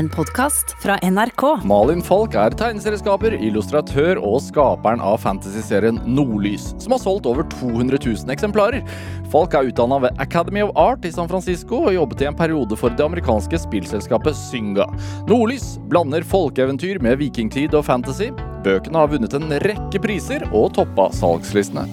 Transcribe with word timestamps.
En 0.00 0.08
podkast 0.08 0.76
fra 0.82 0.94
NRK. 1.02 1.42
Malin 1.68 2.00
Falk 2.02 2.32
er 2.32 2.54
tegneserieskaper, 2.56 3.34
illustratør 3.36 4.16
og 4.24 4.38
skaperen 4.40 5.02
av 5.04 5.18
fantasyserien 5.20 5.98
Nordlys, 6.08 6.70
som 6.80 6.94
har 6.94 7.02
solgt 7.02 7.28
over 7.28 7.44
200 7.52 7.98
000 8.06 8.32
eksemplarer. 8.32 8.80
Falk 9.28 9.58
er 9.58 9.68
utdanna 9.68 9.98
ved 10.06 10.24
Academy 10.24 10.64
of 10.64 10.72
Art 10.72 11.04
i 11.04 11.12
San 11.12 11.28
Francisco 11.28 11.82
og 11.82 11.92
jobbet 11.98 12.24
i 12.24 12.30
en 12.30 12.40
periode 12.40 12.80
for 12.80 12.96
det 12.96 13.04
amerikanske 13.10 13.60
spillselskapet 13.60 14.40
Synga. 14.40 14.88
Nordlys 15.28 15.74
blander 15.92 16.24
folkeeventyr 16.24 17.04
med 17.04 17.20
vikingtid 17.20 17.76
og 17.76 17.84
fantasy. 17.92 18.32
Bøkene 18.64 19.04
har 19.04 19.12
vunnet 19.12 19.36
en 19.36 19.52
rekke 19.68 20.00
priser 20.00 20.48
og 20.48 20.70
toppa 20.80 21.10
salgslistene. 21.20 21.84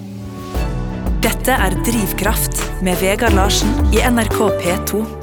Dette 1.20 1.60
er 1.60 1.76
Drivkraft 1.84 2.64
med 2.80 2.96
Vegard 3.04 3.36
Larsen 3.36 3.92
i 3.92 4.00
NRK 4.00 4.46
P2. 4.64 5.17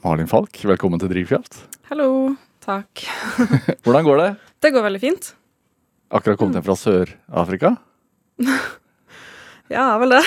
Malin 0.00 0.28
Falk, 0.30 0.54
velkommen 0.64 1.00
til 1.00 1.10
Drivkraft. 1.12 1.58
Hallo. 1.90 2.34
Takk. 2.64 3.02
Hvordan 3.84 4.04
går 4.06 4.20
det? 4.20 4.28
Det 4.64 4.70
går 4.72 4.84
veldig 4.86 5.00
fint. 5.02 5.26
Akkurat 6.10 6.38
kommet 6.40 6.56
hjem 6.56 6.66
fra 6.68 6.76
Sør-Afrika? 6.80 7.74
Ja, 9.70 9.84
vel 10.02 10.10
det. 10.16 10.22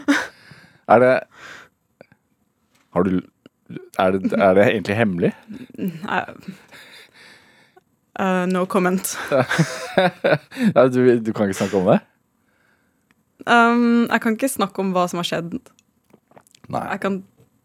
Er 0.94 1.02
det 1.02 1.10
Har 2.96 3.04
du 3.04 3.18
er 3.98 4.14
det, 4.14 4.30
er 4.32 4.54
det 4.54 4.64
egentlig 4.70 4.94
hemmelig? 4.96 5.32
Nei. 5.76 6.20
Eh, 8.22 8.44
no 8.46 8.62
comment. 8.70 9.02
Nei, 9.34 10.84
du, 10.94 11.00
du 11.18 11.32
kan 11.34 11.50
ikke 11.50 11.58
snakke 11.58 11.80
om 11.82 11.90
det? 11.90 11.98
Um, 13.42 14.06
jeg 14.06 14.22
kan 14.22 14.38
ikke 14.38 14.52
snakke 14.54 14.80
om 14.84 14.94
hva 14.94 15.08
som 15.10 15.18
har 15.20 15.26
skjedd. 15.28 15.58
Nei. 16.70 16.84
Jeg, 16.94 17.02
kan, 17.02 17.18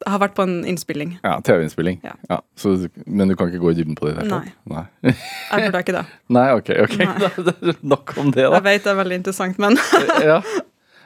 har 0.07 0.21
vært 0.21 0.33
på 0.37 0.45
en 0.45 0.61
innspilling. 0.67 1.13
Ja, 1.23 1.35
TV-innspilling. 1.45 1.99
Ja. 2.05 2.15
Ja, 2.29 2.39
men 3.05 3.31
du 3.31 3.35
kan 3.35 3.51
ikke 3.51 3.61
gå 3.63 3.73
i 3.73 3.77
dybden 3.77 3.97
på 3.99 4.09
det? 4.09 4.25
i 4.25 4.29
Nei. 4.29 4.53
Nei. 4.71 4.83
Jeg 5.03 5.67
burde 5.67 5.81
ikke 5.85 5.95
det. 5.97 6.03
Nei, 6.37 6.47
ok. 6.57 6.71
ok. 6.85 6.97
Nei. 7.01 7.29
Da 7.47 7.75
Nok 7.93 8.15
om 8.21 8.31
det, 8.33 8.45
da. 8.47 8.57
Jeg 8.59 8.65
vet 8.67 8.85
det 8.87 8.91
er 8.93 8.99
veldig 9.01 9.19
interessant, 9.21 9.61
men 9.61 9.77
ja. 10.31 10.39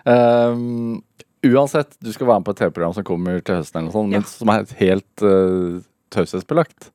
Um, 0.06 1.02
uansett, 1.46 1.96
du 2.04 2.12
skal 2.14 2.30
være 2.30 2.42
med 2.42 2.48
på 2.50 2.56
et 2.56 2.62
TV-program 2.64 2.96
som 2.98 3.08
kommer 3.08 3.40
til 3.46 3.60
høsten, 3.60 3.80
eller 3.82 3.90
noe 3.90 3.98
sånt, 3.98 4.14
men 4.14 4.28
som 4.30 4.54
er 4.54 4.66
helt 4.82 5.26
uh, 5.26 5.80
taushetsbelagt. 6.16 6.92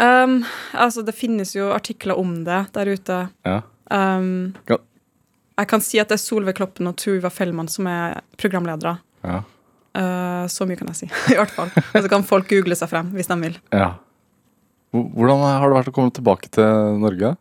um, 0.00 0.40
Altså, 0.74 1.04
det 1.06 1.16
finnes 1.16 1.54
jo 1.56 1.70
artikler 1.74 2.18
om 2.18 2.38
det 2.48 2.62
der 2.76 2.92
ute. 2.94 3.20
Ja. 3.46 3.60
Um, 3.90 4.54
jeg 5.56 5.68
kan 5.70 5.84
si 5.84 6.00
at 6.02 6.10
det 6.10 6.18
er 6.18 6.24
Solveig 6.24 6.56
Kloppen 6.58 6.88
og 6.90 6.98
Tuva 7.00 7.30
Fellmann 7.32 7.68
som 7.72 7.86
er 7.88 8.18
programledere. 8.40 8.98
Ja. 9.24 9.42
Uh, 9.96 10.44
så 10.52 10.66
mye 10.68 10.76
kan 10.76 10.90
jeg 10.92 10.98
si, 11.04 11.06
i 11.32 11.38
hvert 11.38 11.54
fall. 11.56 11.70
Og 11.72 12.02
så 12.04 12.10
kan 12.12 12.26
folk 12.26 12.50
google 12.52 12.76
seg 12.76 12.90
frem 12.92 13.14
hvis 13.16 13.30
de 13.32 13.38
vil. 13.46 13.56
ja. 13.72 13.94
Hvordan 14.96 15.42
har 15.44 15.66
det 15.66 15.76
vært 15.76 15.90
å 15.90 15.92
komme 15.96 16.12
tilbake 16.14 16.48
til 16.56 17.00
Norge? 17.02 17.34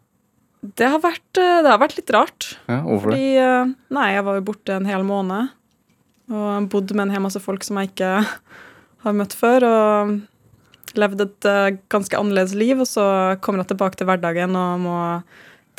Det 0.65 0.87
har 0.89 0.99
vært, 1.03 1.27
uh, 1.37 1.61
det 1.63 1.69
har 1.69 1.79
vært 1.79 1.97
litt 1.99 2.11
rart. 2.15 2.47
Ja, 2.67 2.79
hvorfor 2.83 3.13
det? 3.13 3.19
Fordi 3.19 3.27
eh, 3.39 3.73
Nei, 3.95 4.07
jeg 4.15 4.25
var 4.27 4.39
jo 4.39 4.45
borte 4.47 4.75
en 4.75 4.87
hel 4.89 5.05
måned. 5.07 5.51
Og 6.33 6.69
bodde 6.73 6.97
med 6.97 7.07
en 7.07 7.13
hel 7.13 7.21
masse 7.21 7.39
folk 7.43 7.63
som 7.63 7.77
jeg 7.79 7.91
ikke 7.91 8.13
har 9.05 9.17
møtt 9.19 9.35
før. 9.37 9.67
Og 9.69 10.15
levde 10.97 11.27
et 11.29 11.49
eh, 11.49 11.77
ganske 11.93 12.17
annerledes 12.17 12.55
liv. 12.57 12.81
Og 12.81 12.89
så 12.89 13.05
kommer 13.45 13.61
jeg 13.61 13.73
tilbake 13.75 13.99
til 13.99 14.09
hverdagen 14.09 14.57
og 14.57 14.81
må 14.87 14.97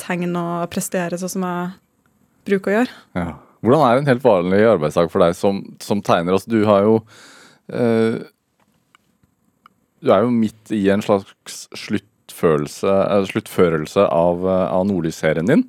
tegne 0.01 0.45
og 0.45 0.71
prestere 0.71 1.19
sånn 1.19 1.35
som 1.35 1.45
jeg 1.47 1.75
bruker 2.47 2.71
å 2.71 2.77
gjøre. 2.79 2.97
Ja. 3.17 3.29
Hvordan 3.67 3.83
er 3.83 3.99
en 3.99 4.07
helt 4.07 4.23
vanlig 4.23 4.63
arbeidsdag 4.63 5.11
for 5.11 5.23
deg 5.25 5.35
som, 5.35 5.59
som 5.83 5.99
tegner? 6.05 6.37
Altså, 6.37 6.51
du 6.53 6.61
har 6.69 6.85
jo 6.85 6.93
eh, 7.67 8.21
Du 9.99 10.11
er 10.13 10.23
jo 10.23 10.31
midt 10.31 10.71
i 10.71 10.85
en 10.93 11.03
slags 11.03 11.65
eh, 11.67 11.81
sluttførelse 13.27 14.07
av, 14.07 14.47
eh, 14.47 14.65
av 14.71 14.87
Nordlys-serien 14.87 15.51
din. 15.51 15.65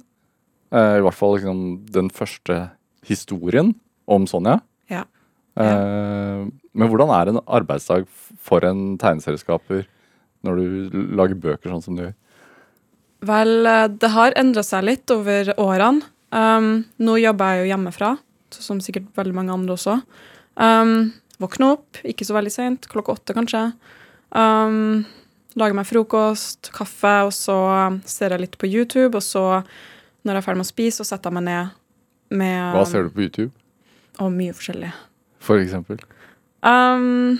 Eh, 0.71 0.99
I 1.01 1.05
hvert 1.05 1.19
fall 1.19 1.39
liksom, 1.39 1.63
den 1.91 2.11
første 2.15 2.69
historien 3.09 3.75
om 4.07 4.27
Sonja. 4.31 4.61
Ja. 4.93 5.03
Eh, 5.59 6.47
men 6.47 6.91
hvordan 6.93 7.11
er 7.17 7.33
en 7.33 7.43
arbeidsdag 7.45 8.07
for 8.39 8.63
en 8.69 8.93
tegneserieskaper 9.01 9.87
når 10.47 10.61
du 10.61 10.99
lager 11.19 11.41
bøker 11.41 11.73
sånn 11.73 11.83
som 11.83 11.99
du 11.99 12.05
gjør? 12.07 12.15
Vel, 13.27 13.57
eh, 13.67 13.89
det 13.91 14.13
har 14.15 14.37
endra 14.39 14.63
seg 14.63 14.87
litt 14.87 15.11
over 15.11 15.51
årene. 15.59 16.07
Um, 16.35 16.85
nå 17.01 17.17
jobber 17.23 17.55
jeg 17.55 17.63
jo 17.65 17.71
hjemmefra, 17.73 18.11
som 18.53 18.81
sikkert 18.85 19.09
veldig 19.17 19.35
mange 19.37 19.55
andre 19.55 19.77
også. 19.77 19.99
Um, 20.61 21.13
våkne 21.41 21.71
opp, 21.77 22.01
ikke 22.05 22.27
så 22.27 22.37
veldig 22.37 22.53
seint, 22.53 22.89
klokka 22.91 23.15
åtte 23.17 23.37
kanskje. 23.37 23.63
Um, 24.35 25.05
lage 25.59 25.77
meg 25.77 25.89
frokost, 25.89 26.71
kaffe, 26.75 27.15
og 27.29 27.33
så 27.37 27.57
ser 28.09 28.35
jeg 28.35 28.45
litt 28.45 28.59
på 28.61 28.69
YouTube. 28.71 29.15
Og 29.17 29.25
så, 29.25 29.45
når 30.27 30.39
jeg 30.39 30.43
er 30.43 30.47
ferdig 30.49 30.63
med 30.63 30.69
å 30.69 30.73
spise, 30.73 31.01
så 31.01 31.09
setter 31.15 31.31
jeg 31.33 31.39
meg 31.41 31.47
ned 31.49 31.77
med 32.39 32.75
Hva 32.77 32.85
ser 32.89 33.07
du 33.07 33.15
på 33.15 33.25
YouTube, 33.25 33.53
Og 34.21 34.33
mye 34.35 34.53
forskjellig. 34.53 34.91
for 35.41 35.63
eksempel? 35.63 36.01
Um, 36.67 37.39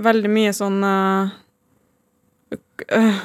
veldig 0.00 0.30
mye 0.32 0.52
sånn 0.56 0.80
eh, 0.82 1.34
øh, 2.88 3.20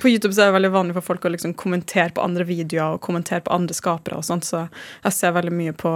På 0.00 0.08
YouTube 0.08 0.34
så 0.34 0.42
er 0.42 0.50
det 0.50 0.56
veldig 0.58 0.72
vanlig 0.74 0.96
for 0.98 1.06
folk 1.12 1.24
å 1.24 1.32
liksom 1.32 1.54
kommentere 1.58 2.12
på 2.14 2.24
andre 2.24 2.46
videoer 2.48 2.96
og 2.96 3.02
kommentere 3.04 3.44
på 3.46 3.54
andre 3.54 3.76
skapere 3.76 4.18
og 4.18 4.26
sånt, 4.26 4.46
så 4.48 4.66
jeg 5.04 5.16
ser 5.16 5.36
veldig 5.36 5.54
mye 5.54 5.74
på 5.76 5.92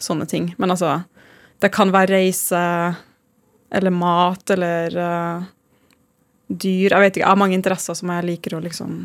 sånne 0.00 0.26
ting. 0.30 0.52
Men 0.58 0.74
altså, 0.74 1.00
det 1.60 1.72
kan 1.74 1.92
være 1.92 2.14
reise 2.16 2.60
eller 3.70 3.94
mat 3.94 4.50
eller 4.50 4.96
uh, 4.98 5.48
dyr. 6.48 6.90
Jeg 6.90 7.00
vet 7.04 7.16
ikke, 7.16 7.24
jeg 7.24 7.30
har 7.30 7.38
mange 7.38 7.58
interesser 7.58 7.96
som 7.98 8.10
jeg 8.14 8.26
liker 8.26 8.56
å 8.56 8.62
liksom 8.64 9.04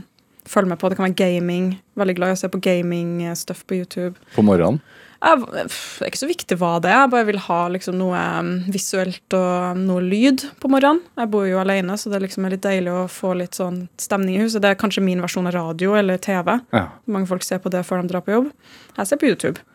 følge 0.50 0.72
med 0.72 0.80
på. 0.82 0.90
Det 0.90 0.98
kan 0.98 1.08
være 1.08 1.20
gaming. 1.20 1.74
Veldig 2.00 2.16
glad 2.18 2.34
i 2.34 2.38
å 2.38 2.40
se 2.40 2.50
på 2.50 2.62
gaming-stuff 2.64 3.66
på 3.70 3.82
YouTube. 3.82 4.16
På 4.36 4.46
morgenen? 4.46 4.82
Det 5.26 5.62
er 5.66 6.10
ikke 6.12 6.22
så 6.22 6.30
viktig 6.30 6.58
hva 6.62 6.76
det 6.84 6.92
er, 6.92 7.00
jeg 7.02 7.12
bare 7.16 7.26
vil 7.32 7.40
ha 7.48 7.60
liksom 7.74 7.96
noe 7.98 8.20
um, 8.40 8.50
visuelt 8.70 9.36
og 9.38 9.80
noe 9.80 10.04
lyd 10.06 10.44
på 10.62 10.70
morgenen. 10.70 11.02
Jeg 11.18 11.32
bor 11.34 11.48
jo 11.50 11.62
alene, 11.62 11.96
så 11.98 12.12
det 12.14 12.22
liksom 12.22 12.46
er 12.46 12.54
litt 12.54 12.66
deilig 12.66 12.94
å 12.94 13.06
få 13.10 13.34
litt 13.40 13.58
sånn 13.58 13.88
stemning 14.02 14.38
i 14.38 14.44
huset. 14.44 14.62
Det 14.62 14.74
er 14.74 14.78
kanskje 14.78 15.04
min 15.06 15.24
versjon 15.26 15.50
av 15.50 15.56
radio 15.58 15.96
eller 15.98 16.22
TV. 16.22 16.60
Ja. 16.76 16.84
Mange 17.10 17.30
folk 17.32 17.46
ser 17.48 17.64
på 17.64 17.72
det 17.74 17.82
før 17.88 18.04
de 18.04 18.12
drar 18.12 18.26
på 18.26 18.36
jobb. 18.36 18.52
Jeg 19.00 19.10
ser 19.10 19.22
på 19.22 19.32
YouTube. 19.32 19.66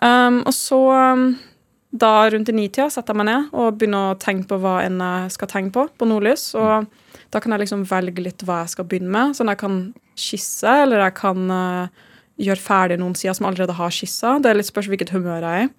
Um, 0.00 0.42
og 0.44 0.52
så, 0.56 0.80
um, 0.92 1.24
da 1.90 2.12
rundt 2.32 2.52
i 2.52 2.56
nitida, 2.56 2.90
setter 2.92 3.14
jeg 3.16 3.22
meg 3.22 3.30
ned 3.30 3.56
og 3.56 3.80
begynner 3.80 4.12
å 4.12 4.20
tenke 4.20 4.50
på 4.52 4.60
hva 4.60 4.76
enn 4.84 5.00
jeg 5.00 5.32
skal 5.38 5.52
tenke 5.54 5.72
på 5.78 5.86
på 5.96 6.10
Nordlys. 6.10 6.50
Og 6.60 6.84
da 7.32 7.40
kan 7.40 7.56
jeg 7.56 7.64
liksom 7.64 7.88
velge 7.88 8.28
litt 8.28 8.44
hva 8.44 8.60
jeg 8.66 8.76
skal 8.76 8.88
begynne 8.92 9.12
med. 9.16 9.40
Sånn 9.40 9.48
jeg 9.52 9.62
kan 9.64 9.82
skisse, 10.20 10.82
eller 10.84 11.06
jeg 11.06 11.16
kan 11.16 11.48
uh, 11.48 12.06
gjøre 12.40 12.62
ferdig 12.62 12.98
noen 13.00 13.16
sider 13.18 13.36
som 13.36 13.48
allerede 13.48 13.76
har 13.76 13.94
skissa. 13.94 14.38
Det 14.40 14.50
er 14.50 14.58
litt 14.58 14.70
spørs 14.70 14.88
hvilket 14.90 15.12
humør 15.14 15.44
jeg 15.44 15.48
er 15.48 15.68
i. 15.68 15.70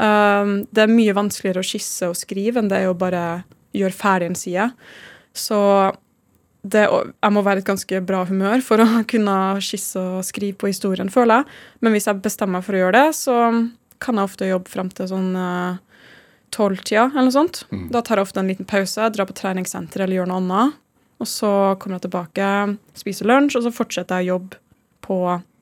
Um, 0.00 0.52
det 0.72 0.84
er 0.84 0.92
mye 0.92 1.16
vanskeligere 1.16 1.60
å 1.60 1.66
skisse 1.66 2.08
og 2.08 2.16
skrive 2.16 2.60
enn 2.60 2.70
det 2.70 2.78
er 2.78 2.88
å 2.88 2.96
bare 2.96 3.42
gjøre 3.76 3.96
ferdig 3.96 4.30
en 4.30 4.38
side. 4.38 4.70
Så 5.36 5.58
det, 6.62 6.86
jeg 6.86 7.32
må 7.32 7.42
være 7.44 7.60
i 7.60 7.64
et 7.64 7.68
ganske 7.68 8.00
bra 8.04 8.22
humør 8.28 8.64
for 8.64 8.82
å 8.82 8.88
kunne 9.12 9.36
skisse 9.64 10.00
og 10.00 10.24
skrive 10.28 10.58
på 10.60 10.72
historien, 10.72 11.12
føler 11.12 11.42
jeg. 11.42 11.60
Men 11.84 11.96
hvis 11.96 12.08
jeg 12.08 12.24
bestemmer 12.24 12.58
meg 12.58 12.66
for 12.66 12.78
å 12.78 12.82
gjøre 12.84 12.96
det, 12.96 13.06
så 13.18 13.36
kan 14.00 14.16
jeg 14.16 14.30
ofte 14.30 14.48
jobbe 14.48 14.72
frem 14.72 14.88
til 14.96 15.10
sånn 15.10 15.32
tolvtida 16.54 17.10
eller 17.10 17.28
noe 17.28 17.34
sånt. 17.34 17.62
Da 17.92 18.02
tar 18.02 18.18
jeg 18.18 18.28
ofte 18.28 18.40
en 18.42 18.48
liten 18.50 18.68
pause, 18.68 19.10
drar 19.12 19.28
på 19.28 19.36
treningssenter 19.38 20.04
eller 20.04 20.20
gjør 20.20 20.30
noe 20.30 20.40
annet. 20.40 20.80
Og 21.20 21.28
så 21.28 21.52
kommer 21.80 21.98
jeg 21.98 22.08
tilbake, 22.08 22.48
spiser 22.96 23.28
lunsj, 23.28 23.58
og 23.58 23.66
så 23.66 23.74
fortsetter 23.76 24.22
jeg 24.22 24.30
å 24.30 24.38
jobbe 24.38 24.60
på 25.04 25.18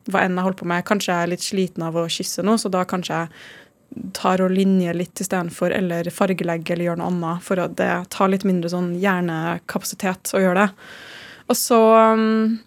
hva 0.08 0.24
enn 0.24 0.36
jeg 0.38 0.46
holder 0.46 0.60
på 0.60 0.68
med. 0.72 0.86
Kanskje 0.88 1.12
jeg 1.12 1.26
er 1.26 1.32
litt 1.32 1.44
sliten 1.44 1.84
av 1.86 1.96
å 1.98 2.08
kysse 2.12 2.44
nå, 2.46 2.56
så 2.60 2.70
da 2.72 2.84
kanskje 2.88 3.22
jeg 3.22 4.12
tar 4.16 4.42
og 4.44 4.52
linjer 4.52 4.96
litt 4.96 5.20
istedenfor, 5.20 5.72
eller 5.72 6.10
fargelegger 6.12 6.76
eller 6.76 6.90
gjør 6.90 6.98
noe 7.00 7.12
annet, 7.12 7.44
for 7.44 7.60
at 7.62 7.76
det 7.78 7.92
tar 8.12 8.32
litt 8.32 8.44
mindre 8.48 8.70
sånn 8.72 8.92
hjernekapasitet 9.00 10.34
å 10.36 10.42
gjøre 10.42 10.66
det. 10.66 10.88
Og 11.48 11.56
så 11.56 11.78
um, 12.12 12.58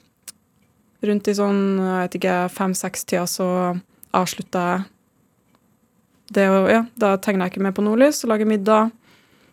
rundt 1.05 1.29
i 1.29 1.37
sånn, 1.37 1.61
jeg 1.77 1.99
vet 1.99 2.17
ikke, 2.21 2.37
fem-seks-tida 2.55 3.27
så 3.29 3.49
avslutter 4.17 4.71
jeg 4.71 4.89
det 6.31 6.47
å 6.47 6.63
Ja, 6.71 6.85
da 6.95 7.15
tegner 7.19 7.47
jeg 7.47 7.55
ikke 7.55 7.65
mer 7.65 7.75
på 7.75 7.83
Nordlys 7.83 8.23
og 8.23 8.31
lager 8.31 8.47
middag. 8.47 8.91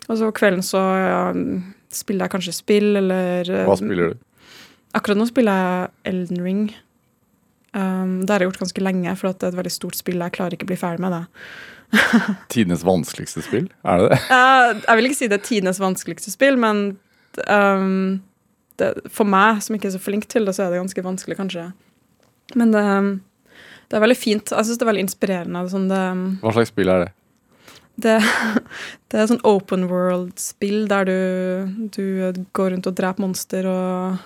Og 0.09 0.21
så 0.21 0.29
kvelden 0.33 0.63
så 0.65 0.79
ja, 0.79 1.23
spiller 1.93 2.27
jeg 2.27 2.35
kanskje 2.37 2.55
spill, 2.57 2.93
eller 3.01 3.51
Hva 3.67 3.77
spiller 3.81 4.15
du? 4.15 4.21
Akkurat 4.97 5.19
nå 5.21 5.27
spiller 5.29 5.59
jeg 5.59 6.13
Elden 6.13 6.45
Ring. 6.45 6.63
Um, 7.79 8.15
det 8.25 8.33
har 8.33 8.43
jeg 8.43 8.51
gjort 8.51 8.63
ganske 8.65 8.85
lenge, 8.85 9.17
for 9.19 9.31
det 9.31 9.47
er 9.47 9.53
et 9.53 9.59
veldig 9.59 9.75
stort 9.75 9.99
spill. 9.99 10.23
Jeg 10.25 10.35
klarer 10.35 10.57
ikke 10.57 10.67
å 10.67 10.71
bli 10.73 10.81
ferdig 10.81 11.05
med 11.05 11.15
det. 11.15 11.25
Tidenes 12.53 12.83
vanskeligste 12.87 13.45
spill? 13.47 13.69
Er 13.87 14.03
det 14.03 14.09
det? 14.15 14.23
Uh, 14.31 14.71
jeg 14.83 14.99
vil 14.99 15.11
ikke 15.11 15.21
si 15.21 15.29
det 15.31 15.39
er 15.39 15.47
tidenes 15.47 15.83
vanskeligste 15.83 16.35
spill, 16.35 16.59
men 16.61 16.83
um, 17.47 18.19
det, 18.81 18.93
for 19.15 19.29
meg, 19.29 19.63
som 19.65 19.77
ikke 19.77 19.91
er 19.91 19.97
så 19.97 20.03
flink 20.03 20.27
til 20.33 20.49
det, 20.49 20.57
så 20.57 20.67
er 20.67 20.75
det 20.75 20.83
ganske 20.83 21.07
vanskelig, 21.07 21.39
kanskje. 21.39 21.69
Men 22.59 22.75
det, 22.75 22.85
det 23.89 23.99
er 23.99 24.05
veldig 24.05 24.19
fint. 24.19 24.53
Jeg 24.53 24.69
syns 24.69 24.81
det 24.81 24.87
er 24.87 24.93
veldig 24.93 25.07
inspirerende. 25.07 25.65
Sånn 25.73 25.89
det, 25.93 26.03
Hva 26.43 26.57
slags 26.57 26.75
spill 26.75 26.93
er 26.93 27.07
det? 27.07 27.13
det, 27.99 28.17
det 29.11 29.21
er 29.21 29.29
sånn 29.31 29.45
open 29.49 29.89
world-spill 29.91 30.87
der 30.91 31.09
du, 31.09 31.19
du 31.95 32.05
går 32.57 32.75
rundt 32.75 32.89
og 32.91 32.99
dreper 32.99 33.25
monster 33.25 33.69
og 33.71 34.19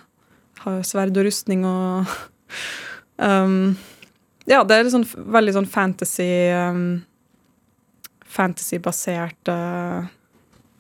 har 0.63 0.83
sverd 0.87 1.17
og 1.19 1.27
rustning 1.27 1.65
og 1.67 2.11
um, 3.23 3.57
Ja, 4.51 4.63
det 4.67 4.77
er 4.77 4.91
sånn, 4.91 5.07
veldig 5.07 5.55
sånn 5.57 5.71
fantasy 5.71 6.29
um, 6.51 6.85
Fantasy-basert 8.33 9.51
uh, 9.53 10.09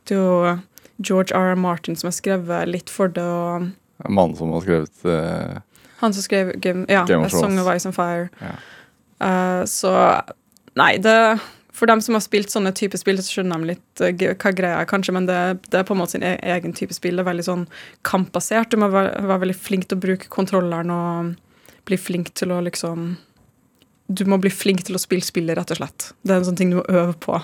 Det 0.09 0.17
er 0.17 0.23
jo 0.23 0.57
George 1.03 1.35
R. 1.35 1.53
R. 1.55 1.59
Martin 1.59 1.99
som 1.99 2.11
har 2.11 2.17
skrevet 2.17 2.71
litt 2.71 2.91
for 2.93 3.11
det, 3.13 3.23
og 3.23 3.71
Mannen 4.11 4.37
som 4.39 4.53
har 4.55 4.65
skrevet 4.65 5.07
uh, 5.07 5.61
han 6.03 6.15
som 6.15 6.23
skrev 6.23 6.53
Game, 6.61 6.87
ja, 6.89 7.05
Game 7.07 7.27
of 7.27 7.31
Song 7.31 7.59
of 7.59 7.69
Ice 7.77 7.87
and 7.87 7.95
Fire. 7.95 8.29
Ja. 8.41 8.55
Uh, 9.23 9.65
så 9.67 9.93
Nei, 10.75 10.97
det 10.99 11.39
For 11.73 11.87
dem 11.87 12.01
som 12.01 12.17
har 12.17 12.23
spilt 12.25 12.51
sånne 12.53 12.73
typer 12.77 13.01
spill, 13.01 13.21
så 13.23 13.39
skjønner 13.39 13.63
de 13.63 13.71
litt 13.71 14.03
uh, 14.03 14.11
hva 14.11 14.51
greia 14.53 14.81
er, 14.81 14.89
kanskje, 14.89 15.15
men 15.17 15.29
det, 15.29 15.39
det 15.71 15.81
er 15.81 15.87
på 15.89 15.95
en 15.95 16.03
måte 16.03 16.17
sin 16.17 16.27
e 16.27 16.35
egen 16.57 16.75
type 16.77 16.95
spill. 16.97 17.17
Det 17.17 17.25
er 17.25 17.31
veldig 17.31 17.47
sånn 17.47 17.63
kampbasert. 18.09 18.75
Du 18.75 18.83
må 18.83 18.91
være, 18.93 19.15
være 19.23 19.45
veldig 19.47 19.57
flink 19.57 19.87
til 19.89 20.01
å 20.01 20.03
bruke 20.03 20.29
kontrolleren 20.33 20.93
og 20.93 21.33
bli 21.89 21.99
flink 21.99 22.33
til 22.39 22.53
å 22.55 22.61
liksom 22.65 23.13
Du 24.13 24.25
må 24.29 24.37
bli 24.43 24.51
flink 24.53 24.83
til 24.87 24.99
å 24.99 25.01
spille 25.01 25.25
spillet, 25.25 25.57
rett 25.57 25.71
og 25.73 25.79
slett. 25.79 26.13
Det 26.23 26.35
er 26.35 26.41
en 26.43 26.49
sånn 26.51 26.59
ting 26.59 26.73
du 26.73 26.81
må 26.81 26.87
øve 26.91 27.15
på. 27.17 27.39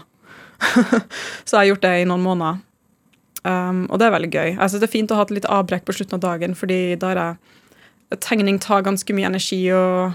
så 1.47 1.55
jeg 1.55 1.61
har 1.61 1.69
gjort 1.71 1.87
det 1.87 1.93
i 2.03 2.09
noen 2.09 2.25
måneder. 2.25 2.59
Um, 3.47 3.85
og 3.89 4.01
det 4.01 4.09
er 4.09 4.15
veldig 4.15 4.31
gøy. 4.33 4.49
Jeg 4.51 4.59
synes 4.59 4.83
det 4.83 4.89
er 4.89 4.97
fint 4.97 5.13
å 5.15 5.19
ha 5.19 5.25
et 5.25 5.33
litt 5.33 5.49
avbrekk 5.49 5.87
på 5.87 5.95
slutten 5.97 6.19
av 6.19 6.25
dagen, 6.25 6.57
fordi 6.59 6.81
da 7.01 7.13
er 7.15 7.23
jeg 7.23 7.55
Tegning 8.25 8.57
tar 8.57 8.81
ganske 8.87 9.13
mye 9.13 9.29
energi 9.29 9.59
og, 9.77 10.15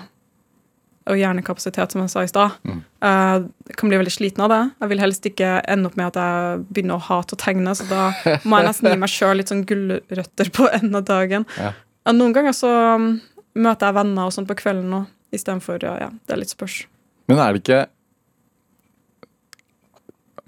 og 1.05 1.19
hjernekapasitet, 1.19 1.93
som 1.93 2.01
jeg 2.01 2.09
sa 2.09 2.23
i 2.25 2.29
stad. 2.31 2.55
Mm. 2.65 2.79
Uh, 3.05 3.73
kan 3.77 3.91
bli 3.91 3.99
veldig 4.01 4.13
sliten 4.15 4.41
av 4.41 4.49
det. 4.49 4.61
Jeg 4.81 4.89
vil 4.89 5.03
helst 5.03 5.27
ikke 5.29 5.51
ende 5.69 5.91
opp 5.91 5.99
med 5.99 6.09
at 6.09 6.17
jeg 6.17 6.63
begynner 6.73 6.97
å 6.97 7.05
hate 7.05 7.37
å 7.37 7.41
tegne, 7.43 7.75
så 7.77 7.85
da 7.85 8.07
må 8.49 8.57
jeg 8.57 8.65
nesten 8.65 8.89
gi 8.89 8.97
meg 9.03 9.13
sjøl 9.13 9.37
litt 9.37 9.53
sånn 9.53 9.61
gulrøtter 9.69 10.49
på 10.57 10.65
enden 10.73 10.97
av 10.97 11.05
dagen. 11.05 11.45
Ja. 11.61 11.69
Noen 12.17 12.33
ganger 12.33 12.57
så 12.57 12.73
um, 12.97 13.07
møter 13.53 13.89
jeg 13.89 13.97
venner 13.99 14.27
og 14.29 14.35
sånn 14.35 14.47
på 14.49 14.57
kvelden 14.59 14.89
nå, 14.93 15.03
istedenfor 15.35 15.83
ja, 15.85 15.97
ja, 16.05 16.09
det 16.25 16.35
er 16.35 16.41
litt 16.41 16.53
spørs. 16.53 16.83
Men 17.31 17.41
er 17.41 17.53
det 17.53 17.63
ikke 17.65 17.83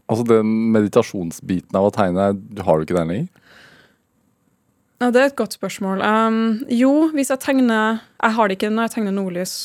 Altså, 0.06 0.22
den 0.30 0.50
meditasjonsbiten 0.70 1.74
av 1.74 1.88
å 1.88 1.94
tegne, 1.94 2.28
har 2.62 2.78
du 2.78 2.84
ikke 2.86 2.94
den 2.94 3.10
lenger? 3.10 3.46
Ja, 5.02 5.08
det 5.10 5.22
er 5.22 5.32
et 5.32 5.40
godt 5.40 5.56
spørsmål. 5.58 6.04
Um, 6.06 6.60
jo, 6.70 7.10
hvis 7.16 7.32
jeg 7.34 7.42
tegner 7.42 8.04
Jeg 8.22 8.36
har 8.38 8.48
det 8.48 8.60
ikke 8.60 8.70
når 8.70 8.86
jeg 8.86 8.94
tegner 8.94 9.16
nordlys. 9.16 9.56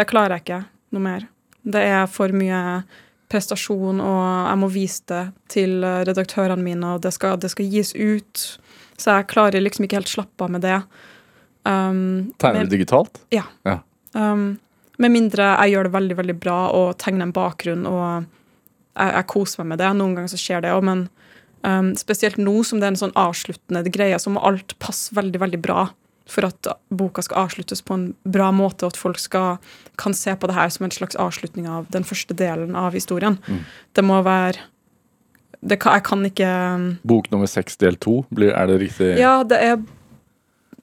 Det 0.00 0.08
klarer 0.08 0.38
jeg 0.38 0.46
ikke 0.46 0.62
noe 0.96 1.04
mer. 1.04 1.28
Det 1.62 1.82
er 1.84 2.08
for 2.08 2.32
mye 2.32 2.80
prestasjon, 3.30 4.00
og 4.02 4.24
jeg 4.24 4.58
må 4.58 4.70
vise 4.72 5.04
det 5.12 5.22
til 5.52 5.84
redaktørene 5.84 6.64
mine, 6.64 6.96
og 6.96 7.04
det 7.04 7.12
skal, 7.14 7.36
det 7.38 7.52
skal 7.52 7.68
gis 7.70 7.92
ut. 7.94 8.46
Så 8.96 9.14
jeg 9.14 9.28
klarer 9.30 9.62
liksom 9.62 9.86
ikke 9.86 10.00
helt 10.00 10.10
slappe 10.10 10.48
av 10.48 10.56
med 10.56 10.64
det. 10.66 10.80
Um, 11.68 12.32
Tegner 12.40 12.66
du 12.66 12.74
digitalt? 12.76 13.20
Um, 14.16 14.58
med 15.00 15.14
mindre 15.14 15.52
jeg 15.62 15.74
gjør 15.74 15.88
det 15.88 15.94
veldig 15.94 16.18
veldig 16.18 16.36
bra 16.40 16.58
og 16.76 16.98
tegner 17.00 17.28
en 17.28 17.34
bakgrunn 17.36 17.86
og 17.88 18.04
jeg, 18.96 19.12
jeg 19.14 19.26
koser 19.30 19.62
meg 19.62 19.72
med 19.72 19.82
det. 19.82 19.90
Noen 19.96 20.16
ganger 20.16 20.32
så 20.32 20.40
skjer 20.40 20.64
det 20.64 20.74
òg, 20.74 20.84
men 20.88 21.06
um, 21.62 21.92
spesielt 21.98 22.40
nå 22.40 22.60
som 22.66 22.80
det 22.80 22.88
er 22.88 22.94
en 22.94 23.02
sånn 23.04 23.16
avsluttende 23.18 23.84
greie, 23.92 24.18
så 24.20 24.32
må 24.32 24.42
alt 24.44 24.76
passe 24.82 25.14
veldig 25.16 25.42
veldig 25.42 25.62
bra 25.62 25.88
for 26.30 26.46
at 26.46 26.68
boka 26.94 27.24
skal 27.26 27.46
avsluttes 27.46 27.82
på 27.82 27.96
en 27.96 28.04
bra 28.22 28.50
måte, 28.54 28.84
og 28.86 28.94
at 28.94 29.00
folk 29.00 29.18
skal, 29.18 29.56
kan 29.98 30.14
se 30.14 30.34
på 30.38 30.50
det 30.50 30.54
her 30.54 30.68
som 30.70 30.86
en 30.86 30.94
slags 30.94 31.18
avslutning 31.18 31.66
av 31.70 31.88
den 31.90 32.06
første 32.06 32.36
delen 32.38 32.76
av 32.78 32.94
historien. 32.94 33.40
Mm. 33.48 33.64
Det 33.98 34.04
må 34.06 34.20
være 34.26 34.68
det 35.60 35.76
kan, 35.76 35.98
Jeg 35.98 36.04
kan 36.06 36.22
ikke 36.24 36.50
um, 36.72 36.84
Bok 37.04 37.26
nummer 37.32 37.48
seks 37.50 37.76
del 37.76 37.98
to, 38.00 38.22
er 38.32 38.70
det 38.70 38.78
riktig? 38.80 39.10
Ja, 39.20 39.42
det 39.44 39.58
er 39.60 39.74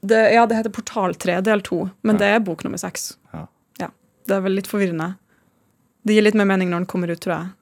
det, 0.08 0.22
Ja, 0.34 0.46
det 0.50 0.58
heter 0.60 0.74
Portal 0.74 1.16
3 1.16 1.40
del 1.46 1.62
2, 1.66 1.80
men 2.08 2.16
Ja. 2.18 2.20
det 2.20 2.28
er 2.36 2.44
bok 2.48 2.64
nummer 2.66 2.80
6. 2.82 3.18
Ja. 3.34 3.46
ja. 3.80 3.90
Det 4.28 4.36
er 4.38 4.44
vel 4.46 4.58
litt 4.58 4.70
forvirrende. 4.72 5.16
Det 6.08 6.16
gir 6.16 6.24
litt 6.24 6.38
mer 6.40 6.48
mening 6.48 6.72
når 6.72 6.84
den 6.84 6.92
kommer 6.92 7.12
ut, 7.12 7.20
tror 7.24 7.36
jeg. 7.36 7.54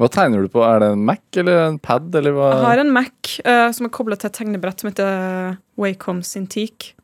Hva 0.00 0.08
tegner 0.10 0.42
du 0.42 0.48
på? 0.50 0.62
Er 0.66 0.80
det 0.82 0.88
en 0.94 1.04
Mac 1.06 1.38
eller 1.38 1.66
en 1.68 1.78
pad, 1.78 2.14
eller 2.18 2.34
hva? 2.34 2.48
Jeg 2.56 2.64
har 2.64 2.80
en 2.82 2.92
Mac 2.94 3.34
uh, 3.44 3.68
som 3.70 3.86
er 3.86 3.92
koblet 3.94 4.22
til 4.22 4.30
et 4.32 4.38
tegnebrett 4.40 4.80
som 4.82 4.90
heter 4.90 5.58
Wacom 5.78 6.22
Cintiq. 6.26 6.94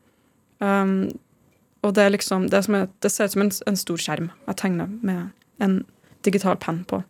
Um, 0.59 1.11
og 1.85 1.93
det 1.95 2.03
er 2.03 2.11
liksom 2.11 2.49
Det, 2.49 2.57
er 2.57 2.65
som 2.65 2.75
det 2.75 3.11
ser 3.13 3.29
ut 3.29 3.31
som 3.31 3.45
en, 3.45 3.51
en 3.71 3.77
stor 3.79 4.01
skjerm 4.01 4.25
jeg 4.49 4.57
tegner 4.59 4.89
med 4.99 5.29
en 5.63 5.77
digital 6.27 6.57
penn 6.59 6.83
på. 6.89 7.03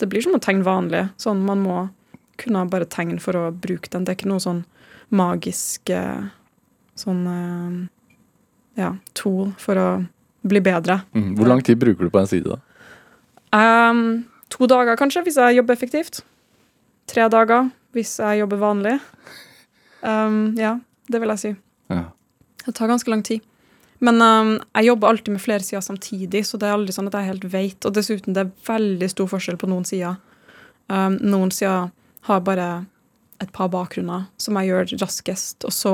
Det 0.00 0.08
blir 0.10 0.24
som 0.24 0.36
å 0.36 0.42
tegne 0.42 0.66
vanlig. 0.66 1.06
Sånn 1.20 1.40
man 1.46 1.62
må 1.64 1.78
kunne 2.40 2.66
bare 2.72 2.88
tegne 2.88 3.20
for 3.20 3.36
å 3.36 3.50
bruke 3.52 3.88
den. 3.92 4.04
Det 4.04 4.12
er 4.12 4.18
ikke 4.18 4.30
noe 4.32 4.44
sånn 4.44 4.62
magisk 5.12 5.90
eh, 5.92 6.28
sånn 7.00 7.22
eh, 7.30 7.76
ja, 8.80 8.94
tool 9.16 9.50
for 9.60 9.80
å 9.80 9.88
bli 10.46 10.62
bedre. 10.64 11.00
Mm. 11.16 11.34
Hvor 11.38 11.50
lang 11.50 11.62
tid 11.64 11.80
bruker 11.80 12.06
du 12.06 12.12
på 12.12 12.22
en 12.22 12.30
side, 12.30 12.48
da? 12.48 12.60
Um, 13.50 14.24
to 14.52 14.68
dager, 14.70 14.96
kanskje, 14.96 15.24
hvis 15.26 15.38
jeg 15.40 15.58
jobber 15.58 15.76
effektivt. 15.76 16.22
Tre 17.10 17.26
dager 17.32 17.70
hvis 17.96 18.14
jeg 18.22 18.40
jobber 18.44 18.60
vanlig. 18.60 18.96
Um, 20.06 20.54
ja, 20.58 20.76
det 21.10 21.20
vil 21.20 21.32
jeg 21.34 21.42
si. 21.42 21.54
Ja. 21.90 22.04
Det 22.64 22.74
tar 22.78 22.90
ganske 22.90 23.10
lang 23.10 23.24
tid. 23.26 23.42
Men 24.00 24.22
um, 24.22 24.52
jeg 24.78 24.88
jobber 24.88 25.10
alltid 25.10 25.34
med 25.34 25.42
flere 25.42 25.64
sider 25.64 25.82
samtidig, 25.84 26.44
så 26.46 26.56
det 26.60 26.68
er 26.68 26.76
aldri 26.76 26.94
sånn 26.96 27.10
at 27.10 27.18
jeg 27.18 27.32
helt 27.32 27.48
vet. 27.52 27.84
Og 27.84 27.96
dessuten, 27.96 28.36
det 28.36 28.46
er 28.46 28.54
veldig 28.68 29.10
stor 29.12 29.28
forskjell 29.34 29.58
på 29.60 29.68
noen 29.68 29.84
sider. 29.88 30.16
Um, 30.88 31.18
noen 31.20 31.52
sider 31.54 31.90
har 32.28 32.46
bare 32.46 32.70
et 33.40 33.52
par 33.56 33.70
bakgrunner 33.72 34.26
som 34.40 34.56
jeg 34.60 34.70
gjør 34.70 34.96
raskest, 35.02 35.64
og 35.68 35.74
så 35.74 35.92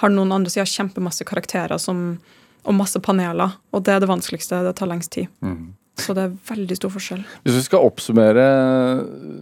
har 0.00 0.12
noen 0.12 0.32
andre 0.34 0.52
sider 0.52 0.68
kjempemasse 0.68 1.26
karakterer 1.28 1.80
som, 1.80 2.18
og 2.64 2.76
masse 2.76 3.00
paneler. 3.04 3.58
Og 3.74 3.84
det 3.86 3.94
er 3.94 4.02
det 4.02 4.10
vanskeligste. 4.10 4.62
Det 4.66 4.76
tar 4.78 4.90
lengst 4.90 5.12
tid. 5.16 5.28
Mm. 5.44 5.74
Så 6.00 6.16
det 6.16 6.26
er 6.26 6.38
veldig 6.48 6.78
stor 6.78 6.92
forskjell. 6.94 7.24
Hvis 7.44 7.58
vi 7.58 7.66
skal 7.66 7.84
oppsummere 7.84 8.46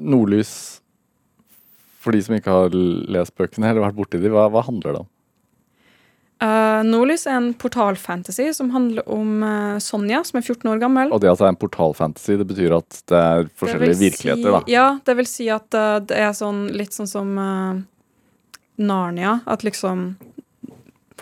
Nordlys 0.00 0.52
for 2.02 2.14
de 2.14 2.22
som 2.24 2.34
ikke 2.36 2.54
har 2.54 2.74
lest 2.74 3.34
bøkene 3.38 3.70
eller 3.70 3.84
vært 3.84 3.98
borti 3.98 4.20
de, 4.22 4.30
hva, 4.32 4.48
hva 4.52 4.64
handler 4.66 4.94
det 4.94 5.04
om? 5.04 5.08
Uh, 6.38 6.84
Nordlys 6.86 7.24
er 7.26 7.34
en 7.34 7.48
portalfantasy 7.58 8.52
som 8.54 8.68
handler 8.70 9.02
om 9.10 9.42
uh, 9.42 9.78
Sonja, 9.82 10.20
som 10.22 10.38
er 10.38 10.44
14 10.46 10.70
år 10.70 10.78
gammel. 10.84 11.10
Og 11.10 11.18
det 11.22 11.32
at 11.32 11.40
det 11.40 11.48
er 11.48 11.54
en 11.56 11.58
portalfantasy, 11.58 12.36
det 12.38 12.46
betyr 12.46 12.76
at 12.76 13.00
det 13.10 13.18
er 13.18 13.48
Det 13.48 13.54
forskjellige 13.58 13.96
vil 13.96 14.02
virkeligheter, 14.04 14.54
da. 14.54 14.60
Ja, 14.70 14.86
det 15.02 15.16
vil 15.18 15.26
si 15.26 15.48
at 15.50 15.74
uh, 15.74 15.98
det 15.98 16.20
er 16.22 16.30
sånn, 16.38 16.68
litt 16.78 16.94
sånn 16.94 17.10
som 17.10 17.32
eh, 17.42 17.80
Narnia. 18.78 19.40
At 19.50 19.66
liksom 19.66 20.12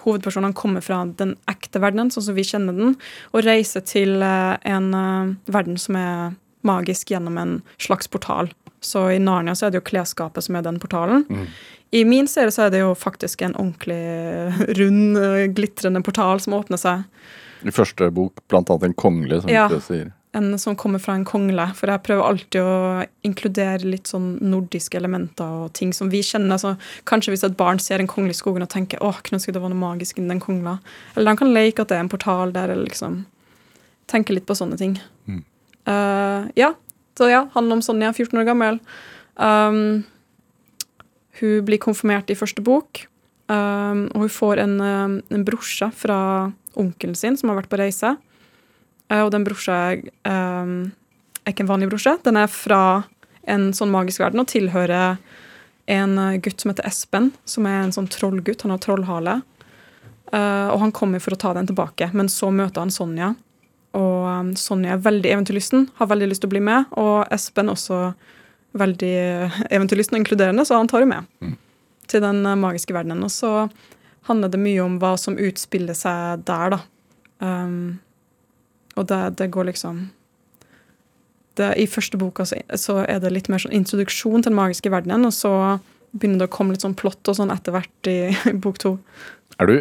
hovedpersonene 0.07 0.55
kommer 0.57 0.85
fra 0.85 1.03
den 1.19 1.35
ekte 1.51 1.83
verdenen, 1.83 2.11
sånn 2.15 2.29
som 2.29 2.37
vi 2.39 2.45
kjenner 2.47 2.77
den, 2.77 2.97
og 3.33 3.45
reiser 3.47 3.85
til 3.87 4.23
eh, 4.23 4.57
en 4.71 4.93
eh, 4.95 5.35
verden 5.53 5.77
som 5.81 5.99
er 6.01 6.37
magisk 6.67 7.11
gjennom 7.13 7.37
en 7.39 7.57
slags 7.79 8.09
portal. 8.11 8.49
Så 8.83 9.07
i 9.15 9.19
Narnia 9.23 9.55
så 9.59 9.67
er 9.67 9.75
det 9.75 9.81
jo 9.81 9.87
klesskapet 9.89 10.45
som 10.47 10.57
er 10.59 10.65
den 10.67 10.79
portalen. 10.83 11.25
Mm. 11.31 11.47
I 11.97 12.03
min 12.05 12.27
serie 12.31 12.51
så 12.55 12.67
er 12.67 12.73
det 12.75 12.81
jo 12.83 12.93
faktisk 12.99 13.43
en 13.47 13.55
ordentlig 13.55 14.01
rund, 14.79 15.17
eh, 15.19 15.47
glitrende 15.55 16.03
portal 16.07 16.41
som 16.43 16.57
åpner 16.59 16.81
seg. 16.81 17.05
I 17.67 17.73
første 17.75 18.11
bok 18.15 18.43
blant 18.51 18.71
annet 18.71 18.91
en 18.91 18.95
kongle, 18.95 19.41
som 19.43 19.51
Ja. 19.51 19.69
du 19.69 19.79
sier. 19.81 20.13
En 20.37 20.59
som 20.61 20.77
kommer 20.79 21.01
fra 21.03 21.15
en 21.17 21.25
kongle. 21.27 21.65
For 21.79 21.91
jeg 21.91 22.05
prøver 22.07 22.27
alltid 22.27 22.61
å 22.63 23.05
inkludere 23.27 23.89
litt 23.89 24.11
sånn 24.11 24.37
nordiske 24.45 24.99
elementer 24.99 25.63
og 25.65 25.73
ting 25.79 25.95
som 25.97 26.11
vi 26.13 26.23
kjenner. 26.27 26.61
Så 26.61 26.75
kanskje 27.09 27.35
hvis 27.35 27.47
et 27.49 27.57
barn 27.59 27.81
ser 27.83 28.03
en 28.03 28.11
kongle 28.11 28.35
i 28.35 28.39
skogen 28.39 28.65
og 28.65 28.73
tenker 28.73 29.03
åh, 29.05 29.21
kunne 29.23 29.41
ønske 29.41 29.55
det 29.55 29.63
var 29.63 29.73
noe 29.73 29.81
magisk 29.81 30.21
innen 30.21 30.37
den 30.37 30.45
kongla. 30.45 30.79
Eller 31.15 31.33
de 31.33 31.43
kan 31.43 31.55
leke 31.55 31.85
at 31.85 31.93
det 31.93 31.99
er 31.99 32.05
en 32.05 32.13
portal 32.13 32.55
der, 32.57 32.73
eller 32.75 32.89
liksom 32.89 33.25
tenke 34.11 34.37
litt 34.37 34.47
på 34.49 34.57
sånne 34.59 34.79
ting. 34.81 34.99
Mm. 35.27 35.43
Uh, 35.89 36.51
ja. 36.59 36.75
Så 37.17 37.31
ja, 37.33 37.47
handler 37.55 37.79
om 37.79 37.85
Sonja, 37.85 38.13
14 38.13 38.37
år 38.43 38.45
gammel. 38.45 38.79
Um, 39.41 40.05
hun 41.41 41.65
blir 41.65 41.81
konfirmert 41.81 42.31
i 42.33 42.37
første 42.37 42.61
bok, 42.65 43.07
um, 43.49 44.07
og 44.13 44.27
hun 44.27 44.33
får 44.33 44.61
en, 44.61 44.77
um, 44.81 45.17
en 45.33 45.47
brorse 45.49 45.89
fra 45.97 46.19
onkelen 46.77 47.17
sin 47.17 47.39
som 47.41 47.53
har 47.53 47.63
vært 47.63 47.73
på 47.73 47.81
reise. 47.81 48.13
Eh, 49.11 49.23
og 49.23 49.31
den 49.35 49.45
brorsa 49.47 49.97
um, 50.27 50.93
er 51.45 51.53
ikke 51.53 51.65
en 51.67 51.71
vanlig 51.71 51.91
brosje. 51.93 52.17
Den 52.27 52.39
er 52.41 52.51
fra 52.51 52.81
en 53.47 53.69
sånn 53.77 53.93
magisk 53.93 54.25
verden 54.25 54.43
og 54.43 54.49
tilhører 54.51 55.19
en 55.87 56.19
eh, 56.19 56.39
gutt 56.43 56.61
som 56.63 56.73
heter 56.73 56.89
Espen, 56.89 57.31
som 57.47 57.67
er 57.71 57.85
en 57.85 57.95
sånn 57.95 58.09
trollgutt. 58.11 58.65
Han 58.67 58.75
har 58.75 58.83
trollhale. 58.83 59.41
Uh, 60.35 60.73
og 60.75 60.81
han 60.83 60.91
kommer 60.91 61.23
for 61.23 61.37
å 61.37 61.39
ta 61.39 61.53
den 61.55 61.69
tilbake, 61.69 62.09
men 62.13 62.27
så 62.27 62.49
møter 62.51 62.83
han 62.83 62.91
Sonja. 62.91 63.29
Og 63.95 64.25
um, 64.27 64.49
Sonja 64.59 64.97
er 64.97 65.05
veldig 65.05 65.31
eventyrlysten, 65.37 65.87
har 66.01 66.09
veldig 66.11 66.27
lyst 66.33 66.43
til 66.43 66.51
å 66.51 66.55
bli 66.57 66.65
med. 66.67 66.89
Og 66.99 67.21
Espen 67.33 67.71
også 67.71 68.01
veldig 68.77 69.13
eventyrlysten 69.71 70.19
og 70.19 70.25
inkluderende, 70.25 70.65
så 70.67 70.81
han 70.81 70.91
tar 70.91 71.05
jo 71.05 71.13
med 71.15 71.31
Mm. 71.41 71.55
til 72.11 72.21
den 72.21 72.43
magiske 72.61 72.93
verdenen. 72.93 73.23
Og 73.25 73.31
så 73.31 73.71
handler 74.27 74.51
det 74.51 74.61
mye 74.61 74.83
om 74.83 74.99
hva 74.99 75.15
som 75.19 75.39
utspiller 75.39 75.95
seg 75.95 76.43
der, 76.45 76.75
da. 76.75 76.81
Um, 77.41 78.01
og 78.97 79.09
det, 79.11 79.21
det 79.41 79.51
går 79.55 79.71
liksom 79.71 80.07
det, 81.57 81.71
I 81.81 81.87
første 81.89 82.19
boka 82.21 82.45
så, 82.49 82.59
så 82.77 82.99
er 83.07 83.21
det 83.23 83.33
litt 83.33 83.51
mer 83.53 83.63
sånn 83.63 83.75
introduksjon 83.77 84.43
til 84.43 84.51
den 84.51 84.59
magiske 84.59 84.93
verdenen, 84.93 85.29
og 85.29 85.33
så 85.33 85.53
begynner 86.17 86.45
det 86.45 86.51
å 86.51 86.53
komme 86.57 86.75
litt 86.75 86.85
sånn 86.85 86.97
plott 86.99 87.29
og 87.29 87.39
sånn 87.39 87.53
etter 87.55 87.77
hvert 87.77 88.11
i, 88.11 88.19
i 88.51 88.57
bok 88.61 88.81
to. 88.83 88.97
Er 89.61 89.71
du 89.71 89.77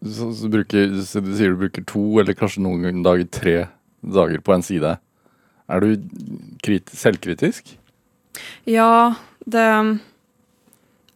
så, 0.00 0.30
så 0.32 0.48
bruker, 0.48 0.94
så 1.04 1.20
Du 1.20 1.34
sier 1.36 1.52
du 1.52 1.60
bruker 1.60 1.84
to, 1.84 2.02
eller 2.22 2.36
kanskje 2.36 2.62
noen 2.64 3.02
dager 3.04 3.28
tre 3.28 3.56
dager 4.00 4.40
på 4.40 4.54
en 4.54 4.64
side. 4.64 4.94
Er 5.70 5.84
du 5.84 5.90
krit, 6.64 6.88
selvkritisk? 6.88 7.74
Ja, 8.64 9.16
det 9.44 9.66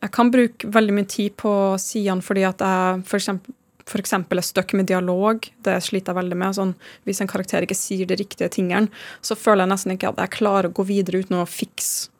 Jeg 0.04 0.12
kan 0.12 0.30
bruke 0.30 0.68
veldig 0.68 0.92
mye 0.92 1.08
tid 1.08 1.32
på 1.40 1.50
sidene 1.80 2.20
fordi 2.20 2.42
at 2.44 2.60
jeg 2.60 3.04
for 3.08 3.16
eksempel, 3.16 3.54
eksempel 4.00 4.40
er 4.40 4.46
stuck 4.46 4.72
med 4.72 4.88
dialog. 4.88 5.44
Det 5.64 5.76
sliter 5.84 6.12
jeg 6.12 6.20
veldig 6.22 6.38
med. 6.40 6.56
Sånn, 6.56 6.74
hvis 7.04 7.20
en 7.20 7.30
karakter 7.30 7.66
ikke 7.66 7.76
sier 7.78 8.08
de 8.08 8.16
riktige 8.18 8.48
tingene, 8.52 8.88
så 9.24 9.36
føler 9.36 9.64
jeg 9.64 9.74
nesten 9.74 9.94
ikke 9.94 10.12
at 10.14 10.22
jeg 10.24 10.36
klarer 10.38 10.70
å 10.70 10.76
gå 10.76 10.86
videre 10.88 11.20
uten 11.24 11.40
å 11.40 11.48
fikse 11.48 12.10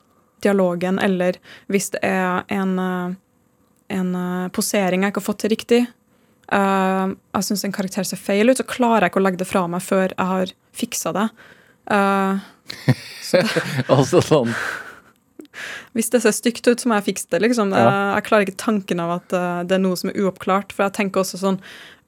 dialogen, 0.44 0.98
eller 1.00 1.38
hvis 1.72 1.88
det 1.94 2.02
er 2.04 2.44
en, 2.52 2.78
eh, 2.78 3.14
en 3.96 4.14
eh, 4.20 4.48
posering 4.52 5.06
jeg 5.06 5.14
ikke 5.14 5.22
har 5.22 5.30
fått 5.30 5.40
til 5.44 5.54
riktig, 5.54 5.80
uh, 6.52 7.08
jeg 7.32 7.46
syns 7.46 7.64
en 7.64 7.72
karakter 7.72 8.04
ser 8.04 8.20
feil 8.20 8.52
ut, 8.52 8.58
så 8.60 8.66
klarer 8.68 9.06
jeg 9.06 9.14
ikke 9.14 9.22
å 9.22 9.24
legge 9.24 9.40
det 9.40 9.48
fra 9.48 9.64
meg 9.70 9.80
før 9.80 10.12
jeg 10.12 10.28
har 10.28 10.52
fiksa 10.76 11.14
det. 11.16 11.28
Uh, 11.88 12.44
altså 13.94 14.20
sånn 14.24 14.52
hvis 15.96 16.10
det 16.12 16.22
ser 16.24 16.34
stygt 16.34 16.66
ut, 16.68 16.80
så 16.80 16.90
må 16.90 16.98
jeg 16.98 17.08
fikse 17.10 17.30
det. 17.34 17.42
liksom. 17.44 17.72
Ja. 17.74 17.84
Jeg, 17.86 18.04
jeg 18.16 18.26
klarer 18.28 18.46
ikke 18.48 18.62
tanken 18.64 19.02
av 19.04 19.16
at 19.20 19.34
uh, 19.36 19.62
det 19.66 19.78
er 19.78 19.84
noe 19.84 19.98
som 20.00 20.10
er 20.10 20.20
uoppklart. 20.22 20.74
For 20.74 20.86
jeg 20.86 20.96
tenker 21.00 21.22
også 21.24 21.40
sånn 21.40 21.60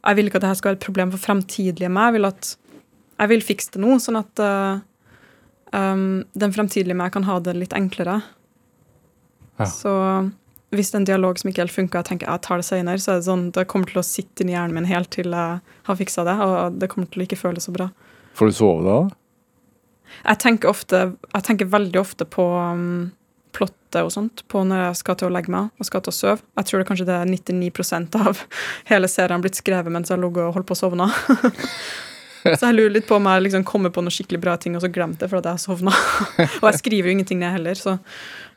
Jeg 0.06 0.18
vil 0.18 0.30
ikke 0.30 0.40
at 0.40 0.46
dette 0.46 0.60
skal 0.60 0.72
være 0.72 0.80
et 0.80 0.86
problem 0.86 1.12
for 1.14 1.22
fremtidige 1.22 1.90
meg. 1.90 2.10
Jeg 2.10 2.18
vil 2.18 2.30
at 2.30 2.52
jeg 3.16 3.32
vil 3.32 3.44
fikse 3.44 3.72
det 3.74 3.80
nå, 3.80 3.96
sånn 4.02 4.18
at 4.20 4.42
uh, 4.44 4.80
um, 5.72 6.24
den 6.36 6.52
fremtidige 6.52 6.96
meg 6.98 7.14
kan 7.14 7.24
ha 7.28 7.38
det 7.40 7.56
litt 7.56 7.76
enklere. 7.76 8.20
Ja. 9.56 9.68
Så 9.70 9.92
hvis 10.74 10.90
det 10.90 10.98
er 10.98 11.00
en 11.00 11.08
dialog 11.08 11.38
som 11.40 11.48
ikke 11.48 11.64
helt 11.64 11.74
funker, 11.74 12.02
jeg 12.02 12.10
tenker 12.10 12.28
jeg 12.28 12.44
tar 12.44 12.60
det 12.60 12.66
senere, 12.68 13.00
så 13.00 13.14
er 13.14 13.20
det 13.20 13.28
sånn, 13.28 13.46
det 13.56 13.64
kommer 13.70 13.88
til 13.88 14.02
å 14.02 14.06
sitte 14.06 14.44
inni 14.44 14.52
hjernen 14.52 14.76
min 14.76 14.88
helt 14.90 15.08
til 15.14 15.32
jeg 15.32 15.62
har 15.88 15.98
fiksa 16.00 16.26
det, 16.26 16.34
og 16.44 16.80
det 16.80 16.90
kommer 16.92 17.08
til 17.08 17.22
å 17.22 17.26
ikke 17.26 17.40
føles 17.40 17.68
så 17.68 17.72
bra. 17.72 17.88
Får 18.36 18.50
du 18.50 18.56
sove 18.58 18.84
da? 18.84 18.98
Jeg 20.26 20.40
tenker, 20.42 20.70
ofte, 20.70 21.02
jeg 21.32 21.46
tenker 21.46 21.70
veldig 21.70 22.00
ofte 22.00 22.26
på 22.28 22.44
um, 22.44 23.08
plottet 23.56 24.02
og 24.02 24.10
sånt 24.12 24.42
på 24.52 24.62
når 24.68 24.82
jeg 24.82 24.98
skal 25.00 25.16
til 25.18 25.30
å 25.30 25.34
legge 25.34 25.52
meg 25.52 25.70
og 25.80 25.88
skal 25.88 26.02
til 26.04 26.12
å 26.12 26.16
sove. 26.16 26.42
Jeg 26.60 26.68
tror 26.68 26.82
det 26.82 26.88
kanskje 26.90 27.06
det 27.08 27.16
er 27.16 27.30
99% 27.30 28.18
av 28.20 28.42
hele 28.90 29.10
serien 29.10 29.44
blitt 29.44 29.58
skrevet 29.58 29.92
mens 29.92 30.12
jeg 30.12 30.18
har 30.18 30.22
ligget 30.24 30.44
og 30.44 30.58
holdt 30.58 30.68
på 30.68 30.76
å 30.76 30.80
sovne. 30.82 31.08
så 32.58 32.68
jeg 32.68 32.76
lurer 32.76 32.96
litt 32.98 33.08
på 33.08 33.18
om 33.18 33.30
jeg 33.30 33.46
liksom 33.46 33.64
kommer 33.68 33.94
på 33.94 34.04
noen 34.04 34.14
skikkelig 34.14 34.42
bra 34.44 34.58
ting 34.60 34.76
og 34.78 34.84
så 34.84 34.92
glemte 34.92 35.24
det 35.24 35.32
fordi 35.32 35.54
jeg 35.54 35.64
sovna. 35.64 35.94
og 36.60 36.68
jeg 36.70 36.82
skriver 36.82 37.10
jo 37.10 37.16
ingenting 37.16 37.42
ned 37.42 37.56
heller, 37.56 37.80
så 37.80 37.96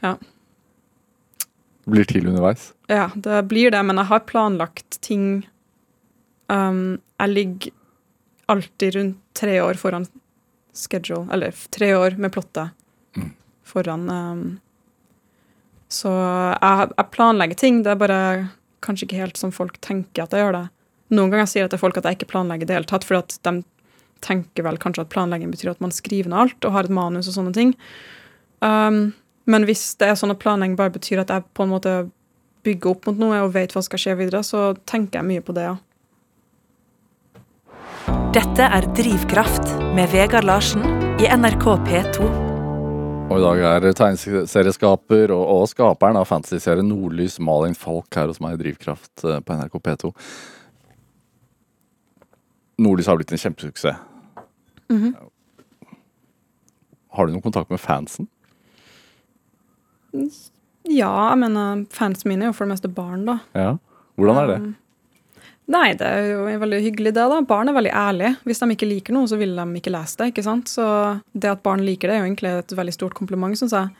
ja. 0.03 0.15
Det 1.85 1.95
blir 1.95 2.09
til 2.09 2.27
underveis? 2.29 2.71
Ja, 2.91 3.07
det 3.15 3.43
blir 3.49 3.71
det, 3.73 3.79
men 3.87 3.97
jeg 3.97 4.11
har 4.11 4.25
planlagt 4.29 4.99
ting 5.01 5.23
um, 6.51 6.99
Jeg 7.17 7.31
ligger 7.33 7.71
alltid 8.49 8.97
rundt 8.97 9.17
tre 9.37 9.55
år 9.63 9.79
foran 9.79 10.05
schedule, 10.75 11.25
eller 11.33 11.55
tre 11.73 11.93
år 11.97 12.19
med 12.21 12.33
plottet 12.35 12.75
Mm. 13.17 13.31
foran 13.63 14.09
um, 14.09 14.59
Så 15.89 16.11
jeg, 16.13 16.91
jeg 16.93 17.11
planlegger 17.15 17.57
ting, 17.57 17.81
det 17.85 17.93
er 17.93 18.01
bare 18.01 18.19
kanskje 18.85 19.07
ikke 19.07 19.23
helt 19.23 19.39
som 19.39 19.53
folk 19.53 19.79
tenker 19.85 20.25
at 20.25 20.35
jeg 20.35 20.45
gjør 20.45 20.55
det. 20.55 20.67
Noen 21.17 21.33
ganger 21.33 21.49
sier 21.49 21.65
jeg 21.65 21.73
til 21.73 21.81
folk 21.81 21.97
at 21.97 22.05
jeg 22.05 22.19
ikke 22.19 22.29
planlegger 22.35 22.67
i 22.67 22.69
det 22.69 22.77
hele 22.77 22.89
tatt, 22.89 23.07
for 23.07 23.19
at 23.19 23.33
de 23.45 23.55
tenker 24.25 24.65
vel 24.65 24.77
kanskje 24.81 25.05
at 25.05 25.11
planlegging 25.13 25.51
betyr 25.53 25.73
at 25.73 25.81
man 25.83 25.93
skriver 25.95 26.29
ned 26.29 26.43
alt 26.43 26.67
og 26.67 26.75
har 26.75 26.87
et 26.87 26.93
manus 26.93 27.29
og 27.31 27.37
sånne 27.37 27.55
ting. 27.55 27.73
Um, 28.61 29.13
men 29.49 29.65
hvis 29.65 29.95
det 29.97 30.11
er 30.11 30.17
sånn 30.19 30.33
at 30.35 30.41
planlegging 30.43 30.77
bare 30.79 30.93
betyr 30.93 31.23
at 31.23 31.33
jeg 31.33 31.47
på 31.57 31.65
en 31.65 31.73
måte 31.73 31.93
bygger 32.67 32.91
opp 32.91 33.07
mot 33.07 33.21
noe 33.21 33.39
og 33.45 33.53
vet 33.55 33.73
hva 33.73 33.83
skal 33.85 34.01
skje 34.01 34.17
videre, 34.19 34.43
så 34.45 34.73
tenker 34.89 35.21
jeg 35.21 35.29
mye 35.31 35.45
på 35.45 35.55
det, 35.57 35.69
ja. 35.71 35.77
Dette 38.35 38.67
er 38.67 38.85
Drivkraft 38.97 39.73
med 39.97 40.11
Vegard 40.13 40.45
Larsen 40.45 40.85
i 41.23 41.31
NRK 41.33 41.65
P2. 41.87 42.48
Og 43.29 43.37
i 43.37 43.43
dag 43.43 43.59
er 43.61 43.83
tegneserieskaper 43.93 45.29
og, 45.35 45.43
og 45.53 45.67
skaperen 45.69 46.17
av 46.17 46.25
fantasyserien 46.25 46.87
Nordlys 46.89 47.37
Malin 47.45 47.75
Falk 47.77 48.15
her 48.17 48.25
hos 48.31 48.39
meg 48.41 48.55
i 48.55 48.61
Drivkraft 48.63 49.21
eh, 49.21 49.37
på 49.45 49.57
NRK 49.59 49.75
P2. 49.85 50.09
Nordlys 52.81 53.09
har 53.11 53.19
blitt 53.19 53.35
en 53.35 53.41
kjempesuksess. 53.43 54.01
Har 57.13 57.27
du 57.27 57.35
noen 57.35 57.45
kontakt 57.45 57.69
med 57.69 57.81
fansen? 57.83 58.25
Ja, 60.89 61.11
jeg 61.29 61.39
mener, 61.43 61.85
fansen 61.93 62.31
mine 62.31 62.47
er 62.47 62.49
jo 62.49 62.57
for 62.57 62.65
det 62.65 62.73
meste 62.73 62.89
barn, 62.89 63.27
da. 63.29 63.37
Ja. 63.53 63.75
Hvordan 64.17 64.41
er 64.41 64.49
det? 64.49 64.59
Um, 64.63 64.75
Nei, 65.69 65.93
det 65.93 66.05
er 66.07 66.27
jo 66.31 66.45
veldig 66.63 66.79
hyggelig, 66.81 67.13
det. 67.13 67.25
da. 67.29 67.41
Barn 67.45 67.69
er 67.69 67.75
veldig 67.77 67.91
ærlige. 67.93 68.31
Hvis 68.49 68.61
de 68.63 68.73
ikke 68.73 68.89
liker 68.89 69.13
noe, 69.13 69.29
så 69.29 69.37
vil 69.37 69.53
de 69.53 69.65
ikke 69.77 69.93
lese 69.93 70.17
det. 70.17 70.31
ikke 70.31 70.45
sant? 70.45 70.71
Så 70.71 70.85
det 71.37 71.51
at 71.51 71.61
barn 71.65 71.85
liker 71.85 72.09
det, 72.09 72.15
er 72.17 72.23
jo 72.23 72.29
egentlig 72.31 72.53
et 72.57 72.73
veldig 72.79 72.95
stort 72.95 73.17
kompliment, 73.17 73.57
syns 73.59 73.75
jeg. 73.77 73.91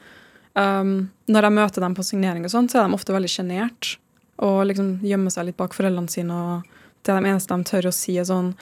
Um, 0.58 1.12
når 1.30 1.46
jeg 1.46 1.58
møter 1.60 1.86
dem 1.86 1.96
på 1.96 2.06
signering, 2.08 2.48
og 2.48 2.54
sånt, 2.54 2.74
så 2.74 2.82
er 2.82 2.90
de 2.90 2.98
ofte 2.98 3.14
veldig 3.14 3.30
sjenert 3.32 3.96
og 4.40 4.62
liksom 4.70 4.92
gjemmer 5.04 5.34
seg 5.34 5.50
litt 5.50 5.60
bak 5.60 5.76
foreldrene 5.76 6.12
sine. 6.12 6.36
og 6.36 7.02
Det 7.04 7.14
er 7.14 7.22
de 7.22 7.34
eneste 7.34 7.56
de 7.56 7.68
tør 7.70 7.90
å 7.90 7.96
si, 7.96 8.18
er 8.18 8.28
sånn 8.28 8.54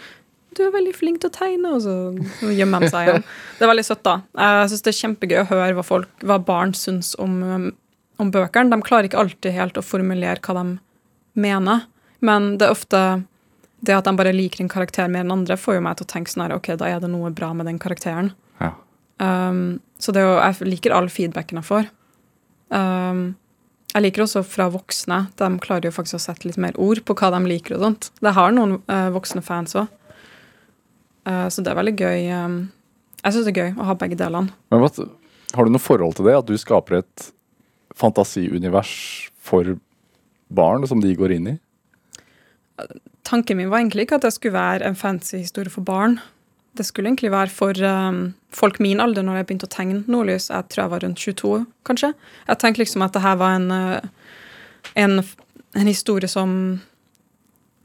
du 0.57 0.63
er 0.65 0.71
veldig 0.73 0.93
flink 0.95 1.19
til 1.21 1.29
å 1.29 1.35
tegne, 1.35 1.71
og 1.75 1.83
så 1.85 2.49
gjemmer 2.57 2.81
de 2.81 2.87
seg 2.89 3.09
igjen. 3.09 3.25
Det 3.59 3.65
er 3.65 3.69
veldig 3.69 3.83
søtt, 3.85 4.01
da. 4.07 4.15
Jeg 4.41 4.71
syns 4.71 4.85
det 4.85 4.89
er 4.89 4.97
kjempegøy 4.97 5.35
å 5.43 5.49
høre 5.51 5.75
hva, 5.77 5.83
folk, 5.85 6.09
hva 6.25 6.39
barn 6.41 6.73
syns 6.73 7.11
om, 7.21 7.35
um, 7.45 7.67
om 8.17 8.31
bøkene. 8.33 8.73
De 8.73 8.87
klarer 8.87 9.05
ikke 9.05 9.19
alltid 9.21 9.53
helt 9.53 9.77
å 9.77 9.85
formulere 9.85 10.41
hva 10.41 10.55
de 10.57 10.65
mener, 11.37 11.85
men 12.19 12.55
det 12.57 12.67
er 12.67 12.75
ofte 12.75 13.01
det 13.85 13.93
at 13.93 14.07
de 14.07 14.13
bare 14.17 14.33
liker 14.33 14.63
en 14.63 14.71
karakter 14.71 15.09
mer 15.11 15.25
enn 15.25 15.33
andre, 15.35 15.57
får 15.59 15.77
jo 15.77 15.83
meg 15.85 15.97
til 15.99 16.07
å 16.07 16.11
tenke 16.11 16.31
sånn 16.31 16.47
her, 16.47 16.55
ok, 16.57 16.71
da 16.79 16.89
er 16.89 17.01
det 17.03 17.11
noe 17.13 17.29
bra 17.35 17.51
med 17.53 17.69
den 17.69 17.77
karakteren. 17.81 18.31
Ja. 18.61 18.71
Um, 19.21 19.79
så 20.01 20.13
det 20.13 20.23
er 20.23 20.25
jo, 20.27 20.37
jeg 20.41 20.71
liker 20.71 20.95
all 20.97 21.09
feedbacken 21.13 21.61
jeg 21.61 21.67
får. 21.67 21.91
Um, 22.73 23.21
jeg 23.93 24.03
liker 24.03 24.25
også 24.25 24.43
fra 24.45 24.67
voksne. 24.73 25.19
De 25.37 25.51
klarer 25.63 25.89
jo 25.89 25.93
faktisk 25.93 26.17
å 26.17 26.23
sette 26.25 26.49
litt 26.49 26.57
mer 26.61 26.75
ord 26.81 27.03
på 27.05 27.15
hva 27.17 27.29
de 27.33 27.43
liker. 27.49 27.77
og 27.77 27.85
sånt. 27.85 28.09
Det 28.21 28.33
har 28.37 28.53
noen 28.53 28.79
uh, 28.89 29.07
voksne 29.13 29.45
fans 29.45 29.77
òg. 29.77 29.93
så 31.27 31.63
det 31.63 31.71
er 31.71 31.79
veldig 31.79 31.95
gøy. 31.97 32.27
Um, 32.33 32.59
jeg 33.23 33.33
syns 33.35 33.47
det 33.47 33.53
er 33.53 33.63
gøy 33.63 33.79
å 33.81 33.87
ha 33.89 33.95
begge 33.99 34.17
delene. 34.19 34.53
Men 34.71 34.83
hva, 34.83 34.89
har 35.55 35.65
du 35.65 35.73
noe 35.73 35.81
forhold 35.81 36.17
til 36.17 36.27
det? 36.29 36.37
At 36.37 36.49
du 36.49 36.57
skaper 36.59 37.01
et 37.01 37.29
fantasiunivers 37.97 38.93
for 39.41 39.77
barn 40.47 40.85
som 40.87 41.01
de 41.03 41.15
går 41.17 41.37
inn 41.37 41.49
i? 41.53 41.55
Tanken 43.27 43.57
min 43.57 43.69
var 43.71 43.81
egentlig 43.81 44.07
ikke 44.07 44.19
at 44.19 44.25
det 44.27 44.33
skulle 44.35 44.55
være 44.55 44.87
en 44.87 44.95
fancy 44.95 45.37
historie 45.41 45.71
for 45.73 45.85
barn. 45.85 46.19
Det 46.77 46.85
skulle 46.85 47.09
egentlig 47.09 47.31
være 47.33 47.49
for 47.49 47.79
um, 47.83 48.35
folk 48.53 48.79
min 48.79 49.01
alder 49.01 49.25
når 49.25 49.39
jeg 49.39 49.47
begynte 49.49 49.67
å 49.67 49.73
tegne 49.73 50.03
Nordlys. 50.05 50.51
Jeg 50.53 50.69
tror 50.69 50.83
jeg 50.83 50.93
var 50.93 51.03
rundt 51.03 51.23
22, 51.23 51.53
kanskje. 51.89 52.11
Jeg 52.47 52.61
tenkte 52.61 52.83
liksom 52.83 53.05
at 53.05 53.17
det 53.17 53.23
her 53.23 53.39
var 53.41 53.57
en, 53.57 53.71
uh, 53.71 54.35
en, 54.95 55.23
en 55.73 55.89
historie 55.89 56.29
som 56.29 56.53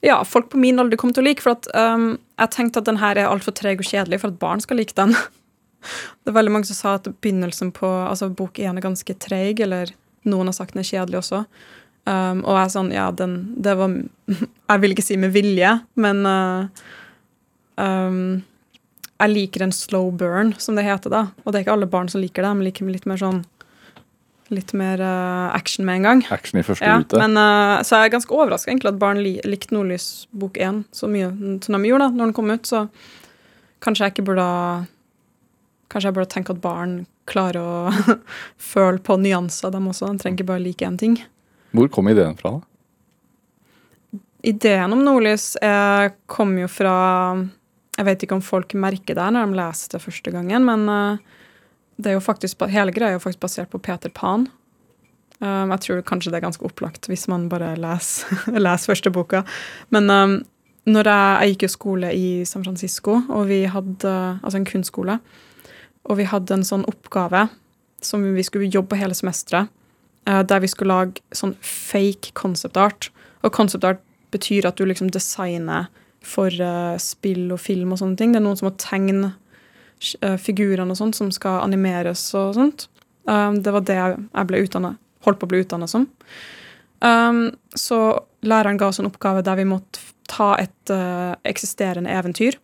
ja, 0.03 0.25
folk 0.25 0.51
på 0.53 0.61
min 0.61 0.83
alder 0.83 1.01
kom 1.01 1.15
til 1.15 1.25
å 1.25 1.29
like. 1.31 1.43
For 1.45 1.57
at, 1.57 1.71
um, 1.79 2.19
jeg 2.43 2.55
tenkte 2.55 2.83
at 2.83 2.91
den 2.91 3.01
her 3.01 3.17
er 3.17 3.31
altfor 3.31 3.55
treg 3.57 3.81
og 3.81 3.89
kjedelig 3.89 4.21
for 4.23 4.35
at 4.35 4.41
barn 4.43 4.63
skal 4.63 4.81
like 4.83 4.97
den. 4.99 5.17
Det 6.23 6.31
er 6.31 6.37
veldig 6.37 6.53
mange 6.55 6.69
som 6.69 6.79
sa 6.79 6.91
at 6.99 7.09
begynnelsen 7.11 7.73
på 7.75 7.89
altså 7.91 8.29
bok 8.31 8.61
én 8.63 8.77
er 8.79 8.85
ganske 8.85 9.17
treig, 9.19 9.59
eller 9.65 9.91
noen 10.23 10.47
har 10.47 10.55
sagt 10.55 10.77
den 10.77 10.85
er 10.85 10.87
kjedelig 10.87 11.19
også. 11.25 11.41
Um, 12.03 12.41
og 12.43 12.57
jeg 12.57 12.65
er 12.65 12.71
sånn, 12.75 12.89
ja, 12.91 13.05
den 13.15 13.35
Det 13.63 13.77
var 13.79 13.93
Jeg 14.73 14.81
vil 14.83 14.95
ikke 14.95 15.05
si 15.07 15.15
med 15.23 15.31
vilje, 15.37 15.71
men 16.03 16.25
uh, 16.27 16.83
um, 17.79 18.41
jeg 19.23 19.31
liker 19.31 19.63
en 19.63 19.75
slow 19.75 20.09
burn, 20.11 20.51
som 20.59 20.75
det 20.75 20.83
heter. 20.83 21.13
da. 21.13 21.21
Og 21.45 21.53
det 21.53 21.61
er 21.61 21.67
ikke 21.67 21.77
alle 21.77 21.87
barn 21.87 22.09
som 22.11 22.19
liker 22.19 22.43
det. 22.43 22.51
De 22.51 22.67
liker 22.67 22.89
litt 22.91 23.07
mer 23.07 23.21
sånn 23.21 23.45
litt 24.53 24.73
mer 24.77 25.01
uh, 25.01 25.55
action 25.55 25.87
med 25.87 26.01
en 26.01 26.09
gang. 26.09 26.23
Action 26.35 26.61
i 26.61 26.65
første 26.67 26.85
Ja, 26.85 26.99
rute? 27.01 27.21
men, 27.21 27.37
uh, 27.39 27.81
så 27.87 28.01
jeg 28.01 28.11
er 28.11 28.17
ganske 28.17 28.35
overraska 28.37 28.75
at 28.75 28.99
barn 29.01 29.23
li 29.25 29.39
likte 29.49 29.75
Nordlys 29.75 30.27
bok 30.33 30.59
1 30.59 30.83
så 30.93 31.09
mye 31.09 31.31
som 31.65 31.77
de 31.79 31.89
gjorde 31.89 32.09
da 32.09 32.17
når 32.19 32.31
den 32.31 32.37
kom 32.37 32.51
ut. 32.51 32.67
Så 32.69 32.87
kanskje 33.85 34.09
jeg 34.09 34.17
ikke 34.17 34.29
burde 34.33 34.49
Kanskje 35.93 36.09
jeg 36.09 36.17
burde 36.17 36.33
tenke 36.33 36.55
at 36.55 36.61
barn 36.65 36.93
klarer 37.29 37.61
å 37.61 38.15
føle 38.73 38.97
på 39.05 39.19
nyanser, 39.21 39.69
dem 39.75 39.91
også. 39.91 40.09
De 40.09 40.23
trenger 40.23 40.41
ikke 40.41 40.49
bare 40.49 40.65
like 40.65 40.87
én 40.89 40.97
ting. 40.97 41.19
Hvor 41.73 41.89
kom 41.93 42.09
ideen 42.13 42.37
fra? 42.39 42.57
da? 42.59 44.21
Ideen 44.43 44.93
om 44.93 45.05
Nordlys 45.07 45.55
eh, 45.63 46.11
kom 46.27 46.57
jo 46.59 46.67
fra 46.71 46.95
Jeg 47.97 48.07
vet 48.09 48.25
ikke 48.25 48.37
om 48.37 48.43
folk 48.45 48.75
merker 48.75 49.17
det 49.17 49.29
når 49.35 49.47
de 49.47 49.59
leser 49.61 49.95
det 49.95 50.03
første 50.03 50.33
gangen, 50.35 50.67
men 50.67 50.89
eh, 50.91 51.37
det 52.03 52.11
er 52.11 52.19
jo 52.19 52.25
faktisk, 52.25 52.65
hele 52.73 52.95
greia 52.95 53.13
er 53.13 53.19
jo 53.19 53.23
faktisk 53.23 53.45
basert 53.45 53.71
på 53.71 53.79
Peter 53.79 54.11
Pan. 54.11 54.49
Um, 55.43 55.71
jeg 55.75 55.83
tror 55.85 56.01
kanskje 56.07 56.31
det 56.33 56.39
er 56.39 56.45
ganske 56.47 56.65
opplagt 56.67 57.07
hvis 57.11 57.27
man 57.31 57.49
bare 57.51 57.75
leser, 57.79 58.33
leser 58.67 58.91
første 58.95 59.13
boka. 59.15 59.43
Men 59.95 60.09
når 60.09 61.11
jeg, 61.11 61.37
jeg 61.37 61.53
gikk 61.53 61.67
jo 61.67 61.71
skole 61.77 62.13
i 62.17 62.27
San 62.49 62.65
Francisco, 62.65 63.21
og 63.29 63.47
vi 63.51 63.61
hadde 63.71 64.15
altså 64.41 64.59
en 64.59 64.67
kunstskole, 64.67 65.19
og 66.09 66.19
vi 66.19 66.27
hadde 66.27 66.57
en 66.57 66.67
sånn 66.67 66.87
oppgave 66.91 67.47
som 68.03 68.25
vi 68.35 68.43
skulle 68.47 68.71
jobbe 68.71 68.95
på 68.95 69.03
hele 69.03 69.15
semesteret, 69.15 69.71
eh, 69.71 69.82
der 70.25 70.61
vi 70.63 70.69
skulle 70.71 70.95
lage 70.95 71.21
sånn 71.35 71.57
fake 71.61 72.33
concept 72.39 72.77
art. 72.77 73.11
Og 73.43 73.53
concept 73.53 73.85
art 73.85 74.01
betyr 74.31 74.67
at 74.69 74.77
du 74.79 74.85
liksom 74.87 75.11
designer 75.11 75.89
for 76.23 76.47
uh, 76.63 76.95
spill 77.03 77.51
og 77.53 77.59
film 77.61 77.93
og 77.93 77.99
sånne 77.99 78.17
ting. 78.17 78.33
Det 78.33 78.39
er 78.39 78.45
noen 78.47 78.57
som 78.61 78.69
må 78.71 78.77
tegne 78.79 79.33
uh, 80.23 80.37
figurene 80.39 80.91
og 80.95 80.97
sånt, 81.01 81.19
som 81.19 81.33
skal 81.35 81.61
animeres 81.65 82.23
og 82.39 82.55
sånt. 82.55 82.87
Um, 83.27 83.59
det 83.63 83.73
var 83.75 83.83
det 83.87 83.97
jeg 83.99 84.47
ble 84.47 84.63
utdannet, 84.65 84.97
holdt 85.27 85.39
på 85.43 85.47
å 85.47 85.51
bli 85.51 85.61
utdanna 85.65 85.87
som. 85.91 86.07
Um, 87.03 87.51
så 87.75 87.99
læreren 88.47 88.79
ga 88.79 88.89
oss 88.93 89.01
en 89.03 89.09
oppgave 89.11 89.43
der 89.47 89.59
vi 89.59 89.67
måtte 89.67 89.99
ta 90.31 90.53
et 90.63 90.91
uh, 90.95 91.35
eksisterende 91.47 92.11
eventyr, 92.15 92.57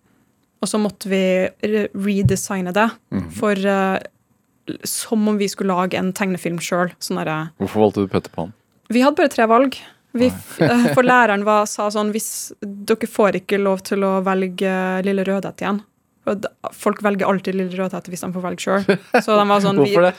og 0.62 0.70
så 0.70 0.78
måtte 0.82 1.10
vi 1.10 1.20
re- 1.66 1.88
redesigne 1.94 2.72
det 2.74 2.88
Mhm. 3.14 3.30
for 3.34 3.52
eh, 3.54 3.98
som 4.86 5.28
om 5.28 5.38
vi 5.40 5.48
skulle 5.50 5.74
lage 5.74 5.98
en 5.98 6.12
tegnefilm 6.16 6.58
sjøl. 6.62 6.92
Sånn 7.02 7.20
Hvorfor 7.58 7.86
valgte 7.86 8.04
du 8.06 8.12
Petter 8.12 8.34
Pan? 8.34 8.54
vi 8.88 9.02
hadde 9.04 9.20
bare 9.20 9.32
tre 9.32 9.46
valg. 9.48 9.76
Vi, 10.16 10.26
eh, 10.64 10.86
for 10.96 11.04
læreren 11.04 11.44
var, 11.44 11.66
sa 11.68 11.90
sånn 11.92 12.12
hvis 12.14 12.52
Dere 12.64 13.08
får 13.10 13.42
ikke 13.42 13.60
lov 13.60 13.82
til 13.86 14.04
å 14.06 14.18
velge 14.24 14.72
Lille 15.04 15.24
Rødhette 15.28 15.66
igjen. 15.66 15.82
Folk 16.76 17.02
velger 17.04 17.28
alltid 17.28 17.56
Lille 17.56 17.76
Rødhette 17.76 18.12
hvis 18.12 18.24
de 18.24 18.32
får 18.32 18.44
velge 18.44 18.64
sjøl. 18.64 18.86
Så 19.24 19.36
de 19.36 19.44
var 19.48 19.64
sånn 19.64 19.80
Hvorfor 19.80 20.08
det? 20.08 20.14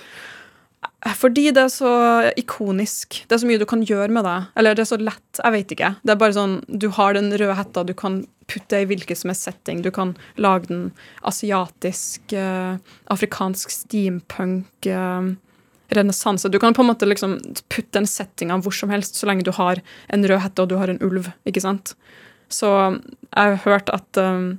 Fordi 1.20 1.50
det 1.56 1.62
er 1.64 1.72
så 1.72 1.92
ikonisk. 2.40 3.22
Det 3.28 3.36
er 3.36 3.42
så 3.42 3.48
mye 3.48 3.60
du 3.60 3.68
kan 3.68 3.84
gjøre 3.88 4.12
med 4.16 4.26
det. 4.28 4.38
Eller 4.60 4.76
det 4.76 4.84
er 4.84 4.92
så 4.92 5.00
lett. 5.00 5.40
Jeg 5.40 5.56
vet 5.56 5.74
ikke. 5.76 5.94
Det 6.04 6.14
er 6.14 6.20
bare 6.20 6.36
sånn, 6.36 6.60
Du 6.68 6.90
har 6.96 7.16
den 7.16 7.32
røde 7.32 7.56
hetta, 7.56 7.84
du 7.88 7.94
kan 7.94 8.22
putte 8.50 8.76
det 8.76 8.84
i 8.84 8.90
hvilken 8.90 9.16
som 9.16 9.32
helst 9.32 9.48
setting. 9.48 9.84
Du 9.86 9.92
kan 9.92 10.16
lage 10.36 10.68
den 10.68 10.92
asiatisk, 11.28 12.34
eh, 12.34 12.78
afrikansk 13.08 13.72
steampunk, 13.72 14.86
eh, 14.86 15.36
renessanse. 15.96 16.52
Du 16.52 16.60
kan 16.60 16.74
på 16.74 16.82
en 16.82 16.92
måte 16.92 17.08
liksom 17.08 17.40
putte 17.70 18.00
den 18.00 18.08
settinga 18.08 18.62
hvor 18.62 18.74
som 18.74 18.90
helst, 18.90 19.16
så 19.16 19.28
lenge 19.28 19.44
du 19.44 19.52
har 19.52 19.82
en 20.10 20.24
rød 20.24 20.40
hette 20.40 20.62
og 20.62 20.70
du 20.70 20.78
har 20.78 20.90
en 20.90 21.02
ulv. 21.02 21.32
ikke 21.46 21.62
sant? 21.62 21.96
Så 22.50 22.68
jeg 23.36 23.36
har 23.36 23.62
hørt 23.66 23.90
at 23.94 24.18
eh, 24.18 24.58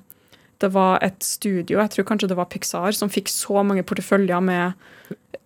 det 0.60 0.70
var 0.74 1.00
et 1.04 1.22
studio, 1.24 1.78
jeg 1.80 1.92
tror 1.94 2.06
kanskje 2.08 2.28
det 2.30 2.36
var 2.38 2.48
Pixar, 2.52 2.92
som 2.96 3.10
fikk 3.12 3.30
så 3.32 3.62
mange 3.66 3.84
porteføljer 3.86 4.42
med 4.44 4.88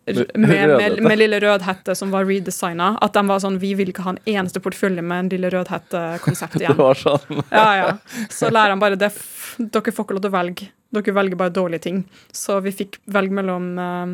med, 0.06 0.30
med, 0.35 1.02
med 1.02 1.18
Lille 1.18 1.40
Rødhette 1.40 1.94
som 1.97 2.11
var 2.12 2.26
redesigna. 2.28 2.90
At 3.00 3.14
de 3.16 3.23
var 3.25 3.40
sånn 3.40 3.56
Vi 3.62 3.71
vil 3.78 3.88
ikke 3.88 4.04
ha 4.04 4.12
en 4.12 4.21
eneste 4.28 4.61
portefølje 4.61 5.00
med 5.00 5.25
en 5.25 5.30
Lille 5.33 5.50
Rødhette-konsept 5.54 6.59
igjen. 6.61 6.76
Det 6.76 6.83
var 6.83 7.00
sånn. 7.00 7.40
Ja, 7.49 7.68
ja. 7.78 8.26
Så 8.28 8.50
læreren 8.52 8.83
bare 8.83 8.99
det, 9.00 9.11
Dere 9.56 9.94
får 9.94 10.04
ikke 10.04 10.18
lov 10.18 10.26
til 10.26 10.33
å 10.33 10.37
velge. 10.37 10.68
Dere 10.94 11.16
velger 11.16 11.40
bare 11.40 11.54
dårlige 11.56 11.87
ting. 11.88 12.04
Så 12.37 12.59
vi 12.64 12.75
fikk 12.75 13.00
velge 13.16 13.35
mellom 13.35 13.71
uh, 13.80 14.12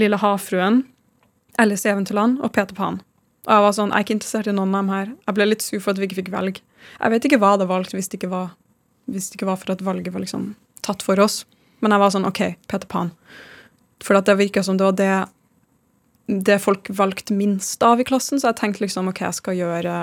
Lille 0.00 0.18
havfruen, 0.18 0.82
Alice 1.60 1.86
i 1.86 1.92
Eventyrland 1.92 2.40
og 2.40 2.54
Peter 2.56 2.74
Pan. 2.76 3.02
Og 3.44 3.52
jeg 3.52 3.64
var 3.66 3.76
sånn, 3.76 3.92
jeg 3.92 4.00
er 4.00 4.06
ikke 4.06 4.16
interessert 4.16 4.48
i 4.48 4.56
noen 4.56 4.72
av 4.72 4.80
dem 4.80 4.94
her. 4.94 5.10
Jeg 5.28 5.36
ble 5.36 5.50
litt 5.50 5.64
sur 5.64 5.80
for 5.84 5.92
at 5.92 6.00
vi 6.00 6.08
ikke 6.08 6.22
fikk 6.22 6.32
velge. 6.32 6.64
Jeg 6.96 7.12
vet 7.12 7.26
ikke 7.28 7.40
hva 7.42 7.54
det 7.60 7.68
valgte 7.68 7.98
hvis 7.98 8.08
det 8.08 8.22
ikke 8.22 8.32
var, 8.32 8.54
hvis 9.10 9.30
det 9.30 9.38
ikke 9.38 9.50
var 9.50 9.60
for 9.60 9.74
at 9.74 9.84
valget 9.84 10.14
var 10.14 10.24
liksom 10.24 10.52
tatt 10.84 11.04
for 11.04 11.20
oss. 11.20 11.42
Men 11.84 11.94
jeg 11.94 12.02
var 12.02 12.12
sånn, 12.14 12.28
OK, 12.28 12.42
Peter 12.70 12.88
Pan. 12.90 13.12
For 14.04 14.18
at 14.18 14.28
det 14.28 14.36
virka 14.40 14.62
som 14.64 14.78
det 14.80 14.86
var 14.86 14.96
det, 14.98 15.14
det 16.48 16.60
folk 16.64 16.88
valgte 16.96 17.36
minst 17.36 17.82
av 17.84 18.00
i 18.00 18.06
klassen, 18.08 18.40
så 18.40 18.50
jeg 18.50 18.60
tenkte 18.60 18.84
liksom 18.84 19.10
OK, 19.12 19.24
jeg 19.26 19.40
skal 19.40 19.58
gjøre 19.58 19.96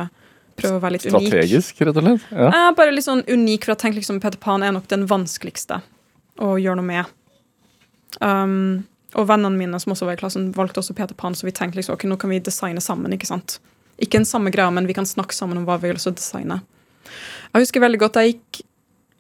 Prøve 0.60 0.78
å 0.78 0.82
være 0.84 0.98
litt 0.98 1.08
unik. 1.08 1.30
Strategisk, 1.32 1.82
rett 1.82 1.98
og 1.98 2.06
slett. 2.06 2.24
Ja. 2.36 2.50
Er 2.52 2.78
bare 2.78 2.94
litt 2.94 3.08
sånn 3.08 3.24
unik, 3.26 3.66
for 3.66 3.74
jeg 3.74 3.82
tenker 3.86 4.02
liksom 4.02 4.20
Peter 4.22 4.40
Pan 4.42 4.66
er 4.66 4.74
nok 4.76 4.88
den 4.92 5.08
vanskeligste 5.10 5.80
å 6.44 6.56
gjøre 6.60 6.82
noe 6.82 6.88
med. 6.88 7.14
Um, 8.20 8.84
og 9.18 9.28
vennene 9.30 9.58
mine 9.58 9.80
som 9.82 9.96
også 9.96 10.08
var 10.08 10.18
i 10.18 10.22
klassen, 10.22 10.50
valgte 10.56 10.82
også 10.84 10.96
Peter 10.98 11.18
Pan, 11.18 11.36
så 11.38 11.48
vi 11.48 11.56
tenkte 11.56 11.80
liksom, 11.80 11.96
ok, 11.98 12.06
nå 12.12 12.20
kan 12.22 12.32
vi 12.34 12.42
designe 12.44 12.84
sammen. 12.84 13.16
Ikke 13.16 13.30
sant? 13.30 13.58
Ikke 14.02 14.22
en 14.22 14.28
samme 14.28 14.54
greia, 14.54 14.72
men 14.74 14.90
vi 14.90 14.98
kan 14.98 15.08
snakke 15.08 15.36
sammen 15.36 15.62
om 15.62 15.66
hva 15.68 15.80
vi 15.82 15.90
vil 15.90 16.00
også 16.00 16.14
designe. 16.18 16.62
Jeg 17.52 17.66
husker 17.66 17.84
veldig 17.84 18.00
godt 18.02 18.22
jeg 18.22 18.36
gikk, 18.36 18.62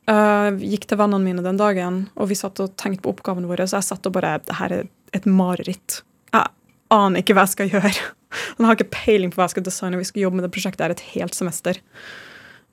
øh, 0.09 0.61
gikk 0.71 0.87
til 0.89 0.99
vennene 1.01 1.25
mine 1.25 1.43
den 1.45 1.59
dagen, 1.59 2.01
og 2.15 2.31
vi 2.31 2.37
satt 2.39 2.59
og 2.63 2.73
tenkte 2.79 3.03
på 3.05 3.13
oppgaven 3.13 3.49
vår, 3.49 3.65
så 3.67 3.81
jeg 3.81 3.89
satt 3.91 4.07
og 4.09 4.15
bare 4.15 4.39
Det 4.45 4.57
her 4.57 4.73
er 4.79 4.89
et 5.13 5.27
mareritt. 5.27 6.01
Jeg 6.33 6.47
aner 6.91 7.21
ikke 7.21 7.35
hva 7.37 7.45
jeg 7.45 7.55
skal 7.55 7.71
gjøre. 7.71 7.93
Jeg 8.31 8.63
har 8.63 8.77
ikke 8.77 8.93
peiling 8.95 9.31
på 9.31 9.41
hva 9.41 9.43
jeg 9.49 9.57
skal 9.57 9.63
designe. 9.65 9.97
Vi 9.99 10.05
skal 10.07 10.21
jobbe 10.21 10.37
med 10.37 10.45
det 10.45 10.53
prosjektet 10.55 10.85
her 10.85 10.93
et 10.93 11.01
helt 11.11 11.35
semester. 11.35 11.75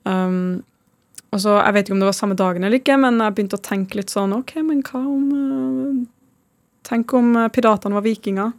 Um, 0.07 0.63
og 1.35 1.41
så, 1.43 1.57
Jeg 1.59 1.73
vet 1.75 1.83
ikke 1.83 1.97
om 1.97 1.99
det 1.99 2.07
var 2.07 2.15
samme 2.15 2.37
dagen 2.39 2.63
eller 2.63 2.79
ikke, 2.79 2.95
men 2.95 3.19
jeg 3.19 3.35
begynte 3.35 3.59
å 3.59 3.65
tenke 3.65 3.99
litt 3.99 4.13
sånn 4.13 4.31
OK, 4.37 4.55
men 4.63 4.79
hva 4.87 5.01
om 5.03 5.25
uh, 5.35 6.07
Tenk 6.89 7.11
om 7.13 7.35
øh, 7.35 7.49
piratene 7.53 7.97
var 7.99 8.05
vikinger. 8.05 8.53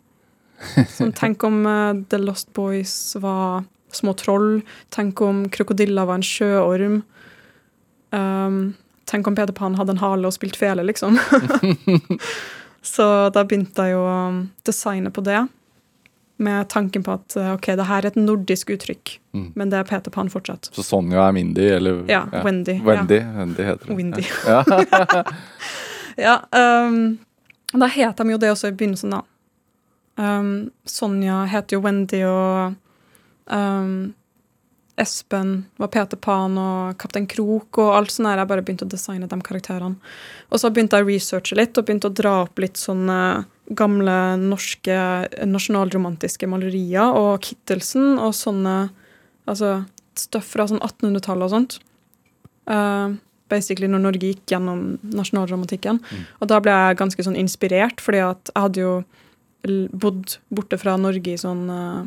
Sånn, 0.92 1.14
tenk 1.16 1.42
om 1.48 1.62
uh, 1.64 1.96
The 2.12 2.20
Lost 2.20 2.52
Boys 2.54 3.16
var 3.18 3.64
små 3.96 4.12
troll. 4.14 4.60
Tenk 4.94 5.18
om 5.24 5.46
krokodiller 5.50 6.06
var 6.06 6.20
en 6.20 6.26
sjøorm. 6.26 7.00
Um, 8.12 8.74
tenk 9.10 9.26
om 9.26 9.34
Peter 9.38 9.52
Pan 9.54 9.74
hadde 9.78 9.94
en 9.96 10.02
hale 10.02 10.26
og 10.28 10.34
spilt 10.36 10.56
fele, 10.58 10.82
liksom. 10.86 11.18
så 12.82 13.06
da 13.34 13.44
begynte 13.44 13.86
jeg 13.86 13.96
jo 13.96 14.02
å 14.06 14.18
um, 14.30 14.42
designe 14.66 15.10
på 15.14 15.24
det. 15.26 15.40
Med 16.40 16.68
tanken 16.72 17.02
på 17.04 17.12
at 17.18 17.34
uh, 17.36 17.50
ok, 17.58 17.66
det 17.76 17.84
her 17.90 18.00
er 18.06 18.12
et 18.14 18.20
nordisk 18.20 18.70
uttrykk, 18.76 19.16
Mm. 19.30 19.52
men 19.54 19.70
det 19.70 19.78
er 19.78 19.84
Peter 19.86 20.10
Pan 20.10 20.26
fortsatt. 20.26 20.66
Så 20.74 20.82
Sonja 20.82 21.22
er 21.28 21.32
Mindy, 21.36 21.68
eller 21.70 22.00
Ja, 22.10 22.24
Wendy. 22.42 22.80
Wendy, 22.82 23.20
Wendy 23.36 23.62
heter 23.62 23.86
det. 23.86 23.94
Windy. 23.94 24.24
Ja. 24.42 24.64
Ja, 26.18 26.32
um, 26.88 26.96
da 27.78 27.86
het 27.86 28.16
de 28.18 28.32
jo 28.32 28.38
det 28.42 28.50
også 28.50 28.72
i 28.72 28.74
begynnelsen, 28.74 29.14
da. 29.14 29.20
Um, 30.18 30.72
Sonja 30.84 31.44
heter 31.46 31.76
jo 31.78 31.84
Wendy, 31.84 32.24
og 32.26 32.74
um, 33.54 33.92
Espen 35.00 35.54
var 35.80 35.90
Peter 35.94 36.18
Pan 36.20 36.58
og 36.60 36.98
Kaptein 37.00 37.28
Krok 37.30 37.80
og 37.80 37.94
alt 37.96 38.12
sånt 38.12 38.28
der. 38.28 38.42
Jeg 38.42 38.50
bare 38.50 38.64
begynte 38.66 38.86
å 38.86 38.90
designe 38.90 39.28
de 39.30 39.38
karakterene. 39.46 39.96
Og 40.50 40.60
så 40.62 40.70
begynte 40.70 40.98
jeg 40.98 41.06
å 41.06 41.10
researche 41.10 41.58
litt 41.58 41.78
og 41.78 41.86
begynte 41.88 42.10
å 42.10 42.16
dra 42.20 42.34
opp 42.44 42.60
litt 42.62 42.80
sånne 42.80 43.20
gamle 43.78 44.16
norske 44.42 44.98
nasjonalromantiske 45.46 46.48
malerier 46.50 47.16
og 47.16 47.40
Kittelsen 47.46 48.18
og 48.18 48.34
sånne 48.34 48.76
altså 49.50 49.84
støff 50.18 50.52
fra 50.56 50.66
sånn 50.68 50.82
1800-tallet 50.82 51.46
og 51.46 51.54
sånt. 51.54 51.78
Uh, 52.70 53.16
basically 53.50 53.88
når 53.90 54.04
Norge 54.04 54.32
gikk 54.32 54.52
gjennom 54.52 54.98
nasjonalromantikken. 55.16 56.00
Og 56.38 56.50
da 56.50 56.60
ble 56.62 56.74
jeg 56.74 57.00
ganske 57.00 57.26
sånn 57.26 57.38
inspirert, 57.38 58.02
fordi 58.02 58.22
at 58.26 58.52
jeg 58.52 58.66
hadde 58.66 58.84
jo 58.84 58.94
bodd 59.92 60.38
borte 60.48 60.78
fra 60.80 60.94
Norge 60.96 61.34
i 61.34 61.40
sånn 61.40 61.66
eh, 61.68 62.04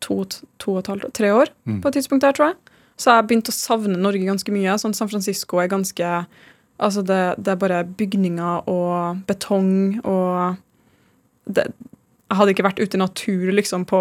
to, 0.00 0.24
to 0.58 0.72
og 0.74 0.78
et 0.84 0.90
halvt, 0.94 1.12
tre 1.14 1.30
år 1.34 1.50
Mm. 1.66 1.80
på 1.82 1.88
et 1.88 1.94
tidspunkt 1.98 2.22
der, 2.24 2.32
tror 2.32 2.46
jeg. 2.52 2.56
Så 3.00 3.10
jeg 3.14 3.26
begynte 3.30 3.52
å 3.52 3.56
savne 3.56 3.96
Norge 3.96 4.24
ganske 4.26 4.52
mye. 4.52 4.74
Sånn 4.80 4.94
San 4.94 5.08
Francisco 5.08 5.58
er 5.62 5.68
ganske 5.72 6.26
Altså, 6.80 7.02
det, 7.04 7.34
det 7.44 7.48
er 7.52 7.56
bare 7.60 7.84
bygninger 7.84 8.68
og 8.72 9.18
betong 9.28 10.00
og 10.08 10.56
det, 11.44 11.66
Jeg 12.30 12.36
hadde 12.38 12.54
ikke 12.54 12.64
vært 12.64 12.80
ute 12.80 12.96
i 12.96 13.00
natur 13.02 13.50
liksom 13.52 13.84
på 13.84 14.00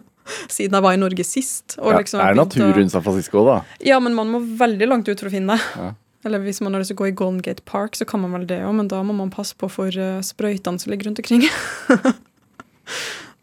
siden 0.52 0.76
jeg 0.76 0.84
var 0.84 0.92
i 0.92 1.00
Norge 1.00 1.24
sist. 1.24 1.78
Og 1.80 1.92
Ja, 1.94 1.98
liksom 2.02 2.20
det 2.20 2.26
er 2.28 2.34
natur 2.36 2.74
rundt 2.76 2.92
San 2.92 3.02
Francisco, 3.06 3.44
da. 3.46 3.62
ja, 3.80 3.96
men 3.98 4.12
man 4.14 4.28
må 4.28 4.42
veldig 4.60 4.88
langt 4.90 5.08
ut 5.08 5.16
for 5.18 5.30
å 5.30 5.32
finne 5.32 5.56
det. 5.56 5.64
Ja. 5.80 5.94
Eller 6.28 6.42
hvis 6.44 6.60
man 6.60 6.74
har 6.74 6.82
lyst 6.82 6.90
til 6.92 6.98
å 6.98 7.02
gå 7.04 7.08
i 7.08 7.16
Golden 7.16 7.40
Gate 7.40 7.64
Park, 7.64 7.96
så 7.96 8.04
kan 8.04 8.20
man 8.20 8.32
vel 8.36 8.44
det 8.50 8.60
òg, 8.60 8.74
men 8.76 8.88
da 8.92 9.00
må 9.06 9.14
man 9.16 9.30
passe 9.32 9.54
på 9.56 9.70
for 9.72 9.88
uh, 9.96 10.18
sprøytene 10.20 10.76
som 10.82 10.90
ligger 10.92 11.08
rundt 11.08 11.20
omkring. 11.24 11.46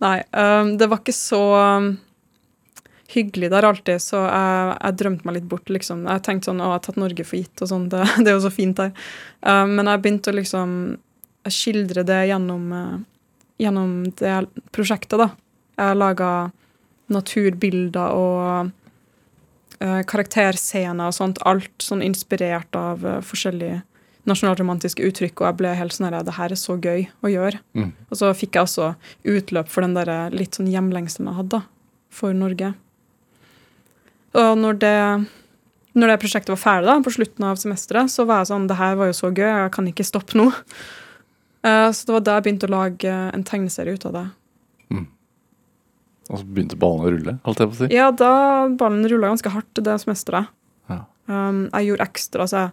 Nei, 0.04 0.18
um, 0.36 0.76
det 0.80 0.90
var 0.92 1.00
ikke 1.00 1.16
så 1.16 1.42
um, 1.56 1.94
hyggelig 3.14 3.50
der 3.54 3.68
alltid, 3.68 4.02
så 4.04 4.26
jeg, 4.26 4.76
jeg 4.76 4.98
drømte 5.00 5.28
meg 5.28 5.38
litt 5.38 5.50
bort, 5.50 5.72
liksom. 5.72 6.04
Jeg 6.10 6.24
tenkte 6.26 6.50
sånn, 6.50 6.60
å, 6.60 6.68
jeg 6.68 6.76
har 6.76 6.84
tatt 6.88 7.00
Norge 7.00 7.28
for 7.28 7.40
gitt, 7.40 7.64
og 7.64 7.72
sånn, 7.72 7.88
det, 7.94 8.04
det 8.24 8.32
er 8.32 8.38
jo 8.38 8.46
så 8.46 8.54
fint 8.54 8.82
der. 8.82 8.94
Um, 9.42 9.78
men 9.78 9.92
jeg 9.92 10.04
begynte 10.04 10.34
å 10.34 10.40
liksom 10.40 10.78
skildre 11.52 12.04
det 12.08 12.22
gjennom, 12.32 12.70
uh, 12.74 13.42
gjennom 13.62 13.98
det 14.20 14.38
prosjektet, 14.76 15.20
da. 15.22 15.32
Jeg 15.80 16.00
laga 16.00 16.32
naturbilder 17.12 18.16
og 18.16 18.72
uh, 19.84 20.02
karakterscener 20.10 21.12
og 21.12 21.16
sånt. 21.16 21.42
Alt 21.48 21.84
sånn 21.84 22.04
inspirert 22.06 22.76
av 22.80 23.06
uh, 23.06 23.20
forskjellige 23.24 23.84
nasjonalromantiske 24.30 25.06
uttrykk, 25.06 25.42
og 25.42 25.48
jeg 25.48 25.58
ble 25.62 25.76
helt 25.78 25.96
sånn 25.96 26.14
Det 26.14 26.38
her 26.38 26.52
er 26.52 26.60
så 26.60 26.78
gøy 26.82 27.06
å 27.22 27.32
gjøre. 27.32 27.62
Mm. 27.78 27.92
Og 28.10 28.20
så 28.20 28.32
fikk 28.34 28.58
jeg 28.58 28.68
også 28.68 28.92
utløp 29.24 29.72
for 29.72 29.86
den 29.86 29.96
der 29.98 30.34
litt 30.34 30.58
sånn 30.58 30.72
hjemlengselen 30.72 31.30
jeg 31.32 31.40
hadde 31.40 31.62
for 32.16 32.34
Norge. 32.34 32.74
Og 34.36 34.58
når 34.60 34.80
det, 34.82 35.00
når 35.96 36.12
det 36.12 36.20
prosjektet 36.24 36.54
var 36.56 36.62
ferdig, 36.62 36.90
da, 36.90 37.00
på 37.06 37.16
slutten 37.16 37.48
av 37.48 37.60
semesteret, 37.62 38.12
så 38.12 38.26
var 38.28 38.44
jeg 38.44 38.52
sånn 38.52 38.68
Det 38.68 38.80
her 38.80 38.98
var 39.00 39.12
jo 39.12 39.18
så 39.18 39.32
gøy, 39.32 39.48
jeg 39.48 39.76
kan 39.76 39.92
ikke 39.92 40.08
stoppe 40.08 40.40
nå. 40.40 40.50
Uh, 41.66 41.92
så 41.96 42.10
det 42.10 42.18
var 42.18 42.26
da 42.26 42.40
jeg 42.40 42.48
begynte 42.50 42.70
å 42.70 42.76
lage 42.76 43.14
en 43.30 43.48
tegneserie 43.48 43.96
ut 43.96 44.10
av 44.10 44.20
det. 44.20 44.28
Og 46.32 46.42
så 46.42 46.46
begynte 46.48 46.78
ballene 46.80 47.06
å 47.06 47.14
rulle, 47.14 47.34
holdt 47.46 47.62
jeg 47.62 47.70
på 47.70 47.76
å 47.76 47.80
si. 47.80 47.88
Ja, 47.94 48.10
da 48.10 48.32
ballen 48.80 49.06
rulla 49.10 49.30
ganske 49.30 49.52
hardt 49.54 49.82
det 49.86 49.98
semesteret. 50.02 50.50
Ja. 50.90 51.04
Um, 51.30 51.68
jeg 51.70 51.92
gjorde 51.92 52.08
ekstra, 52.10 52.48
så 52.50 52.64
jeg 52.64 52.72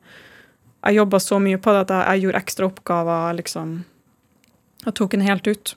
jeg 0.83 0.99
jobba 0.99 1.21
så 1.23 1.39
mye 1.43 1.61
på 1.63 1.75
det 1.75 1.85
at 1.87 1.95
jeg, 1.95 2.09
jeg 2.09 2.27
gjorde 2.27 2.43
ekstra 2.43 2.69
oppgaver. 2.69 3.39
liksom. 3.39 3.79
Jeg 4.85 4.95
tok 4.99 5.15
den 5.15 5.27
helt 5.27 5.47
ut. 5.47 5.77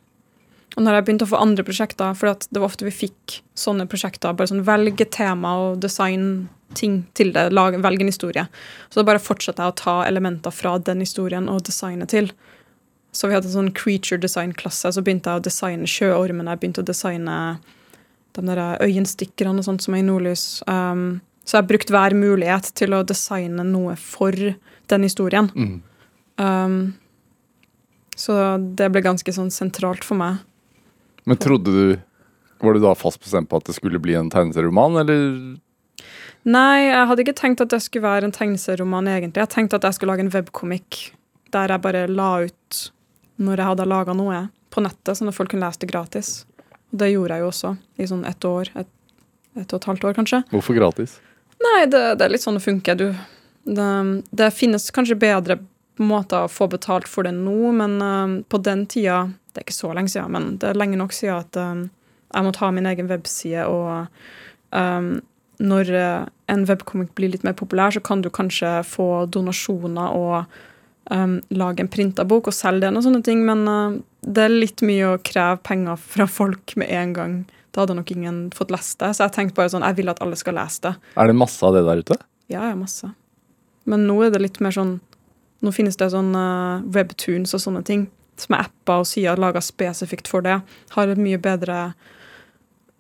Og 0.76 0.84
når 0.84 0.98
jeg 0.98 1.06
begynte 1.08 1.28
å 1.28 1.32
få 1.32 1.40
andre 1.40 1.64
prosjekter, 1.64 2.16
for 2.18 2.34
det 2.34 2.60
var 2.60 2.68
ofte 2.68 2.88
vi 2.88 2.92
fikk 2.92 3.38
sånne 3.56 3.86
prosjekter, 3.88 4.36
bare 4.36 4.52
sånn 4.52 4.66
velge 4.68 5.08
tema 5.08 5.54
og 5.62 5.80
design 5.84 6.50
ting 6.76 7.04
til 7.16 7.32
det, 7.36 7.48
velge 7.54 8.04
en 8.04 8.12
historie. 8.12 8.44
Så 8.90 9.00
da 9.00 9.06
bare 9.08 9.24
fortsatte 9.24 9.64
jeg 9.64 9.72
å 9.72 9.80
ta 9.80 9.96
elementer 10.08 10.52
fra 10.52 10.76
den 10.82 11.04
historien 11.06 11.48
og 11.52 11.64
designe 11.70 12.08
til. 12.12 12.32
Så 13.16 13.30
vi 13.30 13.38
hadde 13.38 13.48
en 13.48 13.56
sånn 13.56 13.72
creature 13.78 14.20
design-klasse, 14.20 14.92
så 14.92 15.04
begynte 15.06 15.32
jeg 15.32 15.40
å 15.40 15.46
designe 15.46 15.88
sjøormene, 15.88 16.52
jeg 16.52 16.64
begynte 16.64 16.84
å 16.84 16.90
designe 16.90 17.38
de 18.36 18.44
der 18.50 18.62
øyenstikkerne 18.84 19.62
og 19.62 19.70
sånt 19.70 19.86
som 19.86 19.96
er 19.96 20.04
i 20.04 20.08
nordlys. 20.10 20.60
Um, 20.68 21.22
så 21.46 21.58
jeg 21.58 21.64
har 21.64 21.70
brukt 21.70 21.92
hver 21.94 22.16
mulighet 22.18 22.72
til 22.78 22.96
å 22.98 23.04
designe 23.06 23.64
noe 23.68 23.94
for 24.02 24.34
den 24.34 25.06
historien. 25.06 25.52
Mm. 25.54 25.76
Um, 26.42 26.80
så 28.18 28.58
det 28.58 28.90
ble 28.92 29.04
ganske 29.06 29.36
sånn 29.36 29.52
sentralt 29.54 30.06
for 30.08 30.18
meg. 30.20 30.42
Men 31.26 31.40
trodde 31.42 31.72
du 31.72 31.96
Var 32.66 32.78
du 32.78 32.80
da 32.80 32.94
fast 32.96 33.20
bestemt 33.20 33.50
på 33.52 33.60
at 33.60 33.68
det 33.68 33.76
skulle 33.76 34.00
bli 34.02 34.14
en 34.16 34.30
tegneserieroman, 34.32 34.96
eller? 35.02 35.24
Nei, 36.48 36.86
jeg 36.88 37.08
hadde 37.10 37.24
ikke 37.26 37.36
tenkt 37.38 37.62
at 37.62 37.70
det 37.74 37.82
skulle 37.84 38.08
være 38.08 38.30
en 38.30 38.34
tegneserieroman, 38.34 39.10
egentlig. 39.12 39.44
Jeg 39.44 39.52
tenkte 39.52 39.78
at 39.78 39.86
jeg 39.86 39.98
skulle 39.98 40.16
lage 40.16 40.24
en 40.24 40.32
webkomikk 40.34 41.02
der 41.54 41.74
jeg 41.74 41.84
bare 41.84 42.06
la 42.08 42.30
ut 42.48 42.80
når 43.44 43.60
jeg 43.60 43.70
hadde 43.74 43.88
laga 43.92 44.16
noe 44.16 44.40
på 44.74 44.82
nettet, 44.86 45.18
sånn 45.20 45.30
at 45.30 45.36
folk 45.38 45.52
kunne 45.52 45.68
lese 45.68 45.84
det 45.84 45.92
gratis. 45.92 46.32
Og 46.94 47.02
det 47.04 47.12
gjorde 47.12 47.38
jeg 47.38 47.44
jo 47.44 47.52
også 47.52 47.76
i 48.00 48.10
sånn 48.10 48.26
ett 48.32 48.48
år. 48.48 48.72
Et, 48.80 48.92
et 49.60 49.68
og 49.68 49.78
et 49.82 49.90
halvt 49.92 50.08
år, 50.10 50.18
kanskje. 50.18 50.42
Hvorfor 50.56 50.80
gratis? 50.80 51.20
Nei, 51.64 51.86
det, 51.88 52.04
det 52.20 52.26
er 52.26 52.34
litt 52.34 52.44
sånn 52.44 52.60
det 52.60 52.66
funker. 52.66 53.00
Du, 53.00 53.08
det, 53.66 53.90
det 54.36 54.52
finnes 54.56 54.90
kanskje 54.96 55.18
bedre 55.20 55.60
måter 56.02 56.46
å 56.46 56.52
få 56.52 56.68
betalt 56.72 57.08
for 57.08 57.28
det 57.28 57.36
nå, 57.38 57.72
men 57.78 58.00
uh, 58.04 58.42
på 58.50 58.60
den 58.64 58.86
tida 58.92 59.30
Det 59.54 59.62
er 59.62 59.68
ikke 59.68 59.78
så 59.78 59.94
lenge 59.96 60.12
siden, 60.12 60.34
men 60.36 60.58
det 60.60 60.68
er 60.70 60.80
lenge 60.80 61.00
nok 61.00 61.16
siden 61.16 61.40
at 61.40 61.60
um, 61.62 61.86
jeg 62.34 62.44
måtte 62.44 62.60
ha 62.60 62.72
min 62.76 62.90
egen 62.90 63.08
webside, 63.08 63.64
og 63.72 64.76
um, 64.76 65.22
når 65.64 65.92
uh, 65.96 66.26
en 66.52 66.66
webcomic 66.68 67.14
blir 67.16 67.32
litt 67.32 67.46
mer 67.48 67.56
populær, 67.56 67.96
så 67.96 68.04
kan 68.04 68.20
du 68.22 68.28
kanskje 68.34 68.82
få 68.84 69.26
donasjoner 69.32 70.18
og 70.18 70.58
um, 71.16 71.38
lage 71.56 71.86
en 71.86 71.92
printa 71.92 72.26
bok 72.28 72.52
og 72.52 72.58
selge 72.58 72.84
den 72.84 73.00
og 73.00 73.06
sånne 73.08 73.24
ting, 73.24 73.46
men 73.48 73.64
uh, 73.70 73.96
det 74.28 74.44
er 74.44 74.58
litt 74.58 74.84
mye 74.84 75.14
å 75.14 75.22
kreve 75.24 75.62
penger 75.64 76.02
fra 76.02 76.28
folk 76.28 76.76
med 76.82 76.92
en 76.92 77.16
gang. 77.16 77.38
Da 77.76 77.84
hadde 77.84 77.98
nok 77.98 78.12
ingen 78.14 78.38
fått 78.56 78.72
lest 78.72 78.98
det. 79.04 79.12
Så 79.18 79.26
jeg 79.26 79.36
tenkte 79.36 79.60
bare 79.60 79.74
sånn, 79.74 79.84
jeg 79.84 79.98
vil 79.98 80.12
at 80.12 80.22
alle 80.24 80.38
skal 80.40 80.56
lese 80.56 80.88
det. 80.88 80.94
Er 81.20 81.28
det 81.28 81.36
masse 81.36 81.60
av 81.68 81.76
det 81.76 81.84
der 81.84 82.04
ute? 82.06 82.18
Ja, 82.48 82.70
ja, 82.70 82.76
masse. 82.80 83.12
Men 83.90 84.08
nå 84.08 84.16
er 84.24 84.32
det 84.32 84.42
litt 84.42 84.62
mer 84.64 84.74
sånn 84.76 85.00
Nå 85.64 85.72
finnes 85.74 85.96
det 85.98 86.12
sånn 86.12 86.36
uh, 86.36 86.84
webtoons 86.94 87.56
og 87.56 87.62
sånne 87.64 87.80
ting 87.88 88.02
som 88.38 88.54
er 88.54 88.66
apper 88.68 89.02
og 89.02 89.08
sider 89.10 89.40
laga 89.40 89.62
spesifikt 89.64 90.28
for 90.30 90.44
det. 90.46 90.60
Har 90.94 91.10
et 91.10 91.22
mye 91.22 91.40
bedre 91.42 91.96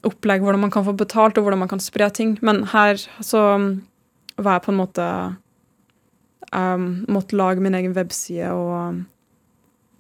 opplegg 0.08 0.42
hvordan 0.42 0.64
man 0.64 0.72
kan 0.74 0.86
få 0.88 0.96
betalt, 0.98 1.38
og 1.38 1.46
hvordan 1.46 1.62
man 1.62 1.70
kan 1.70 1.84
spre 1.84 2.08
ting. 2.16 2.38
Men 2.46 2.64
her 2.72 2.98
så 3.20 3.44
um, 3.60 3.68
var 4.40 4.58
jeg 4.58 4.66
på 4.66 4.74
en 4.74 4.80
måte 4.80 5.10
um, 6.56 6.88
Måtte 7.12 7.38
lage 7.38 7.62
min 7.62 7.76
egen 7.78 7.94
webside 7.94 8.50
og 8.56 9.04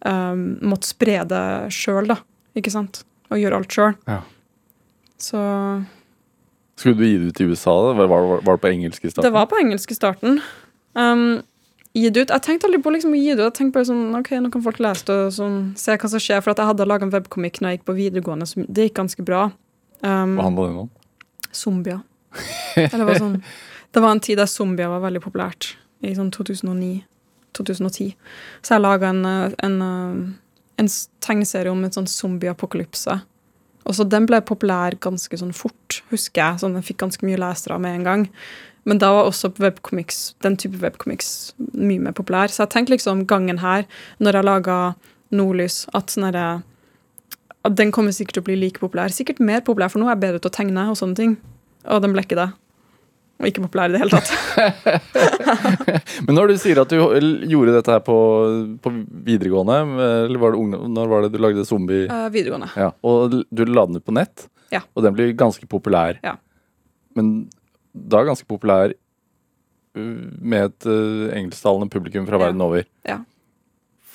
um, 0.07 0.45
måtte 0.63 0.89
spre 0.89 1.19
det 1.27 1.45
sjøl, 1.75 2.07
da. 2.15 2.21
Ikke 2.57 2.73
sant? 2.73 3.03
Og 3.29 3.41
gjøre 3.41 3.61
alt 3.61 3.77
sjøl. 3.77 3.99
Ja. 4.07 4.21
Så 5.21 5.39
Skulle 6.75 6.95
du 6.99 7.05
gi 7.05 7.17
det 7.17 7.31
ut 7.31 7.41
i 7.41 7.49
USA? 7.49 7.73
da? 7.87 7.93
Var, 7.93 8.07
var, 8.11 8.41
var 8.43 8.57
det 8.57 8.61
på 8.61 8.71
engelsk 8.71 9.05
i 9.05 9.11
starten? 9.11 9.27
Det 9.27 9.33
var 9.35 9.45
på 9.51 9.59
engelsk 9.61 9.91
i 9.91 9.95
starten. 9.97 10.41
Um, 10.93 11.41
gi 11.95 12.09
det 12.09 12.25
ut. 12.25 12.33
Jeg 12.33 12.43
tenkte 12.43 12.67
aldri 12.67 12.81
på 12.83 12.91
liksom 12.91 13.15
å 13.15 13.19
gi 13.19 13.31
det 13.31 13.39
ut. 13.39 13.47
Jeg 13.47 13.57
tenkte 13.59 13.79
bare 13.79 13.89
sånn, 13.91 14.03
ok, 14.19 14.33
Nå 14.43 14.51
kan 14.51 14.65
folk 14.65 14.81
lese 14.83 15.07
det 15.07 15.15
og 15.29 15.31
sånn, 15.37 15.57
se 15.79 15.95
hva 15.95 16.11
som 16.11 16.23
skjer. 16.23 16.43
For 16.43 16.51
jeg 16.51 16.71
hadde 16.71 16.89
laga 16.89 17.07
en 17.07 17.13
webkomikk 17.15 17.61
når 17.61 17.71
jeg 17.71 17.79
gikk 17.79 17.87
på 17.87 17.97
videregående, 18.01 18.49
så 18.49 18.65
det 18.67 18.89
gikk 18.89 18.99
ganske 18.99 19.25
bra. 19.27 19.47
Um, 20.03 20.35
Hva 20.35 20.49
handla 20.49 20.67
den 20.67 20.83
om? 20.83 20.91
zombier. 21.55 22.01
Eller 22.75 23.07
var 23.07 23.19
sånn, 23.21 23.37
det 23.95 24.01
var 24.03 24.11
en 24.11 24.19
tid 24.23 24.39
der 24.41 24.49
zombier 24.51 24.91
var 24.91 25.05
veldig 25.05 25.21
populært. 25.23 25.73
I 26.03 26.11
sånn 26.17 26.33
2009-2010. 26.35 28.11
Så 28.59 28.75
jeg 28.75 28.83
laga 28.83 29.13
en, 29.13 29.21
eh, 29.25 29.53
en, 29.63 29.77
eh, 29.81 30.17
en 30.83 30.89
tegneserie 31.23 31.71
om 31.71 31.85
et 31.87 31.95
sånn 31.95 32.09
zombie-apokalypse. 32.11 33.15
Og 33.85 33.95
så 33.95 34.07
Den 34.09 34.25
ble 34.25 34.41
populær 34.41 34.97
ganske 34.97 35.37
sånn 35.37 35.53
fort, 35.53 36.01
husker 36.09 36.41
jeg. 36.41 36.61
Sånn, 36.61 36.73
Den 36.73 36.85
fikk 36.85 37.03
ganske 37.03 37.25
mye 37.25 37.37
lesere 37.37 37.79
med 37.79 37.99
en 37.99 38.07
gang. 38.07 38.29
Men 38.85 38.99
da 39.01 39.11
var 39.13 39.29
også 39.29 39.53
webcomics, 39.57 40.35
den 40.41 40.57
type 40.57 40.77
webcomics 40.81 41.53
mye 41.73 41.99
mer 41.99 42.13
populær. 42.13 42.49
Så 42.53 42.63
jeg 42.63 42.73
tenkte 42.73 42.93
liksom 42.93 43.25
gangen 43.25 43.59
her, 43.59 43.85
når 44.19 44.39
jeg 44.39 44.45
laga 44.45 44.77
Nordlys, 45.33 45.85
at 45.93 46.13
sånn 46.13 46.27
herre 46.29 46.63
den 47.65 47.89
kommer 47.91 48.13
sikkert 48.13 48.37
til 48.37 48.43
å 48.43 48.45
bli 48.45 48.59
like 48.61 48.81
populær. 48.81 49.09
Sikkert 49.09 49.39
mer 49.41 49.63
populær, 49.65 49.89
for 49.89 49.97
nå 49.97 50.05
er 50.05 50.13
jeg 50.13 50.21
bedre 50.21 50.41
til 50.43 50.51
å 50.51 50.53
tegne 50.53 50.83
og 50.91 50.99
sånne 50.99 51.17
ting. 51.17 51.37
Og 51.89 52.03
den 52.03 52.13
ble 52.13 52.21
ikke 52.21 52.37
det. 52.37 52.51
Og 53.35 53.47
ikke 53.49 53.63
populær 53.65 53.89
i 53.91 53.95
det 53.97 53.99
hele 53.99 54.15
tatt. 54.15 54.29
Men 56.27 56.37
når 56.37 56.53
du 56.53 56.55
sier 56.61 56.79
at 56.81 56.91
du 56.93 56.95
gjorde 57.51 57.73
dette 57.75 57.91
her 57.91 58.03
på, 58.05 58.15
på 58.83 58.91
videregående, 59.27 59.75
eller 60.29 60.39
var 60.41 60.53
det 60.55 60.61
ungdom, 60.61 60.85
når 60.95 61.11
var 61.11 61.25
det 61.25 61.31
du 61.33 61.39
lagde 61.43 61.65
zombie? 61.67 62.05
Uh, 62.07 62.29
videregående. 62.31 62.69
Ja, 62.79 62.93
og 63.05 63.35
du 63.43 63.63
la 63.67 63.83
den 63.89 63.99
ut 63.99 64.05
på 64.07 64.15
nett, 64.15 64.47
Ja. 64.73 64.81
og 64.95 65.03
den 65.05 65.13
blir 65.17 65.33
ganske 65.37 65.67
populær. 65.69 66.17
Ja. 66.23 66.37
Men 67.15 67.49
da 67.93 68.23
ganske 68.27 68.47
populær 68.49 68.95
uh, 68.95 70.25
med 70.39 70.69
et 70.71 70.87
uh, 70.89 71.27
engelsktalende 71.35 71.91
publikum 71.91 72.25
fra 72.29 72.39
Ja. 72.39 72.45
verden 72.47 72.63
over. 72.65 72.87
Ja. 73.07 73.19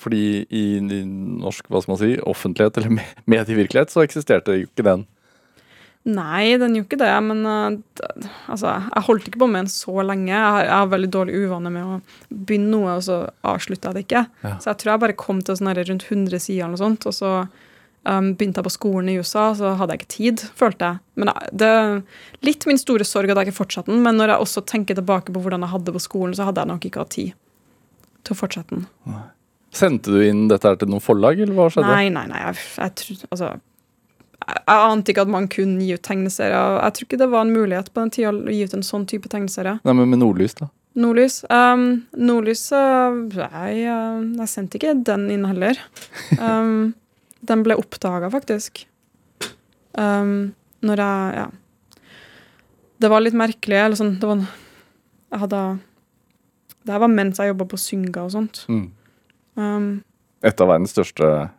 Fordi 0.01 0.23
i, 0.49 0.65
i 0.81 1.01
norsk 1.05 1.67
hva 1.69 1.83
skal 1.85 1.93
man 1.93 2.01
si, 2.01 2.15
offentlighet 2.25 2.77
eller 2.81 2.97
me- 2.97 3.09
medievirkelighet 3.29 3.93
så 3.93 4.01
eksisterte 4.01 4.57
jo 4.57 4.65
ikke 4.65 4.85
den. 4.89 5.05
Nei, 6.09 6.57
den 6.57 6.73
gjorde 6.73 6.87
ikke 6.87 6.97
det, 6.97 7.09
men 7.27 7.43
eh, 7.45 8.29
altså, 8.49 8.71
jeg 8.87 9.03
holdt 9.05 9.27
ikke 9.29 9.41
på 9.43 9.47
med 9.51 9.59
den 9.67 9.67
så 9.69 9.93
lenge. 10.01 10.31
Jeg 10.31 10.41
har, 10.41 10.63
jeg 10.65 10.73
har 10.73 10.87
veldig 10.95 11.09
dårlig 11.13 11.41
uvane 11.43 11.69
med 11.75 11.83
å 11.85 11.97
begynne 12.33 12.71
noe, 12.73 12.95
og 12.97 13.03
så 13.05 13.17
avslutter 13.45 13.91
jeg 13.91 13.99
det 13.99 14.05
ikke. 14.07 14.23
Ja. 14.47 14.55
Så 14.63 14.71
jeg 14.71 14.79
tror 14.81 14.91
jeg 14.95 15.03
bare 15.03 15.17
kom 15.21 15.43
til 15.45 15.59
sånn 15.59 15.69
rundt 15.77 16.07
100 16.09 16.41
sider 16.41 16.63
eller 16.65 16.73
noe 16.73 16.81
sånt, 16.81 17.05
og 17.05 17.13
så 17.13 17.33
um, 17.45 18.31
begynte 18.33 18.63
jeg 18.63 18.65
på 18.65 18.73
skolen 18.73 19.11
i 19.13 19.17
USA, 19.21 19.45
så 19.57 19.75
hadde 19.77 19.93
jeg 19.93 20.01
ikke 20.01 20.13
tid, 20.17 20.45
følte 20.57 20.89
jeg. 20.89 21.03
Men 21.21 21.33
det 21.53 21.69
er 21.69 21.93
litt 22.49 22.65
min 22.65 22.81
store 22.81 23.05
sorg 23.05 23.29
at 23.29 23.43
jeg 23.43 23.51
ikke 23.51 23.59
fortsatte 23.61 23.93
den, 23.93 24.01
men 24.01 24.17
når 24.17 24.33
jeg 24.33 24.47
også 24.47 24.65
tenker 24.73 24.97
tilbake 24.97 25.29
på 25.35 25.45
hvordan 25.45 25.67
jeg 25.67 25.73
hadde 25.75 25.91
det 25.91 25.97
på 25.99 26.05
skolen, 26.09 26.33
så 26.37 26.49
hadde 26.49 26.65
jeg 26.65 26.73
nok 26.73 26.89
ikke 26.89 27.05
hatt 27.05 27.13
tid 27.13 27.37
til 28.25 28.33
å 28.33 28.41
fortsette 28.41 28.73
den. 28.79 28.87
Sendte 29.71 30.11
du 30.17 30.19
inn 30.25 30.47
dette 30.49 30.67
her 30.67 30.81
til 30.81 30.89
noen 30.91 31.03
forlag, 31.03 31.39
eller 31.45 31.55
hva 31.55 31.69
skjedde? 31.71 31.93
Nei, 31.93 32.09
nei, 32.11 32.25
nei. 32.33 32.41
Jeg, 32.49 32.57
jeg, 32.81 32.95
tror- 33.05 33.27
altså, 33.29 33.51
jeg, 34.41 34.61
ante 34.67 35.13
ikke 35.13 35.25
at 35.25 35.31
man 35.31 35.47
kunne 35.51 35.81
gi 35.85 35.95
ut 35.95 36.03
tegneserier. 36.05 36.77
Jeg 36.81 36.95
tror 36.97 37.07
ikke 37.07 37.19
det 37.21 37.29
var 37.31 37.45
en 37.45 37.53
mulighet 37.55 37.91
på 37.93 38.03
den 38.03 38.13
tida 38.13 38.31
å 38.33 38.53
gi 38.53 38.63
ut 38.65 38.77
en 38.77 38.85
sånn 38.85 39.07
type 39.09 39.29
tegneserie. 39.31 39.77
Nei, 39.85 39.95
men 39.97 40.09
med 40.13 40.21
Nordlys, 40.23 40.55
da. 40.59 40.69
Nordlys. 40.99 41.41
Um, 41.47 41.85
Nordlys 42.19 42.65
uh, 42.75 43.15
jeg, 43.31 43.85
uh, 43.87 44.19
jeg 44.41 44.51
sendte 44.51 44.79
ikke 44.79 44.97
den 45.07 45.29
inn 45.33 45.47
heller. 45.47 45.79
Um, 46.39 46.93
den 47.47 47.63
ble 47.65 47.77
oppdaga, 47.79 48.31
faktisk. 48.33 48.85
Um, 49.97 50.53
når 50.85 51.03
jeg 51.05 51.39
Ja. 51.41 51.49
Det 53.01 53.09
var 53.09 53.23
litt 53.23 53.33
merkelig. 53.33 53.79
Eller 53.81 53.97
sånn, 53.97 54.19
det 54.21 54.27
var 54.29 54.43
Jeg 55.31 55.39
hadde 55.41 55.61
Det 56.85 56.93
her 56.93 56.99
var 57.01 57.09
mens 57.09 57.39
jeg 57.41 57.49
jobba 57.49 57.65
på 57.71 57.79
Synga 57.81 58.25
og 58.27 58.31
sånt. 58.35 58.65
Mm. 58.69 58.91
Um, 59.55 60.03
Et 60.43 60.61
av 60.61 60.69
verdens 60.69 60.93
største 60.93 61.49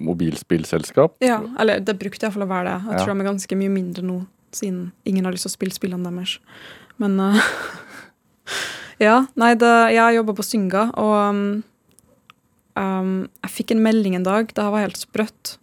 mobilspillselskap. 0.00 1.16
Ja, 1.24 1.40
eller 1.60 1.80
det 1.84 1.94
brukte 2.00 2.26
iallfall 2.26 2.46
å 2.46 2.50
være 2.50 2.68
det. 2.70 2.76
Jeg 2.88 2.98
Ja. 2.98 3.04
tror 3.04 3.14
de 3.14 3.20
er 3.24 3.30
ganske 3.32 3.56
mye 3.60 3.72
mindre 3.72 4.02
nå, 4.06 4.18
siden 4.52 4.92
ingen 5.06 5.24
har 5.28 5.32
lyst 5.36 5.46
til 5.46 5.52
å 5.52 5.58
spille 5.58 5.76
spillene 5.76 6.10
deres. 6.10 6.38
Men 6.98 7.18
uh, 7.20 7.40
Ja, 9.00 9.26
nei, 9.40 9.54
det, 9.56 9.70
jeg 9.94 10.16
jobba 10.18 10.34
på 10.36 10.44
Synga, 10.44 10.82
og 11.00 11.14
um, 11.30 11.62
um, 12.76 13.12
jeg 13.46 13.52
fikk 13.54 13.70
en 13.72 13.80
melding 13.84 14.16
en 14.18 14.26
dag. 14.26 14.50
Det 14.52 14.60
her 14.64 14.74
var 14.74 14.82
helt 14.84 15.00
sprøtt. 15.00 15.54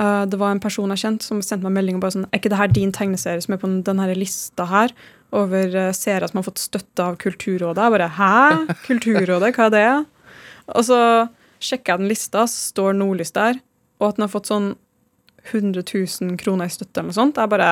Uh, 0.00 0.24
det 0.24 0.38
var 0.40 0.54
en 0.54 0.62
person 0.62 0.88
jeg 0.94 1.02
kjente 1.02 1.26
som 1.28 1.42
sendte 1.44 1.66
meg 1.68 1.74
melding 1.76 1.98
og 1.98 2.00
bare 2.06 2.14
sånn 2.14 2.22
Er 2.32 2.38
ikke 2.40 2.48
det 2.48 2.56
her 2.56 2.70
din 2.72 2.92
tegneserie 2.96 3.42
som 3.44 3.52
er 3.52 3.58
på 3.60 3.68
denne 3.84 4.06
lista 4.16 4.64
her 4.70 4.94
over 5.36 5.74
uh, 5.76 5.90
serier 5.92 6.24
som 6.30 6.38
har 6.40 6.46
fått 6.46 6.62
støtte 6.62 7.04
av 7.04 7.18
Kulturrådet? 7.20 7.82
Jeg 7.84 7.92
bare 7.98 8.06
Hæ? 8.16 8.76
Kulturrådet? 8.86 9.50
Hva 9.58 9.66
er 9.68 9.74
det? 9.74 9.84
Og 10.72 10.86
så 10.88 11.00
sjekker 11.60 11.94
jeg 11.94 12.02
den 12.04 12.10
lista, 12.10 12.46
så 12.48 12.70
står 12.72 12.96
Nordlys 12.98 13.34
der, 13.36 13.60
og 14.00 14.08
at 14.10 14.18
den 14.18 14.26
har 14.26 14.32
fått 14.32 14.50
sånn 14.50 14.72
100 15.50 15.84
000 15.88 16.36
kroner 16.40 16.68
i 16.68 16.72
støtte 16.72 17.00
eller 17.00 17.10
noe 17.12 17.16
sånt. 17.16 17.38
Jeg 17.40 17.48
bare 17.52 17.70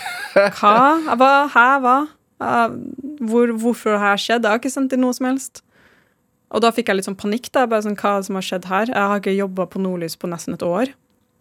Hva? 0.60 0.76
Hva? 1.20 1.32
Hæ, 1.52 1.66
hva? 1.84 1.96
Eh, 2.40 2.76
hvor, 3.28 3.52
hvorfor 3.60 3.98
har 4.00 4.16
det 4.16 4.24
skjedd? 4.24 4.46
Jeg 4.46 4.54
har 4.54 4.62
ikke 4.62 4.72
sendt 4.72 4.94
inn 4.96 5.04
noe 5.04 5.16
som 5.16 5.28
helst. 5.28 5.62
Og 6.50 6.62
da 6.64 6.72
fikk 6.74 6.88
jeg 6.90 6.98
litt 6.98 7.08
sånn 7.08 7.18
panikk. 7.20 7.50
da, 7.54 7.66
bare 7.70 7.84
sånn, 7.84 7.98
Hva 8.00 8.14
som 8.26 8.38
har 8.38 8.46
skjedd 8.46 8.70
her? 8.70 8.92
Jeg 8.92 9.10
har 9.12 9.20
ikke 9.20 9.36
jobba 9.36 9.68
på 9.70 9.82
Nordlys 9.82 10.16
på 10.18 10.30
nesten 10.32 10.56
et 10.56 10.64
år. 10.66 10.94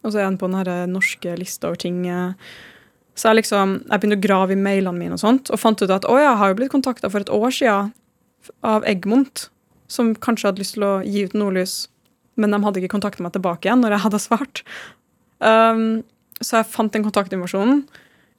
Og 0.03 0.12
så 0.12 0.19
er 0.19 0.27
jeg 0.27 0.39
på 0.41 0.49
den 0.51 0.59
her 0.59 0.91
norske 0.91 1.38
lista 1.39 1.71
over 1.71 1.79
ting. 1.81 2.03
eh. 2.07 2.35
Så 3.19 3.31
jeg 3.31 3.41
liksom, 3.41 3.79
jeg 3.89 3.99
begynte 3.99 4.19
å 4.19 4.23
grave 4.27 4.55
i 4.55 4.59
mailene 4.59 4.95
mine 4.95 5.17
og 5.17 5.19
sånt, 5.19 5.49
og 5.51 5.59
fant 5.59 5.81
ut 5.81 5.91
at 5.91 6.05
å, 6.07 6.13
jeg 6.21 6.38
har 6.39 6.51
jo 6.51 6.55
blitt 6.55 6.71
kontakta 6.71 7.09
for 7.12 7.19
et 7.19 7.31
år 7.33 7.51
siden 7.51 7.89
av 8.63 8.85
Egmont 8.88 9.49
som 9.91 10.13
kanskje 10.15 10.52
hadde 10.52 10.63
lyst 10.63 10.78
til 10.78 10.86
å 10.86 10.93
gi 11.06 11.25
ut 11.28 11.36
Nordlys, 11.38 11.82
men 12.39 12.54
de 12.54 12.62
hadde 12.63 12.82
ikke 12.82 12.93
kontakta 12.95 13.25
meg 13.25 13.34
tilbake 13.36 13.67
igjen 13.67 13.82
når 13.84 13.97
jeg 13.97 14.06
hadde 14.06 14.21
svart. 14.23 14.63
Um, 15.43 16.02
så 16.39 16.60
jeg 16.60 16.69
fant 16.71 16.93
den 16.95 17.04
kontaktinformasjonen. 17.04 17.84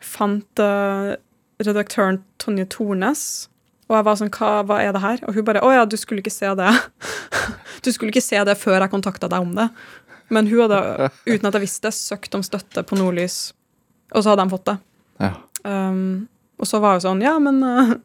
Fant 0.00 0.62
uh, 0.62 1.16
redaktøren 1.60 2.22
Tonje 2.40 2.68
Tornes. 2.72 3.24
Og 3.90 3.98
jeg 3.98 4.06
var 4.06 4.20
sånn, 4.20 4.32
hva, 4.32 4.50
hva 4.68 4.78
er 4.80 4.94
det 4.94 5.02
her? 5.02 5.22
Og 5.26 5.36
hun 5.36 5.46
bare, 5.48 5.62
å 5.66 5.72
ja, 5.74 5.84
du 5.84 5.98
skulle 6.00 6.22
ikke 6.22 6.32
se 6.32 6.52
det. 6.56 6.70
du 7.84 7.90
skulle 7.92 8.14
ikke 8.14 8.24
se 8.24 8.40
det 8.46 8.56
før 8.60 8.78
jeg 8.78 8.92
kontakta 8.92 9.28
deg 9.28 9.44
om 9.44 9.56
det. 9.58 9.68
Men 10.30 10.46
hun 10.46 10.62
hadde, 10.62 11.10
uten 11.26 11.48
at 11.48 11.56
jeg 11.58 11.64
visste 11.66 11.88
det, 11.88 11.96
søkt 11.98 12.36
om 12.38 12.44
støtte 12.46 12.84
på 12.86 12.96
Nordlys, 12.96 13.50
og 14.14 14.22
så 14.22 14.32
hadde 14.32 14.46
de 14.46 14.54
fått 14.54 14.68
det. 14.68 14.76
Ja. 15.26 15.32
Um, 15.66 16.28
og 16.60 16.68
så 16.70 16.78
var 16.80 16.96
jeg 16.96 17.04
sånn, 17.08 17.24
ja, 17.24 17.34
men 17.42 17.58
uh, 17.66 17.96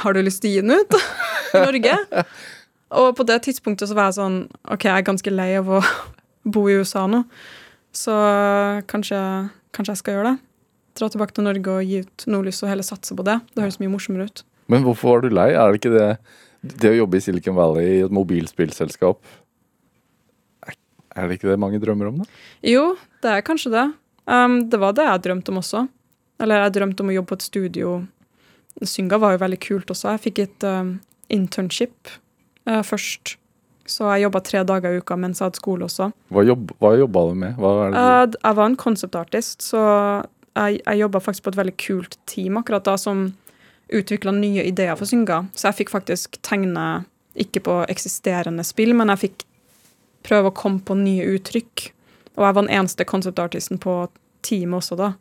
har 0.00 0.16
du 0.16 0.22
lyst 0.24 0.40
til 0.42 0.50
å 0.50 0.54
gi 0.54 0.64
den 0.64 0.80
ut 0.80 0.96
i 0.96 1.60
Norge? 1.60 1.98
og 2.88 3.14
på 3.18 3.26
det 3.28 3.42
tidspunktet 3.44 3.90
så 3.90 3.96
var 3.96 4.08
jeg 4.08 4.18
sånn, 4.18 4.36
ok, 4.64 4.86
jeg 4.88 4.96
er 5.02 5.06
ganske 5.06 5.32
lei 5.32 5.50
av 5.58 5.70
å 5.78 5.80
bo 6.54 6.66
i 6.70 6.78
USA 6.80 7.06
nå, 7.10 7.24
så 7.94 8.14
kanskje, 8.88 9.18
kanskje 9.76 9.94
jeg 9.94 10.02
skal 10.02 10.16
gjøre 10.16 10.32
det. 10.32 10.44
Dra 10.98 11.08
tilbake 11.12 11.34
til 11.36 11.46
Norge 11.46 11.74
og 11.74 11.86
gi 11.86 12.02
ut 12.02 12.24
Nordlys 12.30 12.62
og 12.64 12.72
heller 12.72 12.86
satse 12.86 13.14
på 13.14 13.24
det. 13.26 13.38
Det 13.54 13.62
høres 13.62 13.78
mye 13.82 13.92
morsommere 13.92 14.28
ut. 14.28 14.42
Men 14.72 14.84
hvorfor 14.84 15.14
var 15.14 15.24
du 15.24 15.32
lei? 15.32 15.50
Er 15.54 15.70
det 15.70 15.80
ikke 15.80 15.94
det 15.94 16.08
Det 16.82 16.90
å 16.90 16.98
jobbe 16.98 17.16
i 17.16 17.22
Silicon 17.24 17.56
Valley 17.56 17.86
i 17.86 18.00
et 18.04 18.12
mobilspillselskap 18.12 19.22
Er 21.16 21.28
det 21.28 21.38
ikke 21.38 21.48
det 21.48 21.60
mange 21.62 21.78
drømmer 21.80 22.10
om, 22.10 22.18
da? 22.20 22.26
Jo, 22.66 22.90
det 23.24 23.30
er 23.32 23.46
kanskje 23.46 23.72
det. 23.72 23.86
Um, 24.28 24.60
det 24.70 24.78
var 24.82 24.92
det 24.94 25.06
jeg 25.06 25.22
drømte 25.24 25.54
om 25.54 25.60
også. 25.62 25.86
Eller 26.42 26.66
jeg 26.66 26.74
drømte 26.76 27.02
om 27.02 27.10
å 27.10 27.16
jobbe 27.16 27.32
på 27.32 27.38
et 27.38 27.46
studio. 27.46 27.94
Synga 28.86 29.18
var 29.18 29.34
jo 29.34 29.40
veldig 29.42 29.58
kult 29.64 29.90
også. 29.94 30.12
Jeg 30.12 30.24
fikk 30.28 30.42
et 30.44 30.66
um, 30.68 30.92
internship 31.32 32.12
uh, 32.68 32.82
først. 32.86 33.36
Så 33.88 34.04
jeg 34.12 34.26
jobba 34.26 34.42
tre 34.44 34.60
dager 34.68 34.92
i 34.92 35.00
uka 35.00 35.16
mens 35.16 35.40
jeg 35.40 35.48
hadde 35.48 35.60
skole 35.62 35.86
også. 35.88 36.10
Hva, 36.28 36.44
jobb, 36.44 36.74
hva 36.76 36.92
jobba 37.00 37.22
du 37.30 37.36
med? 37.40 37.56
Du... 37.56 37.98
d- 38.28 38.40
jeg 38.44 38.58
var 38.60 38.66
en 38.68 38.76
konseptartist, 38.76 39.64
så 39.64 39.80
jeg, 40.58 40.82
jeg 40.82 41.00
jobba 41.00 41.22
faktisk 41.24 41.46
på 41.46 41.54
et 41.54 41.60
veldig 41.62 41.76
kult 41.80 42.18
team 42.28 42.58
akkurat 42.60 42.84
da, 42.84 42.98
som 43.00 43.30
utvikla 43.88 44.34
nye 44.36 44.66
ideer 44.68 44.98
for 45.00 45.08
Synga. 45.08 45.46
Så 45.56 45.70
jeg 45.70 45.78
fikk 45.80 45.94
faktisk 45.94 46.36
tegne, 46.44 47.06
ikke 47.38 47.62
på 47.64 47.78
eksisterende 47.88 48.66
spill, 48.66 48.92
men 48.98 49.08
jeg 49.14 49.22
fikk 49.22 49.46
prøve 50.28 50.50
å 50.50 50.56
komme 50.58 50.84
på 50.84 50.98
nye 50.98 51.24
uttrykk. 51.38 51.88
Og 52.36 52.44
jeg 52.44 52.58
var 52.58 52.60
den 52.60 52.74
eneste 52.74 53.08
konseptartisten 53.08 53.80
på 53.80 54.02
teamet 54.44 54.82
også 54.82 54.98
da. 55.00 55.14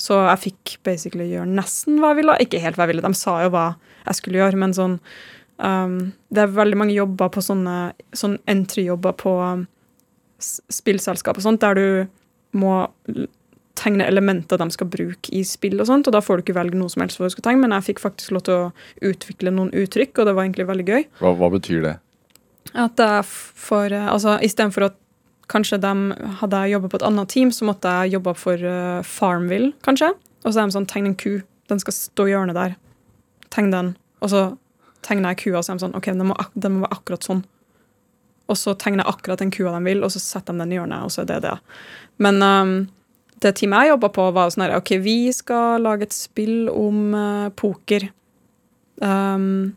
Så 0.00 0.16
jeg 0.22 0.44
fikk 0.46 0.78
basically 0.86 1.26
gjøre 1.28 1.50
nesten 1.58 1.98
hva 2.00 2.14
jeg 2.14 2.22
ville. 2.22 2.38
Ikke 2.40 2.62
helt 2.62 2.78
hva 2.78 2.86
jeg 2.86 2.94
ville, 2.94 3.04
de 3.04 3.18
sa 3.18 3.42
jo 3.44 3.52
hva 3.52 3.66
jeg 4.06 4.16
skulle 4.22 4.40
gjøre, 4.40 4.62
men 4.64 4.72
sånn 4.72 4.96
um, 5.58 6.12
Det 6.28 6.44
er 6.44 6.54
veldig 6.54 6.78
mange 6.80 6.96
jobber 6.96 7.30
på 7.34 7.44
sånne 7.44 7.92
sånn 8.16 8.38
entry-jobber 8.50 9.16
på 9.20 9.34
um, 9.42 9.66
spillselskap 10.38 11.38
og 11.38 11.44
sånt, 11.44 11.62
der 11.64 11.78
du 11.78 12.58
må 12.58 12.86
tegne 13.78 14.06
elementer 14.08 14.58
de 14.58 14.66
skal 14.74 14.88
bruke 14.90 15.32
i 15.34 15.44
spill 15.46 15.78
og 15.78 15.88
sånt, 15.90 16.08
og 16.08 16.14
da 16.14 16.22
får 16.24 16.38
du 16.38 16.46
ikke 16.46 16.56
velge 16.58 16.78
noe 16.78 16.90
som 16.92 17.04
helst 17.04 17.20
hva 17.20 17.28
du 17.28 17.34
skal 17.34 17.46
tegne, 17.46 17.62
men 17.64 17.74
jeg 17.76 17.90
fikk 17.92 18.02
faktisk 18.02 18.34
lov 18.34 18.44
til 18.48 18.56
å 18.56 19.10
utvikle 19.10 19.52
noen 19.54 19.70
uttrykk, 19.76 20.16
og 20.18 20.28
det 20.28 20.34
var 20.34 20.46
egentlig 20.46 20.68
veldig 20.70 20.86
gøy. 20.88 21.04
hva, 21.22 21.34
hva 21.38 21.50
betyr 21.54 21.84
det? 21.86 21.96
At 22.76 23.00
jeg 23.00 23.26
får 23.28 23.94
eh, 23.96 24.08
altså 24.12 24.36
istedenfor 24.44 24.90
at 24.90 24.96
kanskje 25.48 25.78
de 25.80 25.92
hadde 26.42 26.62
jeg 26.64 26.74
jobbet 26.76 26.92
på 26.92 26.98
et 27.00 27.06
annet 27.08 27.30
team, 27.32 27.52
så 27.54 27.68
måtte 27.68 27.92
jeg 28.00 28.18
jobbe 28.18 28.34
for 28.36 28.64
uh, 28.68 29.04
Farmville, 29.06 29.70
kanskje. 29.86 30.10
Og 30.44 30.52
så 30.52 30.60
er 30.60 30.68
de 30.68 30.76
sånn, 30.76 30.88
tegn 30.90 31.08
en 31.08 31.16
ku. 31.16 31.38
Den 31.72 31.80
skal 31.80 31.96
stå 31.96 32.26
i 32.28 32.34
hjørnet 32.34 32.58
der. 32.58 32.74
Tegn 33.54 33.72
den. 33.72 33.94
Og 34.20 34.32
så 34.32 34.42
tegner 35.06 35.34
jeg 35.34 35.44
kua, 35.44 35.62
så 35.62 35.72
er 35.72 35.78
de 35.78 35.86
sånn, 35.86 35.96
ok, 35.98 36.10
den 36.12 36.28
må, 36.30 36.36
den 36.54 36.76
må 36.76 36.84
være 36.86 36.98
akkurat 36.98 37.26
sånn. 37.26 37.42
Og 38.48 38.56
så 38.56 38.74
tegner 38.80 39.04
jeg 39.04 39.12
akkurat 39.12 39.42
den 39.42 39.52
kua 39.54 39.74
de 39.76 39.82
vil, 39.84 40.04
og 40.04 40.12
så 40.14 40.22
setter 40.22 40.56
de 40.56 40.64
den 40.64 40.72
i 40.72 40.78
hjørnet, 40.78 41.04
og 41.04 41.12
så 41.12 41.24
er 41.24 41.30
det 41.30 41.40
det. 41.44 41.56
Men 42.24 42.40
um, 42.42 42.76
det 43.44 43.54
teamet 43.58 43.86
jeg 43.86 43.94
jobba 43.94 44.12
på, 44.16 44.28
var 44.36 44.52
sånn 44.54 44.66
her, 44.66 44.76
ok, 44.80 44.94
vi 45.04 45.18
skal 45.36 45.84
lage 45.84 46.08
et 46.08 46.16
spill 46.16 46.70
om 46.72 47.02
uh, 47.14 47.50
poker. 47.58 48.08
Um, 49.04 49.76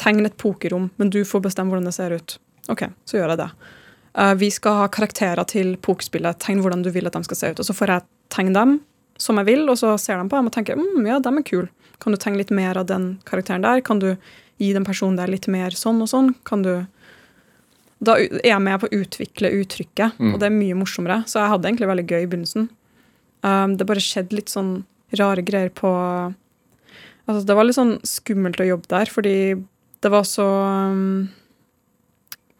tegn 0.00 0.28
et 0.28 0.36
pokerrom, 0.40 0.90
men 1.00 1.10
du 1.12 1.22
får 1.26 1.44
bestemme 1.48 1.72
hvordan 1.72 1.88
det 1.88 1.96
ser 1.96 2.14
ut. 2.16 2.38
Ok, 2.72 2.86
så 3.08 3.18
gjør 3.18 3.34
jeg 3.34 3.42
det. 3.42 3.50
Uh, 4.16 4.32
vi 4.38 4.50
skal 4.54 4.80
ha 4.80 4.90
karakterer 4.92 5.48
til 5.48 5.74
pokerspillet. 5.82 6.38
Tegn 6.42 6.62
hvordan 6.64 6.84
du 6.86 6.92
vil 6.94 7.08
at 7.08 7.16
de 7.16 7.26
skal 7.26 7.40
se 7.40 7.52
ut. 7.52 7.62
Og 7.62 7.68
så 7.68 7.76
får 7.76 7.92
jeg 7.92 8.06
tegne 8.32 8.54
dem 8.56 8.78
som 9.20 9.38
jeg 9.40 9.48
vil, 9.48 9.66
og 9.72 9.78
så 9.80 9.94
ser 10.00 10.20
de 10.20 10.28
på 10.28 10.38
dem 10.38 10.48
og 10.48 10.54
tenker 10.54 10.78
mm, 10.78 11.04
ja, 11.08 11.18
de 11.22 11.32
er 11.32 11.46
kule. 11.46 11.92
Kan 12.02 12.12
du 12.12 12.20
tegne 12.20 12.40
litt 12.40 12.52
mer 12.54 12.76
av 12.76 12.88
den 12.88 13.16
karakteren 13.28 13.64
der? 13.64 13.82
Kan 13.84 14.00
du 14.02 14.10
gi 14.58 14.72
den 14.72 14.84
personen 14.84 15.16
der 15.18 15.26
litt 15.32 15.48
mer 15.48 15.70
sånn 15.76 16.00
og 16.02 16.08
sånn? 16.08 16.34
Kan 16.44 16.62
du 16.62 16.86
Da 18.02 18.12
er 18.20 18.42
jeg 18.44 18.60
med 18.60 18.78
på 18.80 18.88
å 18.90 18.96
utvikle 19.00 19.48
uttrykket, 19.56 20.18
Mm. 20.20 20.34
og 20.34 20.40
det 20.40 20.46
er 20.46 20.50
mye 20.52 20.74
morsommere. 20.76 21.24
Så 21.24 21.40
jeg 21.40 21.48
hadde 21.48 21.64
egentlig 21.64 21.88
veldig 21.88 22.06
gøy 22.06 22.22
i 22.22 22.26
begynnelsen. 22.26 22.68
Um, 23.42 23.76
det 23.78 23.86
bare 23.86 24.02
skjedde 24.04 24.32
litt 24.36 24.48
sånn 24.52 24.84
rare 25.16 25.42
greier 25.42 25.70
på 25.70 26.34
Altså, 27.28 27.44
det 27.44 27.56
var 27.56 27.64
litt 27.64 27.74
sånn 27.74 27.96
skummelt 28.06 28.60
å 28.60 28.66
jobbe 28.68 28.86
der, 28.86 29.06
fordi 29.10 29.64
det 30.00 30.10
var 30.12 30.22
så 30.22 30.44
um, 30.92 31.28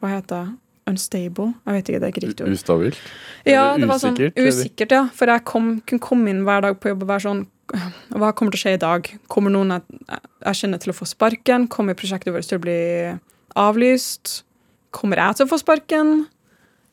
Hva 0.01 0.09
heter 0.17 0.27
det? 0.45 0.57
Unstable? 0.87 1.53
Jeg 1.67 1.73
vet 1.75 1.89
ikke, 1.89 1.99
det 1.99 2.07
er 2.07 2.11
ikke 2.13 2.23
riktig 2.27 2.45
ord. 2.45 2.51
Ustabilt? 2.55 2.97
Ja, 3.45 3.63
det 3.77 3.87
var 3.89 3.99
sånn 3.99 4.15
usikkert, 4.15 4.37
usikkert, 4.47 4.91
ja. 4.91 5.01
For 5.13 5.27
jeg 5.27 5.43
kom, 5.45 5.81
kunne 5.85 5.99
komme 6.03 6.29
inn 6.31 6.43
hver 6.47 6.61
dag 6.63 6.77
på 6.79 6.89
jobb 6.93 7.03
og 7.03 7.09
være 7.09 7.25
sånn 7.25 7.41
Hva 7.67 8.31
kommer 8.31 8.53
til 8.53 8.59
å 8.59 8.63
skje 8.63 8.75
i 8.77 8.81
dag? 8.81 9.09
Kommer 9.31 9.51
noen 9.51 9.75
jeg, 9.75 9.99
jeg 10.45 10.59
kjenner 10.61 10.81
til 10.81 10.93
å 10.93 10.97
få 10.97 11.07
sparken? 11.09 11.67
Kommer 11.71 11.97
prosjektet 11.99 12.33
vårt 12.35 12.47
til 12.47 12.59
å 12.59 12.63
bli 12.63 12.79
avlyst? 13.59 14.41
Kommer 14.95 15.19
jeg 15.19 15.37
til 15.37 15.47
å 15.47 15.51
få 15.51 15.59
sparken? 15.61 16.13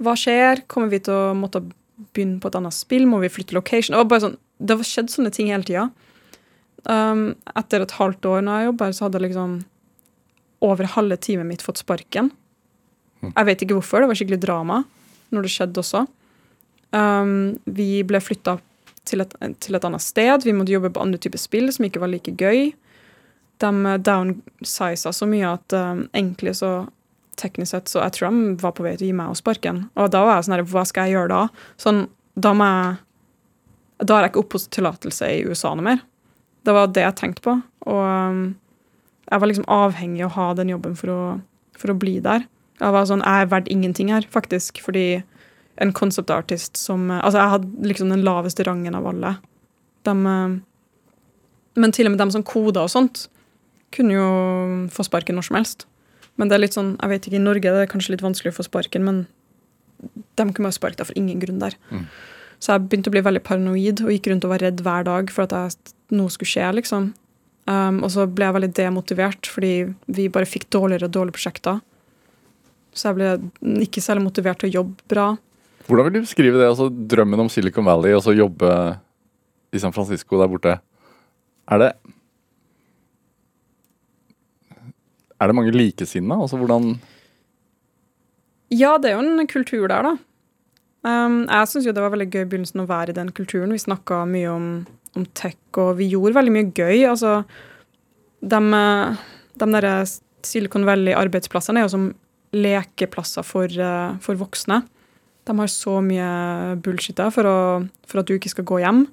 Hva 0.02 0.16
skjer? 0.18 0.64
Kommer 0.70 0.90
vi 0.90 1.02
til 1.06 1.14
å 1.14 1.36
måtte 1.38 1.62
begynne 2.14 2.40
på 2.42 2.50
et 2.50 2.58
annet 2.58 2.74
spill? 2.74 3.06
Må 3.06 3.20
vi 3.22 3.30
flytte 3.32 3.56
location? 3.56 3.96
Var 4.00 4.08
bare 4.10 4.26
sånn, 4.26 4.40
det 4.58 4.76
har 4.76 4.88
skjedd 4.88 5.12
sånne 5.12 5.32
ting 5.34 5.52
hele 5.52 5.66
tida. 5.68 5.86
Um, 6.84 7.30
etter 7.54 7.84
et 7.84 7.94
halvt 7.96 8.26
år 8.28 8.42
når 8.44 8.58
jeg 8.58 8.68
jobber, 8.70 8.96
så 8.96 9.06
hadde 9.06 9.22
liksom 9.22 9.54
over 10.64 10.90
halve 10.96 11.16
teamet 11.20 11.48
mitt 11.48 11.64
fått 11.64 11.80
sparken. 11.80 12.32
Jeg 13.24 13.48
vet 13.48 13.62
ikke 13.64 13.78
hvorfor, 13.78 14.02
det 14.02 14.10
var 14.10 14.18
skikkelig 14.18 14.42
drama 14.42 14.82
når 15.32 15.46
det 15.46 15.52
skjedde 15.54 15.80
også. 15.80 16.04
Um, 16.94 17.56
vi 17.64 18.02
ble 18.06 18.20
flytta 18.22 18.58
til, 19.04 19.20
et- 19.24 19.36
til 19.60 19.74
et 19.78 19.84
annet 19.84 20.00
sted. 20.04 20.44
Vi 20.46 20.52
måtte 20.56 20.72
jobbe 20.74 20.90
på 20.94 21.02
andre 21.02 21.18
typer 21.20 21.38
spill 21.38 21.70
som 21.72 21.84
ikke 21.86 22.00
var 22.02 22.08
like 22.12 22.32
gøy. 22.40 22.72
De 23.62 23.70
eh, 23.70 23.98
downsiza 23.98 25.12
så 25.14 25.26
mye 25.30 25.52
at 25.54 25.72
um, 25.78 26.04
egentlig 26.14 26.56
så 26.58 26.86
teknisk 27.38 27.70
sett 27.74 27.88
så 27.90 28.00
jeg 28.04 28.12
tror 28.14 28.30
de 28.30 28.54
var 28.62 28.72
på 28.76 28.84
vei 28.86 28.92
til 28.96 29.08
å 29.08 29.10
gi 29.10 29.16
meg 29.18 29.30
og 29.32 29.38
sparken. 29.40 29.84
Og 29.98 30.10
da 30.14 30.24
var 30.26 30.36
jeg 30.38 30.46
sånn 30.48 30.56
her, 30.56 30.66
hva 30.70 30.84
skal 30.86 31.08
jeg 31.08 31.16
gjøre 31.16 31.32
da? 31.34 31.42
Sånn, 31.82 32.04
da 32.38 32.52
må 32.54 32.66
jeg 32.70 33.00
Da 34.04 34.16
har 34.16 34.24
jeg 34.26 34.32
ikke 34.32 34.42
oppholdstillatelse 34.42 35.28
i 35.30 35.44
USA 35.46 35.70
noe 35.74 35.84
mer. 35.86 36.00
Det 36.66 36.72
var 36.74 36.88
det 36.90 37.04
jeg 37.04 37.14
tenkte 37.20 37.42
på. 37.46 37.52
Og 37.86 38.00
um, 38.02 38.40
jeg 39.30 39.40
var 39.40 39.48
liksom 39.48 39.68
avhengig 39.70 40.24
av 40.26 40.32
å 40.32 40.34
ha 40.34 40.46
den 40.58 40.72
jobben 40.74 40.96
for 40.98 41.12
å, 41.14 41.20
for 41.78 41.92
å 41.92 41.98
bli 41.98 42.16
der. 42.24 42.42
Jeg 42.82 42.90
var 42.96 43.06
sånn, 43.06 43.22
jeg 43.22 43.44
er 43.46 43.50
verdt 43.52 43.70
ingenting 43.70 44.10
her, 44.12 44.26
faktisk, 44.34 44.80
fordi 44.82 45.22
en 45.82 45.92
concept 45.92 46.30
artist 46.30 46.78
som 46.78 47.10
eh, 47.10 47.20
Altså, 47.20 47.40
jeg 47.40 47.52
hadde 47.54 47.88
liksom 47.90 48.12
den 48.12 48.24
laveste 48.26 48.66
rangen 48.66 48.94
av 48.94 49.06
alle. 49.10 49.36
Dem, 50.06 50.26
eh, 50.26 50.58
men 51.80 51.94
til 51.94 52.06
og 52.08 52.14
med 52.14 52.22
dem 52.22 52.34
som 52.34 52.46
koda 52.46 52.84
og 52.86 52.92
sånt, 52.92 53.26
kunne 53.94 54.14
jo 54.16 54.28
få 54.94 55.06
sparken 55.06 55.38
når 55.38 55.48
som 55.48 55.58
helst. 55.58 55.86
Men 56.38 56.50
det 56.50 56.56
er 56.56 56.64
litt 56.64 56.76
sånn, 56.76 56.94
jeg 56.98 57.12
vet 57.12 57.26
ikke, 57.28 57.38
i 57.38 57.42
Norge 57.46 57.70
er 57.70 57.82
det 57.84 57.90
kanskje 57.92 58.14
litt 58.14 58.24
vanskelig 58.24 58.54
å 58.54 58.58
få 58.58 58.66
sparken, 58.66 59.04
men 59.06 59.24
de 60.02 60.46
kunne 60.46 60.66
bare 60.66 60.76
sparke 60.76 60.98
deg 60.98 61.08
for 61.08 61.18
ingen 61.18 61.42
grunn 61.42 61.60
der. 61.62 61.76
Mm. 61.90 62.08
Så 62.62 62.72
jeg 62.72 62.86
begynte 62.88 63.10
å 63.10 63.14
bli 63.14 63.22
veldig 63.24 63.42
paranoid 63.46 64.02
og 64.04 64.10
gikk 64.14 64.30
rundt 64.30 64.46
og 64.46 64.54
var 64.54 64.64
redd 64.64 64.82
hver 64.84 65.06
dag 65.06 65.30
for 65.32 65.46
at 65.46 65.54
jeg, 65.54 65.94
noe 66.14 66.32
skulle 66.32 66.50
skje, 66.50 66.66
liksom. 66.80 67.12
Um, 67.64 68.02
og 68.04 68.10
så 68.12 68.26
ble 68.28 68.48
jeg 68.48 68.56
veldig 68.58 68.70
demotivert, 68.76 69.48
fordi 69.48 69.72
vi 70.16 70.28
bare 70.32 70.48
fikk 70.48 70.66
dårligere 70.74 71.08
og 71.08 71.14
dårligere 71.16 71.38
prosjekter. 71.38 71.80
Så 72.94 73.10
jeg 73.10 73.18
ble 73.18 73.84
ikke 73.86 74.02
særlig 74.04 74.26
motivert 74.26 74.60
til 74.62 74.70
å 74.70 74.76
jobbe 74.80 75.08
bra. 75.10 75.28
Hvordan 75.86 76.06
vil 76.06 76.16
du 76.16 76.24
beskrive 76.24 76.58
det? 76.58 76.68
altså 76.68 76.88
Drømmen 76.88 77.44
om 77.44 77.50
Silicon 77.52 77.84
Valley 77.84 78.14
og 78.16 78.22
så 78.24 78.32
jobbe 78.32 78.68
i 79.74 79.80
San 79.82 79.92
Francisco 79.92 80.38
der 80.40 80.48
borte. 80.48 80.78
Er 81.68 81.78
det 81.80 81.92
Er 85.40 85.50
det 85.50 85.56
mange 85.56 85.74
likesinnede? 85.74 86.40
Altså 86.40 86.56
hvordan 86.56 87.00
Ja, 88.70 88.96
det 88.98 89.10
er 89.10 89.18
jo 89.18 89.24
en 89.24 89.46
kultur 89.46 89.86
der, 89.88 90.02
da. 90.02 90.16
Um, 91.04 91.44
jeg 91.44 91.68
syns 91.68 91.84
det 91.84 92.00
var 92.00 92.14
veldig 92.14 92.30
gøy 92.32 92.42
i 92.42 92.48
begynnelsen 92.48 92.80
å 92.80 92.88
være 92.88 93.12
i 93.12 93.16
den 93.18 93.28
kulturen. 93.36 93.72
Vi 93.74 93.82
snakka 93.82 94.22
mye 94.24 94.48
om, 94.48 94.68
om 95.14 95.26
tech, 95.36 95.58
og 95.76 95.98
vi 95.98 96.08
gjorde 96.08 96.38
veldig 96.38 96.54
mye 96.54 96.70
gøy. 96.72 97.04
Altså, 97.10 97.42
de, 98.40 98.60
de 99.60 99.68
derre 99.76 99.92
Silicon 100.44 100.86
Valley-arbeidsplassene 100.88 101.82
er 101.82 101.84
jo 101.84 101.92
som 101.92 102.08
lekeplasser 102.56 103.44
for, 103.44 103.68
eh, 103.68 104.16
for 104.24 104.40
voksne. 104.40 104.80
De 105.44 105.56
har 105.58 105.70
så 105.70 105.98
mye 106.04 106.28
bullshit 106.84 107.16
der 107.20 107.30
for, 107.34 107.44
å, 107.48 107.58
for 108.08 108.22
at 108.22 108.28
du 108.28 108.36
ikke 108.36 108.52
skal 108.52 108.66
gå 108.68 108.80
hjem. 108.80 109.04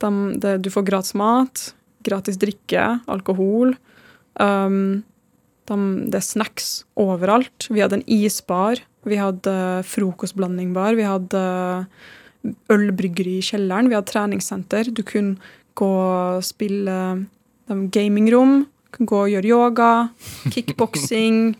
De, 0.00 0.10
det, 0.40 0.56
du 0.64 0.70
får 0.72 0.86
gratis 0.88 1.16
mat, 1.18 1.70
gratis 2.06 2.38
drikke, 2.40 3.00
alkohol. 3.10 3.74
Um, 4.40 5.02
De, 5.70 5.76
det 6.10 6.18
er 6.18 6.24
snacks 6.26 6.70
overalt. 6.98 7.68
Vi 7.70 7.82
hadde 7.82 8.00
en 8.00 8.08
isbar. 8.10 8.80
Vi 9.06 9.18
hadde 9.20 9.52
frokostblandingbar. 9.86 10.96
Vi 10.98 11.06
hadde 11.06 11.42
ølbryggeri 12.72 13.36
i 13.38 13.44
kjelleren. 13.44 13.90
Vi 13.90 13.94
hadde 13.94 14.10
treningssenter. 14.10 14.90
Du 14.90 15.04
kunne 15.06 15.38
gå 15.78 15.90
og 15.90 16.42
spille 16.46 16.96
um, 17.70 17.84
gamingrom. 17.92 18.64
Kunne 18.90 19.12
gå 19.12 19.20
og 19.26 19.30
gjøre 19.34 19.52
yoga. 19.52 19.92
Kickboksing. 20.54 21.54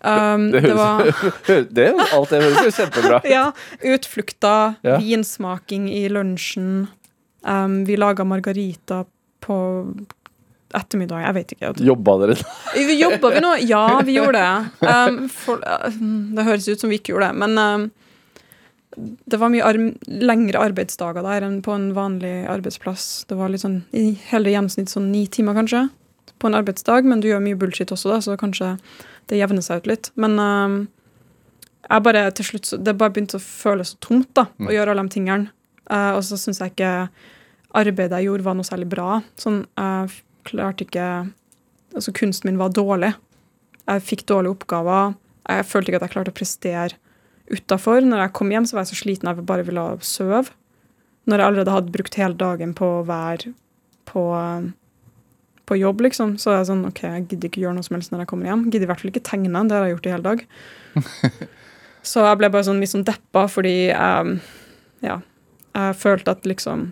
Um, 0.00 0.46
Det 0.50 0.62
det 0.64 0.70
høres 0.70 0.78
var 0.78 1.64
det, 1.76 1.88
Alt 2.16 2.30
det 2.32 2.38
høres 2.40 2.62
jo 2.64 2.72
kjempebra 2.72 3.18
ut. 3.20 3.28
ja, 3.36 3.44
utflukter, 3.92 4.74
Ja. 4.86 4.96
vinsmaking 5.02 5.90
i 5.92 6.06
lunsjen. 6.08 6.88
Um, 7.44 7.84
vi 7.88 7.96
laga 8.00 8.24
margarita 8.24 9.04
på 9.44 9.56
ettermiddag. 10.76 11.24
Jeg 11.26 11.34
vet 11.36 11.52
ikke. 11.56 11.72
Jobba 11.84 12.14
dere 12.22 12.36
Vi 12.76 12.96
Jobba 13.00 13.32
vi 13.34 13.40
nå? 13.44 13.54
Ja, 13.72 13.84
vi 14.06 14.16
gjorde 14.18 14.40
det. 14.40 14.88
Um, 14.88 15.24
for, 15.32 15.60
uh, 15.64 15.90
det 16.36 16.46
høres 16.48 16.68
ut 16.70 16.80
som 16.80 16.92
vi 16.92 17.00
ikke 17.00 17.14
gjorde 17.14 17.32
det, 17.32 17.40
men 17.44 17.58
um, 17.58 17.90
det 19.30 19.38
var 19.38 19.52
mye 19.52 19.64
arm 19.64 19.92
lengre 20.06 20.58
arbeidsdager 20.64 21.22
der 21.22 21.44
enn 21.46 21.60
på 21.62 21.72
en 21.76 21.90
vanlig 21.94 22.44
arbeidsplass. 22.50 23.24
Det 23.30 23.36
var 23.38 23.52
litt 23.52 23.62
sånn 23.62 23.82
i 23.96 24.10
hele 24.32 24.50
gjennomsnitt 24.52 24.90
sånn 24.90 25.10
ni 25.12 25.26
timer, 25.30 25.54
kanskje, 25.60 25.84
på 26.40 26.48
en 26.48 26.56
arbeidsdag, 26.58 27.06
men 27.08 27.22
du 27.22 27.28
gjør 27.30 27.42
mye 27.44 27.58
bullshit 27.60 27.92
også, 27.92 28.14
da, 28.14 28.20
så 28.24 28.38
kanskje 28.40 28.74
det 29.30 29.38
jevner 29.40 29.64
seg 29.64 29.82
ut 29.82 29.90
litt. 29.90 30.10
Men 30.20 30.38
um, 30.40 30.78
jeg 31.84 32.04
bare 32.06 32.22
til 32.36 32.46
slutt 32.46 32.70
Det 32.84 32.94
bare 32.98 33.12
begynte 33.14 33.38
å 33.38 33.42
føles 33.42 33.94
så 33.94 34.00
tomt, 34.04 34.30
da, 34.38 34.46
å 34.62 34.72
gjøre 34.72 34.94
alle 34.94 35.06
de 35.06 35.14
tingene. 35.16 35.52
Uh, 35.90 36.16
og 36.16 36.22
så 36.26 36.38
syns 36.40 36.62
jeg 36.62 36.74
ikke 36.74 36.94
arbeidet 37.76 38.18
jeg 38.18 38.30
gjorde, 38.30 38.46
var 38.46 38.56
noe 38.58 38.68
særlig 38.68 38.88
bra. 38.90 39.20
Sånn, 39.40 39.64
jeg 39.78 40.16
klarte 40.48 40.86
ikke 40.86 41.10
Altså, 41.90 42.12
kunsten 42.14 42.46
min 42.46 42.58
var 42.60 42.70
dårlig. 42.70 43.08
Jeg 43.82 44.02
fikk 44.06 44.20
dårlige 44.30 44.54
oppgaver. 44.54 45.16
Jeg 45.50 45.66
følte 45.66 45.90
ikke 45.90 45.98
at 45.98 46.04
jeg 46.06 46.12
klarte 46.12 46.30
å 46.30 46.36
prestere 46.38 46.98
utafor. 47.50 48.04
Når 48.06 48.22
jeg 48.22 48.32
kom 48.38 48.52
hjem, 48.54 48.68
så 48.68 48.76
var 48.76 48.84
jeg 48.84 48.92
så 48.92 48.98
sliten 49.00 49.26
jeg 49.26 49.46
bare 49.48 49.64
ville 49.66 49.86
sove. 50.06 50.52
Når 51.26 51.42
jeg 51.42 51.50
allerede 51.50 51.74
hadde 51.74 51.94
brukt 51.94 52.18
hele 52.20 52.38
dagen 52.38 52.76
på 52.78 52.86
å 53.00 53.06
være 53.08 53.50
på, 54.10 54.22
eh, 54.38 54.70
på 55.70 55.78
jobb, 55.78 56.02
liksom, 56.08 56.34
så 56.42 56.52
er 56.52 56.60
jeg 56.60 56.68
sånn 56.72 56.84
OK, 56.88 57.00
jeg 57.06 57.26
gidder 57.30 57.50
ikke 57.50 57.62
gjøre 57.62 57.76
noe 57.78 57.86
som 57.86 57.96
helst 57.96 58.12
når 58.12 58.24
jeg 58.24 58.30
kommer 58.32 58.50
hjem. 58.50 58.66
Gidder 58.68 58.88
i 58.88 58.90
hvert 58.90 59.02
fall 59.02 59.12
ikke 59.12 59.26
tegne. 59.30 59.64
Det 59.70 59.76
har 59.76 59.86
jeg 59.86 59.94
gjort 59.94 60.08
i 60.08 60.14
hele 60.16 60.26
dag. 60.26 60.44
så 62.10 62.24
jeg 62.26 62.40
ble 62.40 62.50
bare 62.52 62.66
sånn 62.66 62.82
litt 62.82 62.92
sånn 62.92 63.06
deppa 63.08 63.46
fordi 63.50 63.76
jeg 63.90 64.38
Ja. 65.06 65.20
Jeg 65.70 65.94
følte 66.00 66.32
at 66.34 66.46
liksom 66.50 66.88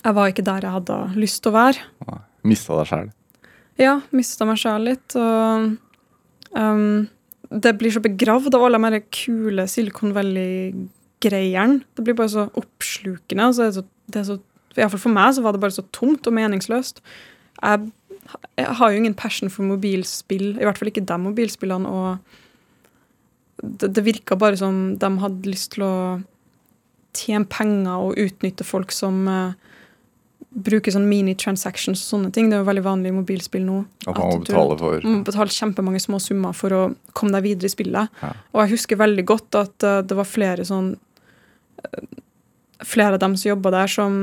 Jeg 0.00 0.14
var 0.16 0.30
ikke 0.30 0.46
der 0.46 0.64
jeg 0.64 0.72
hadde 0.72 0.96
lyst 1.18 1.42
til 1.44 1.52
å 1.52 1.58
være. 1.58 2.18
Mista 2.48 2.78
deg 2.78 2.88
sjæl. 2.88 3.10
Ja, 3.78 3.98
mista 4.14 4.46
meg 4.48 4.58
sjæl 4.62 4.86
litt. 4.88 5.14
Og 5.18 5.74
um, 6.56 7.08
det 7.48 7.74
blir 7.80 7.94
så 7.94 8.02
begravd 8.04 8.56
av 8.56 8.66
alle 8.66 8.92
de 8.96 9.02
kule 9.14 9.66
Silicon 9.70 10.14
Valley-greiene. 10.16 11.82
Det 11.96 12.04
blir 12.06 12.16
bare 12.18 12.32
så 12.32 12.46
oppslukende. 12.58 13.50
Altså 13.50 13.66
det 13.66 13.68
er 13.68 13.76
så, 13.76 13.84
det 14.06 14.22
er 14.22 14.26
så, 14.30 14.38
I 14.76 14.80
hvert 14.82 14.94
fall 14.94 15.04
for 15.06 15.16
meg 15.18 15.36
så 15.36 15.44
var 15.44 15.56
det 15.56 15.62
bare 15.66 15.76
så 15.76 15.86
tomt 15.94 16.26
og 16.26 16.36
meningsløst. 16.38 17.02
Jeg, 17.58 17.90
jeg 18.58 18.74
har 18.80 18.90
jo 18.92 19.00
ingen 19.00 19.16
passion 19.16 19.50
for 19.52 19.64
mobilspill, 19.68 20.50
i 20.58 20.66
hvert 20.66 20.78
fall 20.80 20.90
ikke 20.90 21.06
de 21.08 21.18
mobilspillene. 21.22 21.88
Og 21.88 22.18
det, 23.62 23.92
det 23.96 24.04
virka 24.06 24.36
bare 24.38 24.58
som 24.60 24.98
de 25.00 25.10
hadde 25.22 25.50
lyst 25.50 25.72
til 25.76 25.86
å 25.86 25.94
tjene 27.16 27.48
penger 27.50 28.04
og 28.04 28.20
utnytte 28.20 28.66
folk 28.66 28.92
som 28.94 29.24
uh, 29.30 29.56
bruker 30.48 30.94
sånn 30.94 31.08
mini-transactions 31.08 32.02
og 32.04 32.12
sånne 32.12 32.32
ting. 32.34 32.48
Det 32.50 32.58
er 32.58 32.62
jo 32.62 32.68
veldig 32.68 32.84
vanlig 32.86 33.12
i 33.12 33.16
mobilspill 33.16 33.64
nå. 33.66 33.80
At 34.06 34.14
man 34.14 34.36
må 34.36 34.44
betale 34.44 34.78
for 34.80 35.08
Man 35.08 35.20
må 35.20 35.26
betale 35.28 35.54
kjempemange 35.54 36.04
små 36.04 36.20
summer 36.22 36.56
for 36.56 36.76
å 36.76 36.84
komme 37.16 37.34
deg 37.36 37.46
videre 37.48 37.70
i 37.70 37.74
spillet. 37.74 38.22
Ja. 38.22 38.32
Og 38.54 38.64
jeg 38.64 38.74
husker 38.76 39.00
veldig 39.00 39.26
godt 39.28 39.60
at 39.60 39.88
uh, 39.88 40.00
det 40.04 40.18
var 40.18 40.28
flere 40.28 40.68
sånn 40.68 40.94
uh, 40.94 42.08
Flere 42.86 43.16
av 43.16 43.18
dem 43.18 43.32
som 43.34 43.48
jobba 43.48 43.72
der, 43.74 43.88
som 43.90 44.20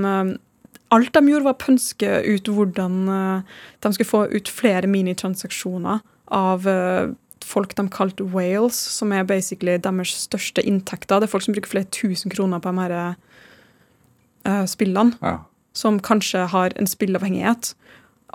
Alt 0.94 1.14
de 1.16 1.22
gjorde, 1.28 1.46
var 1.48 1.56
å 1.56 1.64
pønske 1.64 2.10
ut 2.28 2.50
hvordan 2.52 2.98
eh, 3.10 3.54
de 3.82 3.94
skulle 3.96 4.10
få 4.10 4.26
ut 4.32 4.52
flere 4.52 4.90
minitransaksjoner 4.90 6.04
av 6.36 6.68
eh, 6.70 7.14
folk 7.46 7.76
de 7.78 7.88
kalte 7.94 8.26
whales, 8.34 8.78
som 8.78 9.14
er 9.14 9.26
basically 9.28 9.78
deres 9.82 10.14
største 10.26 10.64
inntekter. 10.66 11.20
Det 11.20 11.28
er 11.28 11.34
folk 11.34 11.46
som 11.46 11.56
bruker 11.56 11.74
flere 11.74 11.90
tusen 11.94 12.34
kroner 12.34 12.62
på 12.62 12.72
de 12.72 12.84
her 12.84 12.96
eh, 13.02 14.64
spillene 14.70 15.18
ja. 15.22 15.40
som 15.78 16.00
kanskje 16.04 16.46
har 16.54 16.76
en 16.78 16.90
spillavhengighet. 16.90 17.74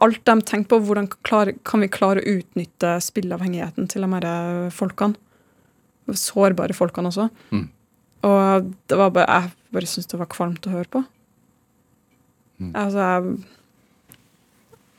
Alt 0.00 0.22
de 0.26 0.36
tenker 0.46 0.70
på, 0.72 0.80
hvordan 0.88 1.10
klar, 1.26 1.52
kan 1.66 1.84
vi 1.84 1.90
klare 1.92 2.22
å 2.22 2.36
utnytte 2.38 2.96
spillavhengigheten 3.04 3.90
til 3.90 4.06
de 4.06 4.12
her 4.14 4.70
folkene. 4.74 5.18
Sårbare 6.10 6.74
folkene 6.74 7.10
også. 7.12 7.28
Mm. 7.54 7.68
Og 8.26 8.70
det 8.90 8.96
var 8.98 9.12
bare, 9.14 9.26
jeg 9.28 9.74
bare 9.76 9.88
syntes 9.88 10.10
det 10.10 10.18
var 10.20 10.30
kvalmt 10.32 10.66
å 10.66 10.72
høre 10.72 10.90
på. 10.90 11.02
Mm. 12.60 12.72
Altså, 12.76 13.04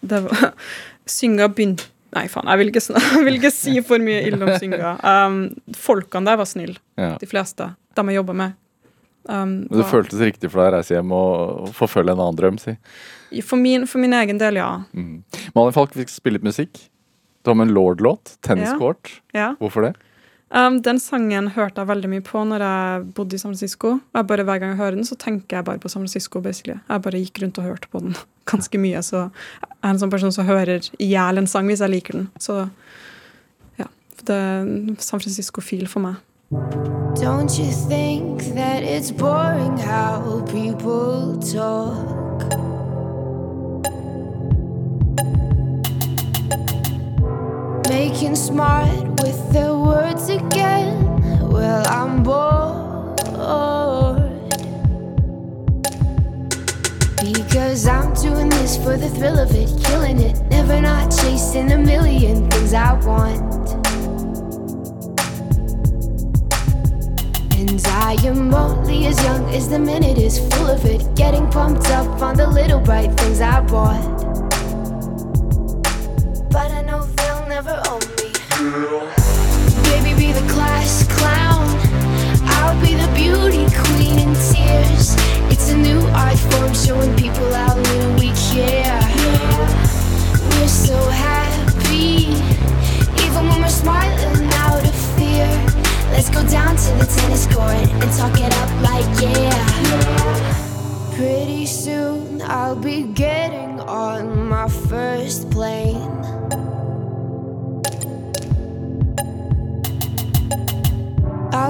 Det 0.02 0.22
var 0.26 0.54
Synga 1.06 1.50
begynte 1.54 1.86
Nei, 2.12 2.26
faen, 2.28 2.50
jeg 2.52 2.60
vil, 2.60 2.72
ikke, 2.74 2.82
jeg 3.16 3.24
vil 3.24 3.38
ikke 3.38 3.52
si 3.56 3.78
for 3.88 4.04
mye 4.04 4.18
ille 4.28 4.44
om 4.44 4.50
Synga. 4.60 4.90
Um, 5.00 5.38
folkene 5.80 6.28
der 6.28 6.40
var 6.42 6.50
snille, 6.50 6.76
ja. 7.00 7.14
de 7.22 7.30
fleste. 7.30 7.70
De 7.96 8.04
jeg 8.10 8.18
jobba 8.18 8.34
med. 8.36 8.58
Um, 9.30 9.54
Men 9.62 9.68
det 9.70 9.78
var- 9.86 9.92
føltes 9.94 10.20
riktig 10.20 10.50
for 10.52 10.60
deg 10.60 10.74
å 10.74 10.76
reise 10.76 10.98
hjem 10.98 11.14
og 11.16 11.70
forfølge 11.78 12.12
en 12.12 12.20
annen 12.26 12.36
drøm, 12.36 12.60
si. 12.60 12.76
for, 13.48 13.56
min, 13.64 13.88
for 13.88 14.04
min 14.04 14.12
egen 14.20 14.42
del, 14.42 14.60
ja. 14.60 14.84
Mm. 14.92 15.22
Malin 15.56 15.72
Falk 15.78 15.96
fikk 15.96 16.12
spille 16.12 16.36
litt 16.42 16.50
musikk. 16.50 16.82
Du 17.46 17.54
har 17.54 17.56
med 17.62 17.70
en 17.70 17.76
Lord-låt. 17.80 18.36
Tenniscourt. 18.44 19.22
ja. 19.32 19.54
Hvorfor 19.64 19.88
det? 19.88 19.94
Um, 20.52 20.82
den 20.84 21.00
sangen 21.00 21.48
hørte 21.56 21.80
jeg 21.80 21.88
veldig 21.88 22.10
mye 22.12 22.24
på 22.28 22.42
når 22.44 22.64
jeg 22.66 23.04
bodde 23.16 23.38
i 23.38 23.40
San 23.40 23.54
Francisco. 23.54 23.94
Jeg 24.12 24.28
bare 24.28 24.44
Hver 24.44 24.60
gang 24.60 24.74
jeg 24.74 24.82
hører 24.82 24.98
den, 25.00 25.08
så 25.08 25.16
tenker 25.16 25.58
jeg 25.58 25.66
bare 25.66 25.80
på 25.80 25.88
San 25.88 26.02
Francisco. 26.02 26.42
basically. 26.42 26.80
Jeg 26.90 27.02
bare 27.02 27.22
gikk 27.24 27.42
rundt 27.42 27.58
og 27.58 27.64
hørte 27.64 27.88
på 27.88 28.00
den 28.00 28.16
ganske 28.52 28.78
mye. 28.78 29.02
Så 29.02 29.30
jeg 29.62 29.72
er 29.84 29.90
en 29.90 30.00
sånn 30.00 30.12
person 30.12 30.32
som 30.32 30.46
hører 30.46 30.90
i 31.00 31.08
hjel 31.14 31.38
en 31.38 31.48
sang 31.48 31.68
hvis 31.72 31.80
jeg 31.80 31.90
liker 31.90 32.20
den. 32.20 32.28
Så 32.40 32.68
ja. 33.80 33.88
Det 34.26 34.36
er 34.36 34.68
San 35.00 35.24
Francisco-fil 35.24 35.88
for 35.88 36.04
meg. 36.04 36.20
Don't 37.16 37.58
you 37.58 37.72
think 37.88 38.44
that 38.56 38.84
it's 38.84 39.12
boring 39.12 39.78
how 39.78 40.44
people 40.52 41.40
talk? 41.40 42.31
Making 47.92 48.36
smart 48.38 49.22
with 49.22 49.52
their 49.52 49.76
words 49.76 50.30
again. 50.30 50.96
Well, 51.50 51.86
I'm 51.90 52.24
bored. 52.24 53.20
Because 57.22 57.86
I'm 57.88 58.14
doing 58.14 58.48
this 58.48 58.78
for 58.78 58.96
the 58.96 59.10
thrill 59.10 59.38
of 59.38 59.52
it, 59.54 59.70
killing 59.84 60.22
it. 60.22 60.42
Never 60.50 60.80
not 60.80 61.12
chasing 61.12 61.70
a 61.74 61.78
million 61.78 62.50
things 62.50 62.74
I 62.74 62.94
want. 62.94 63.42
And 67.60 67.82
I 67.88 68.16
am 68.24 68.54
only 68.54 69.08
as 69.08 69.22
young 69.22 69.54
as 69.54 69.68
the 69.68 69.80
minute 69.80 70.18
is 70.18 70.40
full 70.40 70.68
of 70.68 70.86
it. 70.86 71.14
Getting 71.16 71.46
pumped 71.50 71.90
up 71.90 72.22
on 72.22 72.38
the 72.38 72.48
little 72.48 72.80
bright 72.80 73.12
things 73.20 73.42
I 73.42 73.60
bought. 73.60 74.21
Beauty 83.32 83.66
queen 83.84 84.20
in 84.20 84.34
tears. 84.52 85.16
It's 85.52 85.70
a 85.72 85.78
new 85.78 86.02
art 86.24 86.38
form 86.38 86.74
showing 86.74 87.16
people 87.16 87.50
how 87.54 87.78
little 87.78 88.14
we 88.20 88.30
care. 88.52 89.00
We're 90.50 90.68
so 90.68 90.98
happy, 91.10 92.36
even 93.24 93.44
when 93.50 93.62
we're 93.62 93.80
smiling 93.84 94.50
out 94.68 94.84
of 94.84 94.96
fear. 95.16 95.48
Let's 96.12 96.30
go 96.30 96.46
down 96.48 96.76
to 96.76 96.92
the 97.00 97.08
tennis 97.16 97.48
court 97.48 97.88
and 98.02 98.12
talk 98.20 98.36
it 98.38 98.54
up 98.62 98.72
like 98.90 99.08
yeah. 99.22 99.56
Pretty 101.16 101.66
soon 101.66 102.42
I'll 102.42 102.76
be 102.76 103.04
getting 103.04 103.80
on 103.80 104.50
my 104.50 104.68
first 104.68 105.50
plane. 105.52 106.12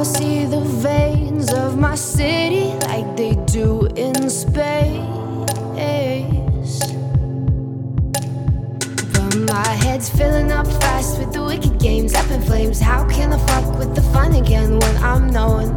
I'll 0.01 0.05
see 0.05 0.45
the 0.45 0.61
veins 0.61 1.53
of 1.53 1.77
my 1.77 1.93
city 1.93 2.73
like 2.87 3.15
they 3.15 3.35
do 3.45 3.85
in 3.95 4.31
space. 4.31 4.97
But 9.13 9.35
my 9.45 9.67
head's 9.83 10.09
filling 10.09 10.51
up 10.51 10.65
fast 10.65 11.19
with 11.19 11.31
the 11.31 11.43
wicked 11.43 11.77
games 11.77 12.15
up 12.15 12.31
in 12.31 12.41
flames. 12.41 12.79
How 12.79 13.07
can 13.09 13.31
I 13.31 13.37
fuck 13.45 13.77
with 13.77 13.93
the 13.93 14.01
fun 14.01 14.33
again 14.33 14.79
when 14.79 14.97
I'm 15.03 15.27
known? 15.27 15.69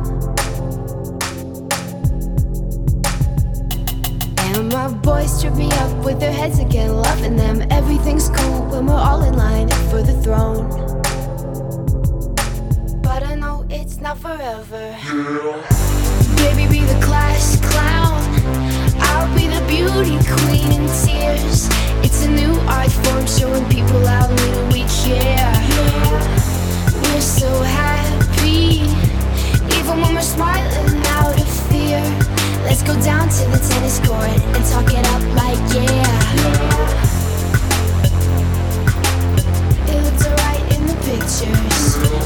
And 4.39 4.71
my 4.71 4.89
boys 4.89 5.43
trip 5.43 5.55
me 5.55 5.71
up 5.71 6.03
with 6.03 6.19
their 6.19 6.33
heads 6.33 6.61
again, 6.61 6.97
loving 6.97 7.37
them. 7.37 7.61
Everything's 7.71 8.31
cool 8.31 8.63
when 8.71 8.87
we're 8.87 8.95
all 8.95 9.23
in 9.23 9.37
line 9.37 9.69
for 9.91 10.03
the 10.03 10.19
throne. 10.23 10.84
Not 14.15 14.39
forever. 14.39 14.97
Baby, 16.37 16.69
be 16.69 16.81
the 16.85 17.01
class 17.03 17.61
clown. 17.61 18.23
I'll 19.01 19.35
be 19.35 19.47
the 19.47 19.65
beauty 19.67 20.19
queen 20.45 20.73
in 20.73 20.87
tears. 21.03 21.69
It's 22.05 22.25
a 22.25 22.31
new 22.31 22.55
art 22.69 22.91
form 22.91 23.27
showing 23.27 23.65
people 23.69 24.05
how 24.07 24.29
little 24.29 24.67
we 24.69 24.85
care. 25.03 25.53
We're 27.03 27.21
so 27.21 27.63
happy, 27.63 28.83
even 29.79 30.01
when 30.01 30.15
we're 30.15 30.23
smiling 30.23 31.03
out 31.19 31.41
of 31.41 31.49
fear. 31.69 32.03
Let's 32.65 32.83
go 32.83 32.95
down 33.03 33.29
to 33.29 33.45
the 33.51 33.59
tennis 33.69 33.99
court 34.01 34.29
and 34.29 34.65
talk 34.67 34.93
it 34.93 35.07
up 35.15 35.23
like 35.35 35.59
yeah. 35.75 36.55
It 39.89 40.03
looked 40.03 40.27
alright 40.27 40.65
in 40.77 40.87
the 40.87 40.97
pictures. 41.05 42.24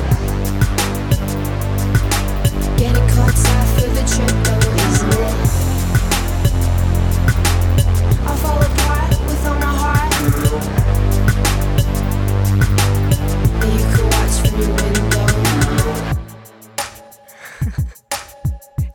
From 14.49 14.63
your 14.63 14.75
window. 14.75 15.29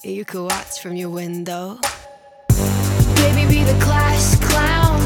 you 0.04 0.26
could 0.26 0.44
watch 0.44 0.80
from 0.80 0.96
your 0.96 1.10
window. 1.10 1.80
Baby, 3.16 3.48
be 3.48 3.64
the 3.64 3.78
class 3.82 4.36
clown. 4.48 5.00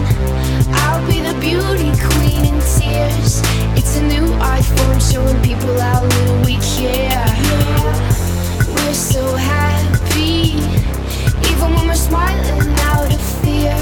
I'll 0.83 1.05
be 1.07 1.19
the 1.21 1.33
beauty 1.39 1.91
queen 2.09 2.45
in 2.45 2.59
tears. 2.75 3.41
It's 3.77 3.97
a 3.97 4.03
new 4.03 4.27
form 4.61 4.99
showing 4.99 5.41
people 5.43 5.79
how 5.79 6.03
little 6.03 6.39
we 6.45 6.57
care. 6.75 7.25
We're 8.67 8.93
so 8.93 9.35
happy, 9.35 9.66
even 10.17 11.69
when 11.73 11.87
we're 11.87 11.95
smiling 11.95 12.73
out 12.91 13.13
of 13.13 13.21
fear. 13.41 13.75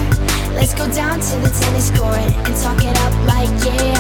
Let's 0.56 0.74
go 0.74 0.88
down 0.92 1.20
to 1.20 1.36
the 1.44 1.52
tennis 1.62 1.92
court 1.92 2.30
and 2.46 2.56
talk 2.56 2.80
it 2.84 2.98
up 3.06 3.14
like 3.28 3.52
yeah. 3.64 3.96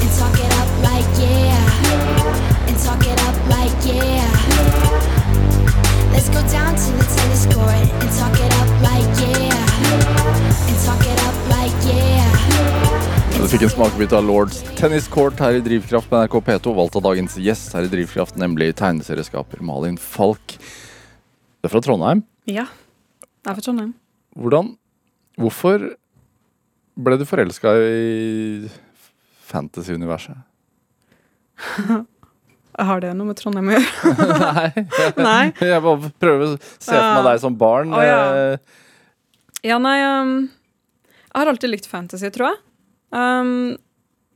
And 0.00 0.10
talk 0.18 0.36
it 0.40 0.52
up 0.60 0.70
like 0.82 1.08
yeah. 1.20 2.68
And 2.68 2.76
talk 2.80 3.04
it 3.06 3.20
up 3.28 3.36
like 3.48 3.76
yeah. 3.84 4.28
Let's 6.12 6.28
go 6.28 6.40
down 6.48 6.74
to 6.76 6.90
the 6.98 7.06
tennis 7.16 7.44
court 7.46 7.84
and 8.00 8.10
talk 8.18 8.36
it 8.40 8.52
up 8.60 8.70
like 8.88 9.08
yeah. 9.20 10.68
And 10.68 10.78
talk 10.84 11.02
it 11.04 11.18
up 11.28 11.36
like 11.52 11.76
yeah. 11.86 12.14
Du 13.38 13.48
fikk 13.48 13.62
en 13.66 13.70
smakebit 13.70 14.12
av 14.16 14.24
Lords 14.24 14.62
Tennis 14.78 15.08
Court 15.08 15.40
her 15.44 15.58
i 15.58 15.60
Drivkraft 15.60 16.08
på 16.10 16.16
NRK 16.16 16.38
P2, 16.46 16.74
valgt 16.74 16.96
av 16.96 17.02
dagens 17.04 17.36
gjest 17.36 17.76
her 17.76 17.84
i 17.84 17.92
Drivkraft, 17.92 18.38
nemlig 18.40 18.72
tegneserieskaper 18.80 19.60
Malin 19.60 19.98
Falk. 20.00 20.56
Det 21.64 21.70
er 21.70 21.72
fra 21.72 21.80
Trondheim. 21.80 22.18
Ja. 22.44 22.66
Jeg 23.24 23.48
er 23.48 23.54
fra 23.56 23.62
Trondheim. 23.64 23.94
Hvordan 24.36 24.74
Hvorfor 25.40 25.82
ble 27.04 27.16
du 27.18 27.24
forelska 27.26 27.72
i 27.80 28.68
fantasy-universet? 29.48 30.36
Har 32.84 33.00
det 33.02 33.12
noe 33.16 33.30
med 33.30 33.38
Trondheim 33.38 33.70
å 33.72 33.74
gjøre? 33.78 34.12
Nei. 34.44 34.84
Nei. 35.18 35.42
Jeg 35.62 35.82
bare 35.86 36.10
prøver 36.22 36.44
å 36.44 36.58
se 36.60 36.92
for 36.92 37.16
meg 37.16 37.26
deg 37.30 37.42
som 37.42 37.56
barn. 37.58 37.94
Oh, 37.94 38.02
ja. 38.04 38.20
eh, 38.54 38.58
Ja, 39.64 39.78
nei 39.80 39.96
um, 40.04 40.32
Jeg 41.30 41.38
har 41.40 41.50
alltid 41.54 41.72
likt 41.72 41.88
fantasy, 41.90 42.28
tror 42.34 42.50
jeg. 42.52 42.60
Um, 43.14 43.52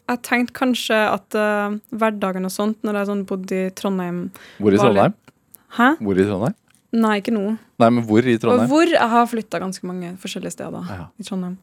jeg 0.08 0.22
tenkte 0.24 0.56
kanskje 0.56 0.98
at 1.12 1.36
uh, 1.36 1.76
hverdagen 1.92 2.46
og 2.48 2.54
sånt, 2.54 2.78
når 2.86 3.02
jeg 3.02 3.10
sånn 3.12 3.24
bodde 3.28 3.58
i 3.58 3.68
Trondheim 3.76 4.22
Hvor 4.62 4.72
i 4.74 4.80
Trondheim? 4.80 5.14
Hæ? 5.76 5.90
Hvor 6.00 6.16
i 6.18 6.26
Trondheim? 6.30 6.56
Nei, 6.96 7.18
ikke 7.20 7.34
nå. 7.36 7.42
Nei, 7.82 7.88
men 7.92 8.04
hvor 8.08 8.24
i 8.24 8.34
Og 8.38 8.40
Trondheim? 8.40 8.68
hvor 8.70 8.88
jeg 8.88 9.10
har 9.12 9.26
flytta 9.28 9.58
ganske 9.60 9.84
mange 9.86 10.14
forskjellige 10.22 10.54
steder 10.56 10.86
Ja. 10.88 11.06
i 11.20 11.26
Trondheim. 11.26 11.58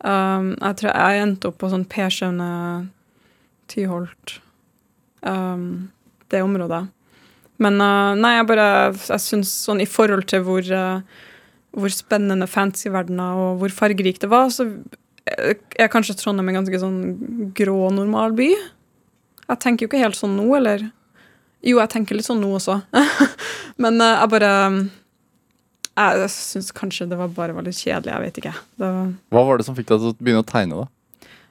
Um, 0.00 0.52
jeg 0.60 0.76
tror 0.80 0.94
jeg 0.94 1.22
endte 1.24 1.48
opp 1.50 1.58
på 1.60 1.68
sånn 1.72 1.84
Persjøne, 1.90 2.46
Tyholt 3.68 4.38
um, 5.22 5.90
Det 6.30 6.40
området. 6.42 6.84
Men 7.60 7.76
uh, 7.82 8.14
nei, 8.16 8.36
jeg 8.38 8.46
bare 8.48 8.68
Jeg 8.94 9.20
syns 9.20 9.50
sånn 9.66 9.82
i 9.82 9.88
forhold 9.90 10.24
til 10.30 10.42
hvor, 10.46 10.62
uh, 10.72 11.02
hvor 11.76 11.92
spennende 11.92 12.48
fantasyverdener 12.48 13.36
og 13.42 13.58
hvor 13.60 13.74
fargerik 13.74 14.22
det 14.22 14.30
var, 14.32 14.48
så 14.54 14.70
er 15.30 15.90
kanskje 15.92 16.16
Trondheim 16.18 16.48
en 16.50 16.62
ganske 16.62 16.80
sånn 16.80 17.52
grå, 17.54 17.90
normal 17.94 18.32
by. 18.38 18.48
Jeg 19.50 19.60
tenker 19.62 19.84
jo 19.84 19.90
ikke 19.90 20.00
helt 20.02 20.16
sånn 20.18 20.32
nå, 20.38 20.46
eller 20.56 20.88
Jo, 21.66 21.76
jeg 21.82 21.92
tenker 21.92 22.16
litt 22.16 22.28
sånn 22.28 22.40
nå 22.40 22.54
også. 22.56 22.78
Men 23.82 24.00
uh, 24.00 24.14
jeg 24.22 24.32
bare 24.32 24.52
jeg 26.00 26.30
syns 26.32 26.70
kanskje 26.72 27.08
det 27.10 27.18
var 27.18 27.32
bare 27.34 27.54
var 27.56 27.66
litt 27.66 27.76
kjedelig. 27.76 28.12
Jeg 28.14 28.24
vet 28.24 28.40
ikke. 28.40 28.54
Var, 28.80 28.98
Hva 29.34 29.44
var 29.48 29.60
det 29.60 29.66
som 29.66 29.76
fikk 29.76 29.90
deg 29.90 30.00
til 30.00 30.12
å 30.12 30.18
begynne 30.18 30.44
å 30.44 30.48
tegne, 30.48 30.84
da? 30.84 30.90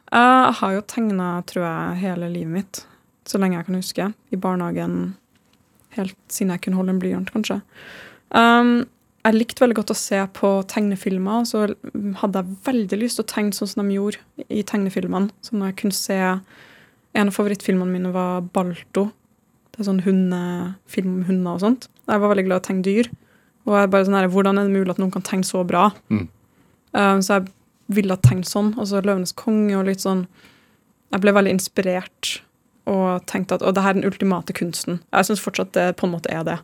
jeg 0.10 0.54
har 0.58 0.72
jo 0.74 0.86
tegna, 0.90 1.26
tror 1.46 1.66
jeg, 1.68 1.98
hele 2.02 2.30
livet 2.34 2.54
mitt. 2.54 2.80
Så 3.30 3.38
lenge 3.38 3.60
jeg 3.60 3.68
kan 3.68 3.78
huske. 3.78 4.08
I 4.34 4.40
barnehagen. 4.42 4.96
Helt 5.94 6.18
siden 6.34 6.54
jeg 6.56 6.64
kunne 6.66 6.80
holde 6.80 6.96
en 6.96 7.02
blyant, 7.02 7.30
kanskje. 7.34 7.60
Um, 8.34 8.88
jeg 9.26 9.36
likte 9.36 9.62
veldig 9.62 9.78
godt 9.82 9.94
å 9.94 10.00
se 10.00 10.20
på 10.38 10.50
tegnefilmer, 10.72 11.44
og 11.44 11.50
så 11.50 11.66
hadde 12.22 12.42
jeg 12.42 12.58
veldig 12.66 13.00
lyst 13.02 13.20
til 13.20 13.26
å 13.26 13.30
tegne 13.30 13.58
sånn 13.58 13.70
som 13.74 13.84
de 13.84 13.98
gjorde 13.98 14.48
i 14.48 14.64
tegnefilmene. 14.66 15.34
Så 15.46 15.58
når 15.58 15.74
jeg 15.74 15.80
kunne 15.84 16.00
se 16.00 16.20
En 17.18 17.26
av 17.32 17.34
favorittfilmene 17.34 17.90
mine 17.90 18.12
var 18.14 18.44
Balto. 18.54 19.08
Det 19.80 19.86
er 19.86 19.88
sånn 19.94 20.02
hundefilm 20.04 21.12
om 21.14 21.22
hunder 21.30 21.56
og 21.56 21.62
sånt. 21.64 21.86
Jeg 22.04 22.20
var 22.20 22.34
veldig 22.34 22.44
glad 22.50 22.58
i 22.58 22.60
å 22.60 22.66
tegne 22.66 22.84
dyr. 22.84 23.08
Og 23.64 23.78
jeg 23.78 23.92
bare 23.94 24.08
sånn 24.10 24.18
her, 24.18 24.28
Hvordan 24.28 24.60
er 24.60 24.68
det 24.68 24.76
mulig 24.76 24.92
at 24.92 25.00
noen 25.00 25.14
kan 25.14 25.24
tegne 25.24 25.48
så 25.48 25.62
bra? 25.64 25.86
Mm. 26.12 26.26
Um, 26.92 27.22
så 27.24 27.38
jeg 27.38 27.54
ville 27.96 28.12
ha 28.12 28.20
tegnet 28.20 28.50
sånn. 28.50 28.74
Og 28.76 28.90
så 28.90 29.00
Løvenes 29.00 29.32
konge 29.40 29.78
og 29.80 29.88
litt 29.88 30.04
sånn 30.04 30.26
Jeg 31.14 31.24
ble 31.24 31.32
veldig 31.32 31.56
inspirert 31.56 32.42
og 32.90 33.24
tenkte 33.30 33.56
at 33.56 33.64
å, 33.64 33.72
det 33.72 33.86
her 33.86 33.94
er 33.94 34.02
den 34.02 34.10
ultimate 34.10 34.52
kunsten. 34.58 35.00
Jeg 35.14 35.30
syns 35.30 35.44
fortsatt 35.46 35.72
det 35.78 35.88
på 35.96 36.08
en 36.10 36.14
måte 36.18 36.32
er 36.34 36.44
det. 36.44 36.60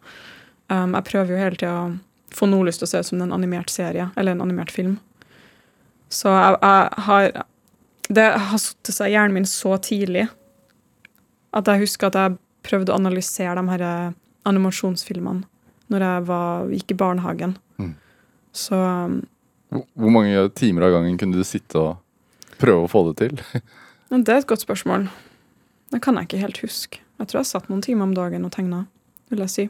Um, 0.68 0.92
jeg 0.98 1.08
prøver 1.08 1.32
jo 1.32 1.40
hele 1.40 1.60
tida 1.62 1.74
å 1.86 2.36
få 2.36 2.52
noe 2.52 2.68
lyst 2.68 2.84
til 2.84 2.90
å 2.90 2.92
se 2.92 3.00
ut 3.00 3.10
som 3.14 3.22
en 3.24 3.32
animert 3.32 3.72
serie, 3.72 4.10
eller 4.20 4.36
en 4.36 4.44
animert 4.44 4.74
film. 4.76 4.98
Så 6.12 6.34
jeg, 6.36 6.58
jeg 6.60 7.06
har 7.08 7.46
Det 8.10 8.26
har 8.50 8.60
satt 8.62 8.92
seg 8.92 9.08
i 9.08 9.16
hjernen 9.16 9.40
min 9.40 9.48
så 9.50 9.78
tidlig 9.82 10.28
at 11.56 11.72
jeg 11.72 11.86
husker 11.86 12.12
at 12.12 12.18
jeg 12.20 12.36
prøvde 12.66 12.94
å 12.94 13.00
analysere 13.00 13.56
de 13.60 13.72
her 13.72 13.86
eh, 13.86 14.16
animasjonsfilmene 14.50 15.46
når 15.94 16.02
jeg 16.02 16.26
var, 16.26 16.70
gikk 16.74 16.92
i 16.96 16.98
barnehagen. 16.98 17.52
Mm. 17.78 17.92
Så 18.56 18.78
um, 18.80 19.20
Hvor 19.94 20.14
mange 20.14 20.48
timer 20.58 20.88
av 20.88 20.96
gangen 20.96 21.20
kunne 21.22 21.38
du 21.38 21.46
sitte 21.46 21.78
og 21.78 22.58
prøve 22.62 22.88
å 22.88 22.92
få 22.92 23.04
det 23.12 23.18
til? 23.22 23.44
Det 24.16 24.32
er 24.32 24.40
et 24.40 24.48
godt 24.48 24.64
spørsmål. 24.64 25.10
Det 25.92 26.00
kan 26.02 26.16
jeg 26.16 26.28
ikke 26.28 26.42
helt 26.42 26.60
huske. 26.64 27.02
Jeg 27.20 27.28
tror 27.28 27.42
jeg 27.42 27.50
satt 27.50 27.70
noen 27.72 27.82
timer 27.84 28.06
om 28.06 28.14
dagen 28.16 28.46
og 28.48 28.54
tegna, 28.54 28.86
vil 29.32 29.42
jeg 29.44 29.52
si. 29.52 29.66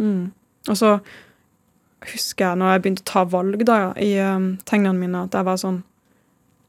Mm. 0.00 0.30
Og 0.70 0.78
så 0.78 0.92
husker 2.06 2.46
jeg 2.46 2.60
når 2.60 2.72
jeg 2.72 2.82
begynte 2.84 3.04
å 3.04 3.10
ta 3.10 3.24
valg 3.28 3.64
da, 3.68 3.78
i 4.00 4.12
um, 4.22 4.52
tegnene 4.68 4.96
mine, 4.96 5.24
at 5.26 5.34
jeg 5.34 5.48
var 5.48 5.60
sånn 5.60 5.82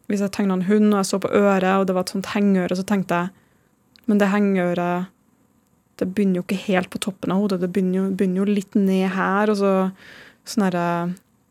Hvis 0.10 0.24
jeg 0.26 0.34
tegna 0.34 0.56
en 0.58 0.66
hund 0.66 0.88
og 0.90 0.98
jeg 0.98 1.06
så 1.06 1.20
på 1.22 1.30
øret, 1.38 1.70
og 1.78 1.86
det 1.86 1.94
var 1.94 2.08
et 2.08 2.12
sånt 2.16 2.32
hengeøre, 2.34 2.76
så 2.76 2.86
tenkte 2.90 3.20
jeg 3.20 3.30
Men 4.10 4.22
det 4.22 4.32
hengeøret 4.34 5.16
det 6.00 6.08
begynner 6.16 6.40
jo 6.40 6.46
ikke 6.46 6.64
helt 6.70 6.90
på 6.94 7.02
toppen 7.04 7.34
av 7.34 7.42
hodet, 7.44 7.60
det 7.60 7.72
begynner 7.76 7.98
jo, 8.00 8.04
begynner 8.16 8.42
jo 8.42 8.54
litt 8.56 8.76
ned 8.80 9.10
her. 9.14 9.52
og 9.52 9.58
så 9.60 9.72
sånn 10.48 10.66
herre 10.66 10.86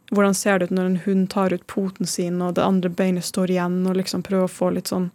hvordan 0.09 0.37
ser 0.37 0.59
det 0.59 0.71
ut 0.71 0.77
når 0.77 0.87
en 0.89 1.03
hund 1.05 1.27
tar 1.35 1.53
ut 1.53 1.67
poten 1.69 2.09
sin, 2.09 2.41
og 2.41 2.55
det 2.57 2.65
andre 2.65 2.89
beinet 2.89 3.27
står 3.27 3.53
igjen, 3.53 3.83
og 3.87 3.99
liksom 3.99 4.25
prøver 4.25 4.49
å 4.49 4.53
få 4.53 4.71
litt 4.77 4.91
sånn 4.91 5.11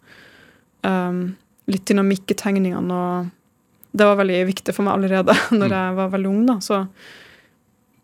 um, 0.85 1.23
Litt 1.71 1.85
dynamikk 1.87 2.27
i 2.33 2.35
tegningene, 2.35 2.91
og 2.91 3.93
det 3.95 4.03
var 4.03 4.17
veldig 4.19 4.41
viktig 4.49 4.73
for 4.75 4.83
meg 4.83 4.97
allerede 4.97 5.31
når 5.55 5.71
jeg 5.71 5.93
var 5.95 6.09
veldig 6.11 6.27
ung, 6.27 6.41
da. 6.49 6.57
Så 6.59 6.81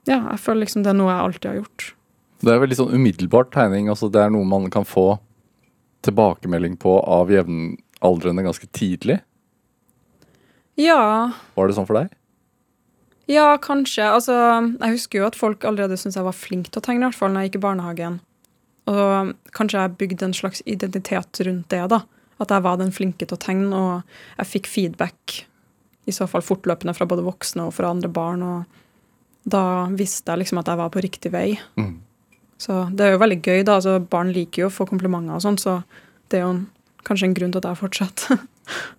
ja, 0.08 0.16
jeg 0.16 0.40
føler 0.40 0.64
liksom 0.64 0.86
det 0.86 0.94
er 0.94 0.96
noe 0.96 1.12
jeg 1.12 1.26
alltid 1.26 1.48
har 1.50 1.58
gjort. 1.58 1.88
Det 2.40 2.54
er 2.54 2.62
veldig 2.64 2.78
sånn 2.80 2.94
umiddelbart 2.96 3.52
tegning. 3.52 3.90
altså 3.92 4.08
Det 4.08 4.22
er 4.24 4.32
noe 4.32 4.48
man 4.48 4.70
kan 4.72 4.88
få 4.88 5.20
tilbakemelding 6.08 6.78
på 6.80 6.94
av 7.04 7.34
jevnaldrende 7.36 8.46
ganske 8.48 8.72
tidlig. 8.72 9.20
Ja, 10.80 11.32
Var 11.58 11.68
det 11.68 11.76
sånn 11.76 11.88
for 11.90 12.00
deg? 12.00 12.14
ja, 13.30 13.58
kanskje. 13.62 14.08
Altså, 14.10 14.34
jeg 14.80 14.96
husker 14.96 15.20
jo 15.20 15.28
at 15.28 15.36
folk 15.38 15.66
allerede 15.68 15.98
syntes 16.00 16.18
jeg 16.18 16.26
var 16.26 16.34
flink 16.34 16.72
til 16.72 16.82
å 16.82 16.86
tegne, 16.86 17.04
i 17.04 17.10
hvert 17.12 17.20
fall 17.20 17.34
når 17.36 17.44
jeg 17.44 17.52
gikk 17.52 17.60
i 17.60 17.66
barnehagen. 17.68 18.16
Og 18.90 19.36
kanskje 19.54 19.84
jeg 19.84 19.98
bygde 20.00 20.26
en 20.26 20.34
slags 20.34 20.64
identitet 20.66 21.42
rundt 21.46 21.70
det, 21.70 21.84
da. 21.92 22.00
At 22.42 22.50
jeg 22.56 22.66
var 22.66 22.80
den 22.80 22.94
flinke 22.96 23.28
til 23.28 23.38
å 23.38 23.42
tegne, 23.44 23.70
og 23.70 24.40
jeg 24.40 24.50
fikk 24.56 24.70
feedback 24.72 25.44
i 26.10 26.16
så 26.16 26.26
fall 26.26 26.42
fortløpende 26.42 26.96
fra 26.98 27.06
både 27.06 27.22
voksne 27.28 27.68
og 27.68 27.76
fra 27.78 27.92
andre 27.94 28.10
barn. 28.10 28.42
Og 28.42 29.50
da 29.50 29.64
visste 29.94 30.32
jeg 30.32 30.42
liksom 30.42 30.64
at 30.64 30.72
jeg 30.72 30.82
var 30.82 30.90
på 30.96 31.04
riktig 31.06 31.34
vei. 31.36 31.52
Mm. 31.78 32.00
Så 32.60 32.82
det 32.96 33.06
er 33.06 33.14
jo 33.14 33.22
veldig 33.22 33.42
gøy, 33.46 33.62
da. 33.62 33.78
Altså, 33.78 34.00
barn 34.02 34.34
liker 34.34 34.66
jo 34.66 34.72
å 34.72 34.74
få 34.74 34.90
komplimenter 34.90 35.38
og 35.38 35.46
sånn, 35.46 35.60
så 35.62 35.84
det 36.32 36.40
er 36.40 36.48
jo 36.48 36.56
en, 36.56 36.64
kanskje 37.06 37.30
en 37.30 37.38
grunn 37.38 37.54
til 37.54 37.62
at 37.62 37.70
jeg 37.70 37.82
fortsetter. 37.84 38.42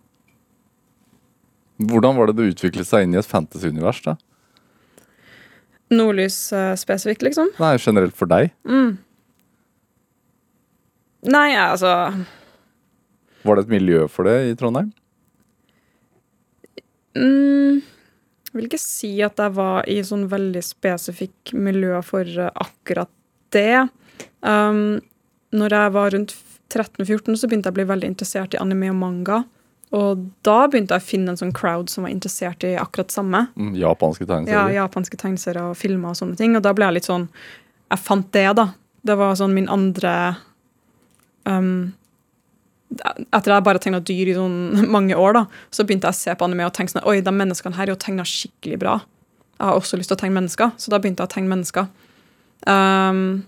Hvordan 1.81 2.18
var 2.18 2.28
det 2.28 2.37
det 2.39 2.51
utviklet 2.53 2.89
seg 2.89 3.07
inn 3.07 3.14
i 3.16 3.20
et 3.20 3.28
fantasy-univers? 3.28 4.03
da? 4.05 4.16
Nordlys 5.91 6.53
eh, 6.55 6.74
spesifikt, 6.78 7.24
liksom. 7.26 7.49
Nei, 7.59 7.74
generelt 7.83 8.14
for 8.18 8.31
deg. 8.31 8.53
Mm. 8.68 8.99
Nei, 11.31 11.49
altså 11.59 11.91
Var 13.45 13.57
det 13.59 13.64
et 13.66 13.72
miljø 13.74 14.07
for 14.09 14.28
det 14.28 14.37
i 14.49 14.55
Trondheim? 14.57 14.93
mm, 17.16 17.81
Jeg 17.83 18.57
vil 18.57 18.68
ikke 18.70 18.81
si 18.81 19.11
at 19.24 19.41
jeg 19.41 19.53
var 19.57 19.89
i 19.91 19.99
sånn 20.07 20.24
veldig 20.31 20.62
spesifikk 20.64 21.53
miljø 21.57 22.01
for 22.07 22.24
eh, 22.24 22.53
akkurat 22.55 23.11
det. 23.53 23.89
Um, 24.47 25.01
når 25.53 25.74
jeg 25.74 25.93
var 25.97 26.14
rundt 26.14 26.37
13-14, 26.70 27.35
så 27.37 27.49
begynte 27.51 27.68
jeg 27.68 27.74
å 27.74 27.78
bli 27.81 27.89
veldig 27.91 28.11
interessert 28.12 28.55
i 28.55 28.61
anime 28.62 28.93
og 28.93 29.01
manga. 29.01 29.41
Og 29.97 30.26
da 30.47 30.57
begynte 30.70 30.95
jeg 30.95 31.03
å 31.03 31.09
finne 31.09 31.32
en 31.32 31.38
sånn 31.41 31.55
crowd 31.55 31.91
som 31.91 32.05
var 32.07 32.12
interessert 32.12 32.62
i 32.66 32.76
akkurat 32.78 33.11
samme. 33.11 33.47
Mm, 33.59 33.72
japanske 33.80 34.26
Ja, 34.47 34.68
japanske 34.70 35.18
tegneserier 35.18 35.72
og 35.72 35.78
filmer 35.78 36.12
og 36.12 36.20
sånne 36.20 36.38
ting. 36.38 36.55
Og 36.55 36.62
da 36.62 36.72
ble 36.76 36.86
jeg 36.86 37.01
litt 37.01 37.11
sånn 37.11 37.26
Jeg 37.91 37.99
fant 37.99 38.28
det, 38.32 38.47
da. 38.55 38.68
Det 39.03 39.16
var 39.18 39.34
sånn 39.34 39.57
min 39.57 39.66
andre 39.72 40.36
um, 41.49 41.91
Etter 43.30 43.55
jeg 43.55 43.66
bare 43.66 43.82
tegna 43.82 43.99
dyr 44.03 44.30
i 44.30 44.36
sånn 44.36 44.86
mange 44.97 45.18
år, 45.18 45.34
da, 45.34 45.45
så 45.74 45.86
begynte 45.86 46.11
jeg 46.11 46.14
å 46.14 46.20
se 46.20 46.34
på 46.34 46.47
anime 46.47 46.68
og 46.68 46.74
tenke 46.76 46.95
sånn 46.95 47.07
Oi, 47.11 47.18
de 47.26 47.34
menneskene 47.34 47.78
her 47.78 47.88
er 47.88 47.95
jo 47.95 48.03
tegna 48.03 48.26
skikkelig 48.26 48.78
bra. 48.82 48.99
Jeg 49.59 49.68
har 49.68 49.78
også 49.78 49.99
lyst 49.99 50.11
til 50.12 50.18
å 50.18 50.22
tegne 50.22 50.38
mennesker, 50.38 50.70
så 50.78 50.93
da 50.93 50.99
begynte 51.03 51.22
jeg 51.22 51.30
å 51.30 51.34
tegne 51.34 51.53
mennesker. 51.53 51.91
Um, 52.64 53.43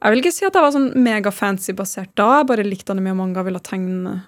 jeg 0.00 0.14
vil 0.14 0.22
ikke 0.22 0.32
si 0.32 0.46
at 0.46 0.56
jeg 0.56 0.64
var 0.64 0.72
sånn 0.72 0.92
mega-fancy 1.02 1.74
basert 1.76 2.12
da. 2.16 2.28
Jeg 2.38 2.48
bare 2.48 2.64
likte 2.64 2.94
anime 2.94 3.12
og 3.12 3.18
manga 3.18 3.42
og 3.42 3.48
ville 3.50 3.60
tegne 3.64 4.20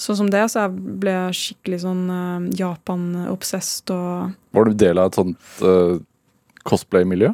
sånn 0.00 0.18
som 0.20 0.30
det. 0.32 0.44
Så 0.52 0.64
jeg 0.64 0.96
ble 1.02 1.16
skikkelig 1.36 1.80
sånn 1.84 2.04
uh, 2.10 2.46
Japan-obsessed 2.56 3.92
og 3.94 4.36
Var 4.56 4.70
du 4.70 4.78
del 4.84 5.00
av 5.02 5.10
et 5.10 5.18
sånt 5.20 5.64
uh, 5.64 5.96
cosplay-miljø? 6.68 7.32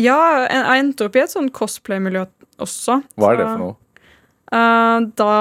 Ja, 0.00 0.18
jeg 0.48 0.80
endte 0.80 1.06
opp 1.08 1.16
i 1.18 1.24
et 1.24 1.32
sånt 1.32 1.52
cosplay-miljø 1.56 2.24
også. 2.62 3.02
Hva 3.20 3.32
er 3.32 3.36
Så, 3.36 3.42
det 3.42 3.50
for 3.50 3.64
noe? 3.66 3.76
Uh, 4.52 4.98
da 5.16 5.34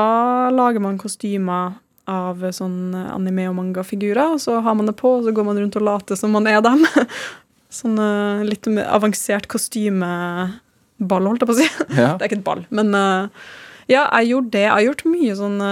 lager 0.55 0.83
man 0.83 0.99
kostymer 1.01 1.77
av 2.11 2.41
sånn 2.55 2.95
anime- 2.95 3.47
og 3.51 3.55
mangafigurer, 3.59 4.33
og 4.35 4.41
så 4.43 4.57
har 4.63 4.75
man 4.75 4.89
det 4.89 4.97
på, 4.99 5.17
og 5.19 5.27
så 5.27 5.33
går 5.35 5.47
man 5.47 5.59
rundt 5.61 5.77
og 5.79 5.85
later 5.85 6.19
som 6.19 6.33
man 6.35 6.49
er 6.49 6.59
dem. 6.65 6.83
sånn 7.71 7.99
uh, 7.99 8.43
litt 8.47 8.67
avansert 8.83 9.47
kostymeball, 9.51 11.27
holdt 11.29 11.45
jeg 11.45 11.51
på 11.51 11.55
å 11.55 11.59
si. 11.61 11.67
Ja. 11.95 12.13
Det 12.17 12.25
er 12.25 12.29
ikke 12.29 12.41
et 12.41 12.47
ball, 12.47 12.65
men 12.73 12.91
uh, 12.95 13.29
ja, 13.91 14.05
jeg 14.19 14.31
gjorde 14.31 14.53
det. 14.55 14.65
Jeg 14.65 14.73
har 14.75 14.87
gjort 14.87 15.05
mye 15.11 15.35
sånne 15.39 15.69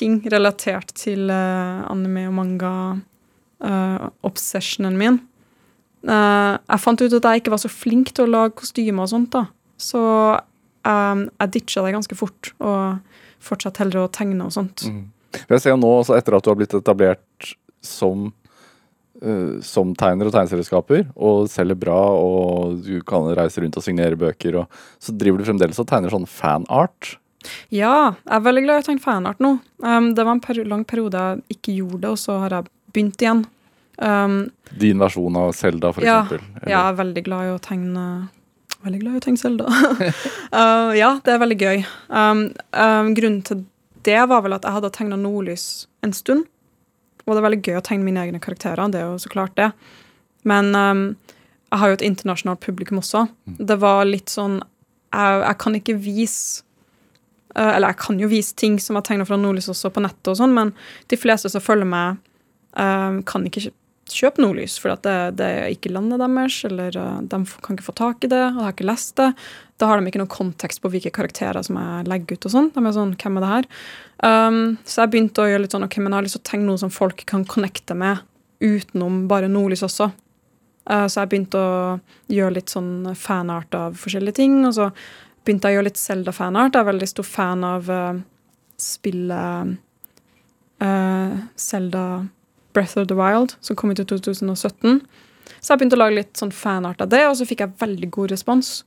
ting 0.00 0.20
relatert 0.32 0.94
til 0.98 1.30
eh, 1.32 1.82
anime 1.90 2.26
og 2.30 2.36
manga, 2.38 2.72
eh, 3.64 4.96
min. 4.96 5.20
Eh, 6.00 6.54
jeg 6.56 6.82
fant 6.84 7.02
ut 7.02 7.16
at 7.18 7.28
jeg 7.28 7.42
ikke 7.42 7.54
var 7.54 7.62
så 7.62 7.72
flink 7.72 8.14
til 8.14 8.26
å 8.26 8.32
lage 8.32 8.56
kostymer 8.62 9.04
og 9.04 9.12
sånt, 9.12 9.32
da. 9.36 9.46
Så 9.80 10.00
jeg 10.80 11.52
ditcha 11.52 11.82
det 11.84 11.92
ganske 11.92 12.16
fort, 12.16 12.54
og 12.58 13.00
fortsatte 13.44 13.82
heller 13.82 14.06
å 14.06 14.12
tegne 14.12 14.46
og 14.46 14.54
sånt. 14.54 14.86
Mm. 14.88 15.08
Jeg 15.52 15.60
ser 15.60 15.76
nå, 15.76 15.88
også 16.00 16.16
etter 16.16 16.36
at 16.36 16.44
du 16.44 16.48
har 16.50 16.56
blitt 16.56 16.72
etablert 16.74 17.50
som, 17.84 18.30
som 19.64 19.92
tegner 20.00 20.28
og 20.28 20.34
tegneserieskaper, 20.34 21.04
og 21.20 21.50
selger 21.52 21.76
bra, 21.80 21.98
og 22.16 22.80
du 22.86 23.04
kan 23.04 23.28
reise 23.36 23.60
rundt 23.60 23.76
og 23.76 23.84
signere 23.84 24.16
bøker, 24.20 24.62
og 24.62 24.80
så 25.04 25.12
driver 25.12 25.40
du 25.40 25.48
fremdeles 25.50 25.80
og 25.80 25.88
tegner 25.92 26.16
sånn 26.16 26.28
fanart. 26.28 27.14
Ja, 27.72 28.14
jeg 28.26 28.36
er 28.36 28.44
veldig 28.44 28.62
glad 28.66 28.80
i 28.80 28.82
å 28.82 28.86
tegne 28.90 29.04
fanart 29.04 29.40
nå. 29.40 29.54
Um, 29.84 30.10
det 30.16 30.26
var 30.26 30.36
en 30.36 30.42
peri 30.44 30.64
lang 30.68 30.84
periode 30.88 31.22
jeg 31.22 31.56
ikke 31.56 31.76
gjorde 31.78 32.02
det, 32.04 32.10
og 32.12 32.20
så 32.20 32.36
har 32.42 32.56
jeg 32.56 32.68
begynt 32.92 33.24
igjen. 33.24 33.44
Um, 34.00 34.36
Din 34.80 35.00
versjon 35.00 35.36
av 35.36 35.52
Selda, 35.56 35.92
for 35.92 36.04
Ja, 36.04 36.22
eksempel. 36.22 36.44
Eller- 36.62 36.70
Jeg 36.72 36.80
er 36.80 36.98
veldig 37.04 37.24
glad 37.24 37.48
i 37.48 37.54
å 37.56 37.60
tegne 37.60 38.04
Veldig 38.80 39.00
glad 39.02 39.12
i 39.12 39.18
å 39.18 39.20
tegne 39.20 39.36
Zelda. 39.36 39.66
uh, 40.56 40.92
ja, 40.96 41.20
det 41.20 41.34
er 41.34 41.38
veldig 41.42 41.58
gøy. 41.60 41.82
Um, 42.08 42.46
um, 42.72 43.10
grunnen 43.14 43.42
til 43.44 43.66
det 44.08 44.22
var 44.30 44.40
vel 44.40 44.54
at 44.56 44.64
jeg 44.64 44.72
hadde 44.72 44.90
tegna 44.96 45.18
Nordlys 45.20 45.86
en 46.02 46.14
stund. 46.16 46.46
Og 47.26 47.34
det 47.34 47.42
er 47.42 47.44
veldig 47.44 47.60
gøy 47.66 47.76
å 47.76 47.82
tegne 47.84 48.06
mine 48.06 48.22
egne 48.24 48.40
karakterer. 48.40 48.88
Det 48.88 49.02
er 49.02 49.10
jo 49.10 49.18
så 49.20 49.28
klart 49.28 49.52
det. 49.60 49.68
Men 50.48 50.72
um, 50.74 51.02
jeg 51.68 51.82
har 51.82 51.92
jo 51.92 51.98
et 51.98 52.06
internasjonalt 52.08 52.62
publikum 52.64 53.02
også. 53.02 53.26
Det 53.44 53.76
var 53.82 54.08
litt 54.08 54.32
sånn 54.32 54.62
Jeg, 55.12 55.42
jeg 55.44 55.58
kan 55.58 55.76
ikke 55.76 55.98
vise 56.00 56.62
Eller 57.56 57.92
jeg 57.92 58.00
kan 58.04 58.20
jo 58.22 58.30
vise 58.30 58.54
ting 58.58 58.78
som 58.82 58.98
jeg 58.98 59.08
tegna 59.08 59.26
fra 59.26 59.38
Nordlys 59.40 59.70
også 59.72 59.90
på 59.94 60.02
nettet, 60.04 60.32
og 60.32 60.38
sånn, 60.38 60.54
men 60.54 60.74
de 61.10 61.18
fleste 61.18 61.50
som 61.50 61.64
følger 61.64 61.88
meg, 61.88 62.20
um, 62.78 63.22
kan 63.26 63.46
ikke 63.48 63.72
kjøpe 64.10 64.42
Nordlys, 64.42 64.76
for 64.82 64.94
det, 65.04 65.16
det 65.38 65.46
er 65.46 65.72
ikke 65.72 65.92
landet 65.94 66.22
deres, 66.22 66.60
eller 66.66 66.96
uh, 66.98 67.18
de 67.22 67.40
kan 67.62 67.76
ikke 67.76 67.86
få 67.86 67.96
tak 67.98 68.26
i 68.26 68.30
det, 68.30 68.42
og 68.52 68.62
har 68.64 68.74
ikke 68.74 68.88
lest 68.88 69.16
det. 69.20 69.30
Da 69.80 69.88
har 69.88 69.98
de 69.98 70.10
ikke 70.10 70.20
noen 70.20 70.32
kontekst 70.32 70.82
på 70.82 70.90
hvilke 70.92 71.12
karakterer 71.14 71.62
som 71.66 71.78
jeg 71.80 72.08
legger 72.10 72.36
ut. 72.36 72.48
og 72.48 72.54
sånn. 72.54 72.72
De 72.74 72.82
er 72.84 72.96
sånn, 72.96 73.14
hvem 73.20 73.38
er 73.38 73.44
det 73.44 73.52
her? 73.52 73.68
Um, 74.26 74.58
så 74.84 75.04
jeg 75.04 75.14
begynte 75.14 75.44
å 75.44 75.48
gjøre 75.50 75.64
litt 75.64 75.76
sånn, 75.76 75.86
ok, 75.86 76.00
men 76.02 76.12
jeg 76.12 76.18
har 76.18 76.26
lyst 76.26 76.38
til 76.38 76.44
å 76.44 76.50
tegne 76.50 76.68
noe 76.68 76.82
som 76.82 76.92
folk 76.92 77.24
kan 77.30 77.46
connecte 77.48 77.96
med, 77.98 78.26
utenom 78.60 79.24
bare 79.30 79.48
Nordlys 79.50 79.86
også. 79.86 80.10
Uh, 80.90 81.06
så 81.06 81.22
jeg 81.22 81.32
begynte 81.32 81.60
å 81.60 81.74
gjøre 82.32 82.58
litt 82.58 82.72
sånn 82.72 83.14
fanart 83.16 83.74
av 83.78 83.98
forskjellige 84.00 84.40
ting, 84.42 84.60
og 84.68 84.76
så 84.76 84.90
begynte 85.44 85.68
jeg 85.68 85.76
å 85.76 85.78
gjøre 85.78 85.88
litt 85.88 86.00
Zelda-fanart. 86.00 86.74
Jeg 86.74 86.84
er 86.84 86.90
veldig 86.90 87.08
stor 87.10 87.26
fan 87.26 87.64
av 87.66 87.88
uh, 87.90 88.20
spillet 88.80 89.78
uh, 90.84 91.40
Zelda 91.56 92.04
Breath 92.74 92.98
of 93.00 93.08
the 93.10 93.16
Wild, 93.18 93.56
som 93.60 93.76
kom 93.76 93.92
ut 93.92 94.02
i 94.02 94.06
2017. 94.06 95.00
Så 95.60 95.72
jeg 95.72 95.80
begynte 95.80 95.98
å 95.98 96.02
lage 96.02 96.18
litt 96.20 96.38
sånn 96.38 96.54
fanart 96.54 97.02
av 97.02 97.10
det, 97.12 97.24
og 97.28 97.36
så 97.38 97.46
fikk 97.48 97.64
jeg 97.64 97.76
veldig 97.80 98.10
god 98.14 98.34
respons. 98.34 98.80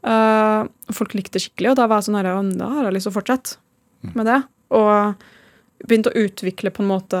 Uh, 0.00 0.64
folk 0.96 1.14
likte 1.14 1.36
det 1.36 1.44
skikkelig, 1.44 1.74
og 1.74 1.82
da 1.82 1.88
var 1.90 2.00
jeg 2.00 2.08
sånn 2.08 2.20
her, 2.20 2.30
da 2.56 2.70
har 2.78 2.88
jeg 2.88 2.96
lyst 2.96 3.08
til 3.08 3.12
å 3.12 3.18
fortsette 3.18 4.14
med 4.16 4.30
det. 4.30 4.38
Og 4.76 5.26
begynte 5.86 6.12
å 6.12 6.24
utvikle 6.24 6.72
på 6.72 6.84
en 6.84 6.90
måte 6.90 7.20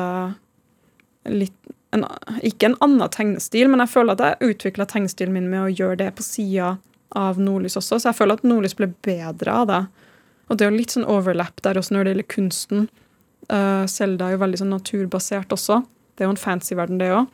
litt 1.30 1.56
en, 1.90 2.04
Ikke 2.46 2.68
en 2.68 2.76
annen 2.84 3.10
tegnestil, 3.10 3.66
men 3.66 3.82
jeg 3.82 3.90
føler 3.90 4.14
at 4.14 4.20
jeg 4.22 4.52
utvikla 4.54 4.86
tegnestilen 4.86 5.34
min 5.34 5.48
med 5.50 5.64
å 5.64 5.72
gjøre 5.72 5.96
det 6.04 6.12
på 6.14 6.22
sida 6.22 6.76
av 7.18 7.40
Nordlys 7.42 7.78
også, 7.80 7.98
så 7.98 8.10
jeg 8.10 8.18
føler 8.18 8.38
at 8.38 8.46
Nordlys 8.46 8.76
ble 8.78 8.90
bedre 9.06 9.54
av 9.62 9.68
det. 9.70 9.80
Og 10.50 10.58
det 10.58 10.66
er 10.66 10.72
jo 10.72 10.80
litt 10.80 10.94
sånn 10.94 11.08
overlap 11.10 11.62
der 11.64 11.78
også 11.78 11.94
når 11.94 12.04
det 12.04 12.14
gjelder 12.14 12.30
kunsten. 12.34 12.88
Uh, 13.50 13.86
Zelda 13.90 14.28
er 14.28 14.36
jo 14.36 14.42
veldig 14.42 14.60
sånn 14.62 14.74
naturbasert 14.74 15.54
også. 15.54 15.80
Det 16.14 16.24
er 16.24 16.30
jo 16.30 16.34
en 16.34 16.40
fancy 16.42 16.76
verden, 16.78 17.00
det 17.00 17.12
òg. 17.14 17.30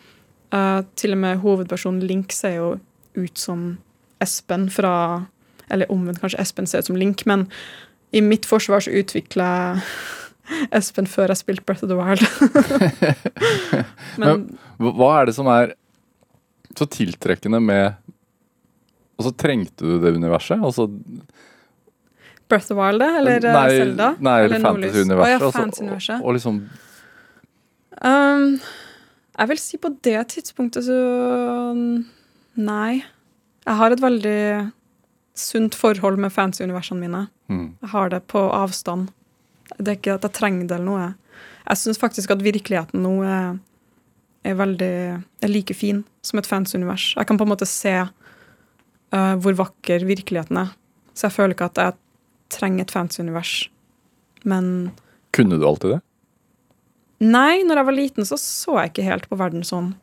til 0.97 1.12
og 1.12 1.18
med 1.18 1.41
hovedpersonen 1.43 2.05
Link 2.07 2.33
ser 2.33 2.55
jo 2.55 2.68
ut 3.16 3.39
som 3.39 3.79
Espen 4.22 4.70
fra 4.70 5.27
Eller 5.68 5.91
omvendt, 5.91 6.20
kanskje 6.20 6.39
Espen 6.41 6.66
ser 6.66 6.79
ut 6.79 6.87
som 6.87 6.97
Link, 6.97 7.27
men 7.27 7.49
i 8.12 8.20
mitt 8.22 8.47
forsvar 8.47 8.81
så 8.81 8.91
utvikla 8.95 9.49
jeg 10.47 10.68
Espen 10.70 11.09
før 11.11 11.33
jeg 11.33 11.41
spilte 11.41 11.64
Breath 11.66 11.83
of 11.83 11.91
the 11.91 11.99
Wild. 11.99 12.22
men 14.22 14.47
Hva 14.79 14.93
hva 14.95 15.11
er 15.18 15.27
det 15.27 15.35
som 15.35 15.51
er 15.51 15.74
så 16.77 16.87
tiltrekkende 16.87 17.61
med 17.61 17.97
Og 19.17 19.29
så 19.29 19.33
trengte 19.33 19.87
du 19.87 19.99
det 20.03 20.12
universet? 20.17 20.61
Altså, 20.61 20.89
Breath 22.49 22.73
of 22.73 22.79
Wild. 22.79 23.03
Eller 23.03 23.41
eh, 23.41 23.55
nei, 23.57 23.69
Zelda? 23.81 24.11
Nei, 24.21 24.41
eller, 24.45 24.61
fantasy-universet. 24.61 25.41
Oh, 25.41 25.55
ja, 25.57 26.19
og, 26.19 26.27
og 26.27 26.37
liksom 26.39 26.61
Um, 27.97 28.59
jeg 29.39 29.49
vil 29.49 29.61
si 29.61 29.79
på 29.81 29.89
det 30.05 30.19
tidspunktet 30.35 30.85
så 30.85 30.97
Nei. 32.57 33.05
Jeg 33.67 33.79
har 33.79 33.93
et 33.93 34.03
veldig 34.03 34.41
sunt 35.37 35.75
forhold 35.77 36.21
med 36.21 36.33
fantasy-universene 36.33 37.01
mine. 37.01 37.23
Mm. 37.53 37.77
Jeg 37.83 37.91
har 37.93 38.12
det 38.12 38.23
på 38.33 38.41
avstand. 38.53 39.11
Det 39.77 39.89
er 39.91 39.99
ikke 39.99 40.14
at 40.17 40.25
jeg 40.25 40.37
trenger 40.39 40.69
det 40.69 40.79
eller 40.79 40.89
noe. 40.89 41.09
Jeg 41.67 41.81
syns 41.83 42.01
faktisk 42.01 42.33
at 42.33 42.45
virkeligheten 42.47 43.03
nå 43.05 43.12
er, 43.27 43.59
er 44.47 44.57
veldig 44.57 44.95
er 45.43 45.53
like 45.53 45.75
fin 45.77 46.05
som 46.25 46.41
et 46.41 46.49
fantasy-univers. 46.49 47.11
Jeg 47.19 47.29
kan 47.29 47.37
på 47.37 47.45
en 47.45 47.53
måte 47.53 47.69
se 47.69 47.93
eh, 49.15 49.35
hvor 49.43 49.57
vakker 49.59 50.07
virkeligheten 50.09 50.61
er. 50.65 50.73
Så 51.17 51.29
jeg 51.29 51.37
føler 51.37 51.57
ikke 51.57 51.71
at 51.71 51.81
jeg 51.83 51.97
trenger 52.53 52.87
et 52.87 52.95
fancy-univers. 52.95 53.55
Men 54.45 54.93
Kunne 55.37 55.59
du 55.59 55.67
alltid 55.67 55.97
det? 55.97 56.01
Nei, 57.25 57.63
når 57.65 57.81
jeg 57.81 57.89
var 57.89 57.97
liten, 57.97 58.27
så 58.29 58.37
så 58.41 58.77
jeg 58.83 58.93
ikke 58.93 59.07
helt 59.07 59.29
på 59.31 59.39
verden 59.41 59.65
sånn. 59.65 59.95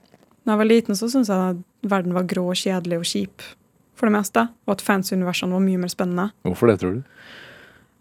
Når 0.44 0.54
jeg 0.54 0.62
var 0.64 0.70
liten, 0.70 0.98
så 0.98 1.10
syntes 1.12 1.30
jeg 1.32 1.54
at 1.54 1.90
verden 1.90 2.16
var 2.18 2.26
grå 2.28 2.48
og 2.52 2.58
kjedelig 2.60 3.00
og 3.00 3.08
kjip 3.08 3.46
for 3.94 4.10
det 4.10 4.16
meste. 4.18 4.48
Og 4.66 4.76
at 4.76 4.84
fancy-universene 4.84 5.54
var 5.54 5.64
mye 5.64 5.82
mer 5.84 5.92
spennende. 5.94 6.32
Hvorfor 6.48 6.72
det, 6.72 6.80
tror 6.82 6.98
du? 6.98 7.04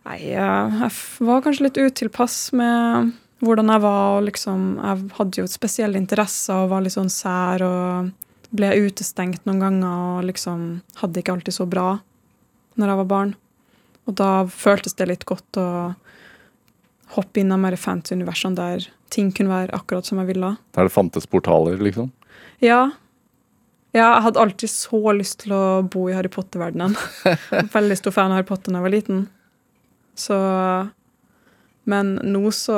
Nei, 0.09 0.17
jeg 0.33 0.79
jeg 0.81 1.29
var 1.29 1.45
kanskje 1.45 1.69
litt 1.69 1.79
utilpass 1.79 2.39
med 2.59 3.13
hvordan 3.43 3.71
jeg 3.71 3.83
var. 3.85 4.17
og 4.17 4.27
liksom, 4.27 4.65
Jeg 4.83 5.11
hadde 5.19 5.43
jo 5.43 5.47
spesielle 5.51 6.01
interesser 6.01 6.65
og 6.65 6.73
var 6.73 6.83
litt 6.83 6.97
sånn 6.97 7.13
sær 7.13 7.63
og 7.67 8.11
ble 8.53 8.71
utestengt 8.85 9.47
noen 9.49 9.63
ganger 9.63 9.93
og 9.93 10.27
liksom 10.29 10.67
hadde 11.01 11.23
ikke 11.23 11.37
alltid 11.37 11.57
så 11.57 11.67
bra 11.69 11.87
når 12.81 12.93
jeg 12.93 13.01
var 13.03 13.11
barn. 13.11 13.35
Og 14.09 14.17
da 14.19 14.31
føltes 14.51 14.97
det 14.99 15.09
litt 15.11 15.27
godt 15.29 15.61
å 15.61 15.69
hoppe 17.17 17.43
inn 17.43 17.53
i 17.53 17.61
mer 17.61 17.77
fancy 17.77 18.17
universene 18.17 18.57
der 18.59 18.89
ting 19.13 19.31
kunne 19.37 19.53
være 19.53 19.77
akkurat 19.77 20.09
som 20.09 20.21
jeg 20.23 20.33
ville. 20.33 20.55
Der 20.73 20.89
det 20.89 20.95
fantes 20.95 21.29
portaler, 21.29 21.77
liksom? 21.83 22.11
Ja. 22.63 22.95
ja, 23.93 24.07
jeg 24.07 24.25
hadde 24.27 24.41
alltid 24.41 24.73
så 24.73 25.13
lyst 25.17 25.43
til 25.45 25.55
å 25.57 25.65
bo 25.85 26.07
i 26.09 26.17
Harry 26.17 26.33
Potter-verdenen. 26.33 26.97
Veldig 27.77 27.99
stor 28.01 28.17
fan 28.17 28.33
av 28.33 28.41
Harry 28.41 28.49
Potter 28.49 28.73
da 28.73 28.81
jeg 28.81 28.89
var 28.89 28.97
liten. 28.97 29.27
Så 30.19 30.39
Men 31.89 32.19
nå 32.23 32.51
så 32.53 32.77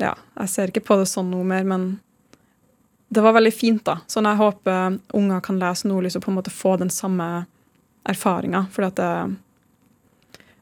Ja, 0.00 0.14
jeg 0.38 0.48
ser 0.52 0.70
ikke 0.70 0.84
på 0.84 0.96
det 1.00 1.08
sånn 1.10 1.30
noe 1.32 1.44
mer, 1.44 1.64
men 1.68 1.90
det 3.10 3.20
var 3.20 3.34
veldig 3.34 3.50
fint, 3.54 3.82
da. 3.86 3.98
Sånn 4.06 4.28
jeg 4.28 4.38
håper 4.38 5.00
unger 5.18 5.42
kan 5.42 5.58
lese 5.58 5.88
Nordlys 5.90 6.14
og 6.14 6.22
på 6.22 6.30
en 6.30 6.36
måte 6.38 6.52
få 6.54 6.76
den 6.78 6.92
samme 6.94 7.26
erfaringa. 8.06 8.68
For 8.70 8.86
at 8.86 9.00
det, 9.00 9.10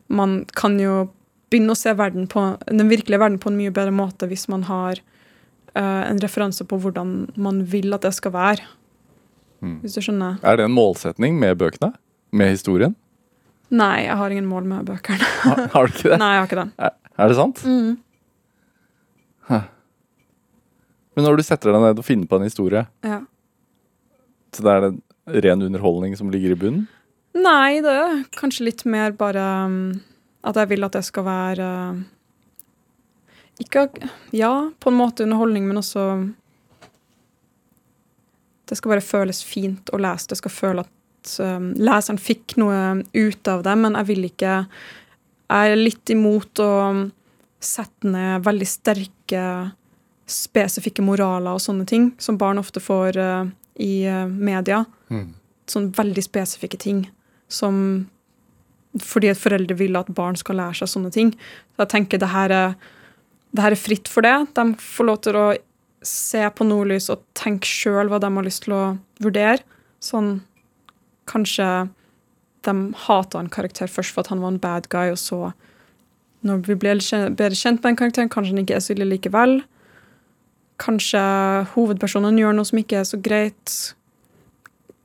man 0.09 0.41
kan 0.57 0.79
jo 0.81 1.11
begynne 1.53 1.77
å 1.77 1.79
se 1.79 1.93
verden 1.97 2.25
på, 2.31 2.47
den 2.65 2.89
virkelige 2.89 3.21
verden 3.21 3.37
på 3.43 3.53
en 3.53 3.61
mye 3.61 3.75
bedre 3.75 3.93
måte 3.93 4.29
hvis 4.31 4.47
man 4.49 4.65
har 4.69 5.01
uh, 5.77 6.03
en 6.09 6.21
referanse 6.25 6.65
på 6.65 6.81
hvordan 6.81 7.15
man 7.37 7.63
vil 7.69 7.93
at 7.97 8.09
det 8.09 8.15
skal 8.17 8.33
være. 8.37 8.65
Mm. 9.61 9.81
Hvis 9.85 9.99
du 9.99 10.05
skjønner? 10.09 10.41
Er 10.41 10.57
det 10.57 10.69
en 10.71 10.77
målsetning 10.77 11.37
med 11.41 11.61
bøkene? 11.61 11.93
Med 12.33 12.53
historien? 12.57 12.97
Nei, 13.69 14.07
jeg 14.07 14.17
har 14.17 14.33
ingen 14.33 14.49
mål 14.49 14.69
med 14.69 14.89
bøkene. 14.89 15.21
Har, 15.45 15.67
har 15.75 15.89
du 15.89 15.97
ikke 15.97 16.15
det? 16.15 16.21
Nei, 16.25 16.33
jeg 16.33 16.41
har 16.41 16.49
ikke 16.49 16.63
det. 16.63 16.71
Er, 16.81 16.97
er 17.13 17.33
det 17.33 17.43
sant? 17.45 17.65
Mm. 17.69 17.99
Men 21.19 21.27
når 21.27 21.41
du 21.41 21.43
setter 21.43 21.73
deg 21.75 21.83
ned 21.83 21.99
og 21.99 22.07
finner 22.07 22.29
på 22.31 22.39
en 22.39 22.47
historie, 22.47 22.85
Ja. 23.03 23.17
så 24.55 24.63
det 24.63 24.71
er 24.77 24.85
det 24.87 25.43
ren 25.45 25.65
underholdning 25.67 26.15
som 26.17 26.31
ligger 26.31 26.55
i 26.55 26.59
bunnen? 26.61 26.85
Nei, 27.35 27.81
det 27.83 27.91
er 27.91 28.23
kanskje 28.39 28.69
litt 28.69 28.85
mer 28.87 29.11
bare 29.19 29.43
um, 29.67 29.75
at 30.47 30.57
jeg 30.63 30.71
vil 30.71 30.87
at 30.87 30.95
det 30.95 31.03
skal 31.05 31.27
være 31.27 31.67
uh, 31.67 31.99
Ikke 33.59 33.89
Ja, 34.33 34.71
på 34.79 34.91
en 34.93 34.97
måte 34.97 35.27
underholdning, 35.27 35.67
men 35.69 35.77
også 35.83 36.05
Det 38.69 38.79
skal 38.79 38.95
bare 38.95 39.05
føles 39.05 39.43
fint 39.45 39.91
å 39.95 40.01
lese. 40.01 40.29
Det 40.31 40.39
skal 40.41 40.53
føle 40.55 40.85
at 40.87 41.35
um, 41.43 41.71
leseren 41.79 42.19
fikk 42.21 42.57
noe 42.61 43.03
ut 43.17 43.49
av 43.51 43.63
det, 43.67 43.77
men 43.81 43.99
jeg 43.99 44.09
vil 44.13 44.29
ikke 44.31 44.55
Jeg 45.51 45.73
er 45.75 45.81
litt 45.83 46.11
imot 46.15 46.63
å 46.63 46.71
sette 47.59 48.07
ned 48.07 48.45
veldig 48.47 48.67
sterke, 48.71 49.45
spesifikke 50.29 51.03
moraler 51.05 51.57
og 51.57 51.63
sånne 51.65 51.87
ting, 51.89 52.11
som 52.21 52.37
barn 52.41 52.59
ofte 52.61 52.81
får 52.85 53.17
uh, 53.17 53.49
i 53.81 54.07
uh, 54.07 54.27
media 54.29 54.85
sånn 55.69 55.91
veldig 55.97 56.23
spesifikke 56.25 56.79
ting 56.81 57.07
som 57.49 58.07
fordi 59.05 59.29
at 59.31 59.39
foreldre 59.41 59.77
vil 59.79 59.97
at 60.01 60.09
barn 60.17 60.37
skal 60.37 60.57
lære 60.57 60.79
seg 60.81 60.89
sånne 60.89 61.11
ting. 61.13 61.31
Så 61.77 61.85
jeg 61.85 61.91
tenker 61.93 62.19
det 62.19 62.31
her 62.33 62.51
er, 62.51 62.75
det 63.53 63.63
her 63.63 63.75
er 63.77 63.81
fritt 63.81 64.09
for 64.09 64.25
det. 64.25 64.33
De 64.57 64.65
får 64.81 65.07
lov 65.07 65.19
til 65.23 65.37
å 65.37 65.47
se 66.03 66.41
på 66.57 66.65
Nordlys 66.67 67.11
og 67.13 67.21
tenke 67.37 67.69
sjøl 67.69 68.09
hva 68.09 68.19
de 68.23 68.31
har 68.33 68.47
lyst 68.47 68.65
til 68.65 68.75
å 68.75 68.83
vurdere. 69.23 69.61
Sånn 70.01 70.41
kanskje 71.29 71.69
de 72.67 72.75
hata 73.07 73.39
en 73.39 73.53
karakter 73.53 73.93
først 73.93 74.15
for 74.17 74.25
at 74.25 74.33
han 74.33 74.41
var 74.43 74.55
en 74.55 74.61
bad 74.63 74.89
guy, 74.89 75.13
og 75.13 75.21
så, 75.21 75.53
når 76.43 76.65
vi 76.67 76.75
blir 76.81 77.01
kjen- 77.05 77.37
bedre 77.37 77.55
kjent 77.55 77.83
med 77.83 77.91
den 77.93 78.01
karakteren, 78.01 78.33
kanskje 78.33 78.57
han 78.57 78.65
ikke 78.65 78.77
er 78.81 78.85
så 78.85 78.97
ille 78.97 79.09
likevel. 79.13 79.61
Kanskje 80.79 81.21
hovedpersonen 81.75 82.39
gjør 82.39 82.55
noe 82.55 82.69
som 82.69 82.81
ikke 82.81 83.01
er 83.01 83.07
så 83.09 83.19
greit. 83.21 83.77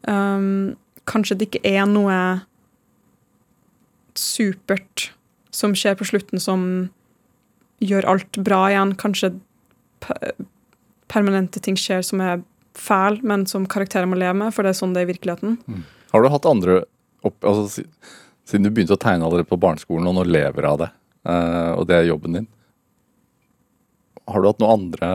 Um, 0.06 0.76
kanskje 1.10 1.38
det 1.40 1.50
ikke 1.50 1.64
er 1.66 1.88
noe 1.90 2.18
supert 4.20 5.10
som 5.54 5.74
skjer 5.78 5.96
på 5.98 6.06
slutten 6.08 6.42
som 6.42 6.66
gjør 7.84 8.08
alt 8.14 8.40
bra 8.46 8.66
igjen. 8.72 8.94
Kanskje 9.00 9.34
permanente 11.12 11.62
ting 11.64 11.78
skjer 11.80 12.04
som 12.06 12.22
er 12.24 12.42
fæl, 12.78 13.20
men 13.26 13.46
som 13.50 13.68
karakterer 13.70 14.10
må 14.10 14.18
leve 14.18 14.36
med, 14.40 14.54
for 14.54 14.66
det 14.66 14.74
er 14.74 14.80
sånn 14.80 14.96
det 14.96 15.04
er 15.04 15.08
i 15.08 15.14
virkeligheten. 15.14 15.58
Har 16.14 16.24
du 16.24 16.30
hatt 16.34 16.50
andre 16.50 16.84
opp, 17.26 17.38
altså, 17.42 17.86
Siden 18.44 18.66
du 18.68 18.74
begynte 18.76 18.98
å 18.98 19.00
tegne 19.00 19.24
allerede 19.24 19.48
på 19.48 19.56
barneskolen, 19.56 20.04
og 20.10 20.18
nå 20.18 20.26
lever 20.28 20.66
av 20.68 20.80
det, 20.82 20.90
eh, 21.32 21.70
og 21.78 21.86
det 21.88 21.96
er 21.96 22.10
jobben 22.10 22.36
din, 22.36 22.48
har 24.28 24.44
du 24.44 24.50
hatt 24.50 24.60
noen 24.60 24.82
andre 24.82 25.12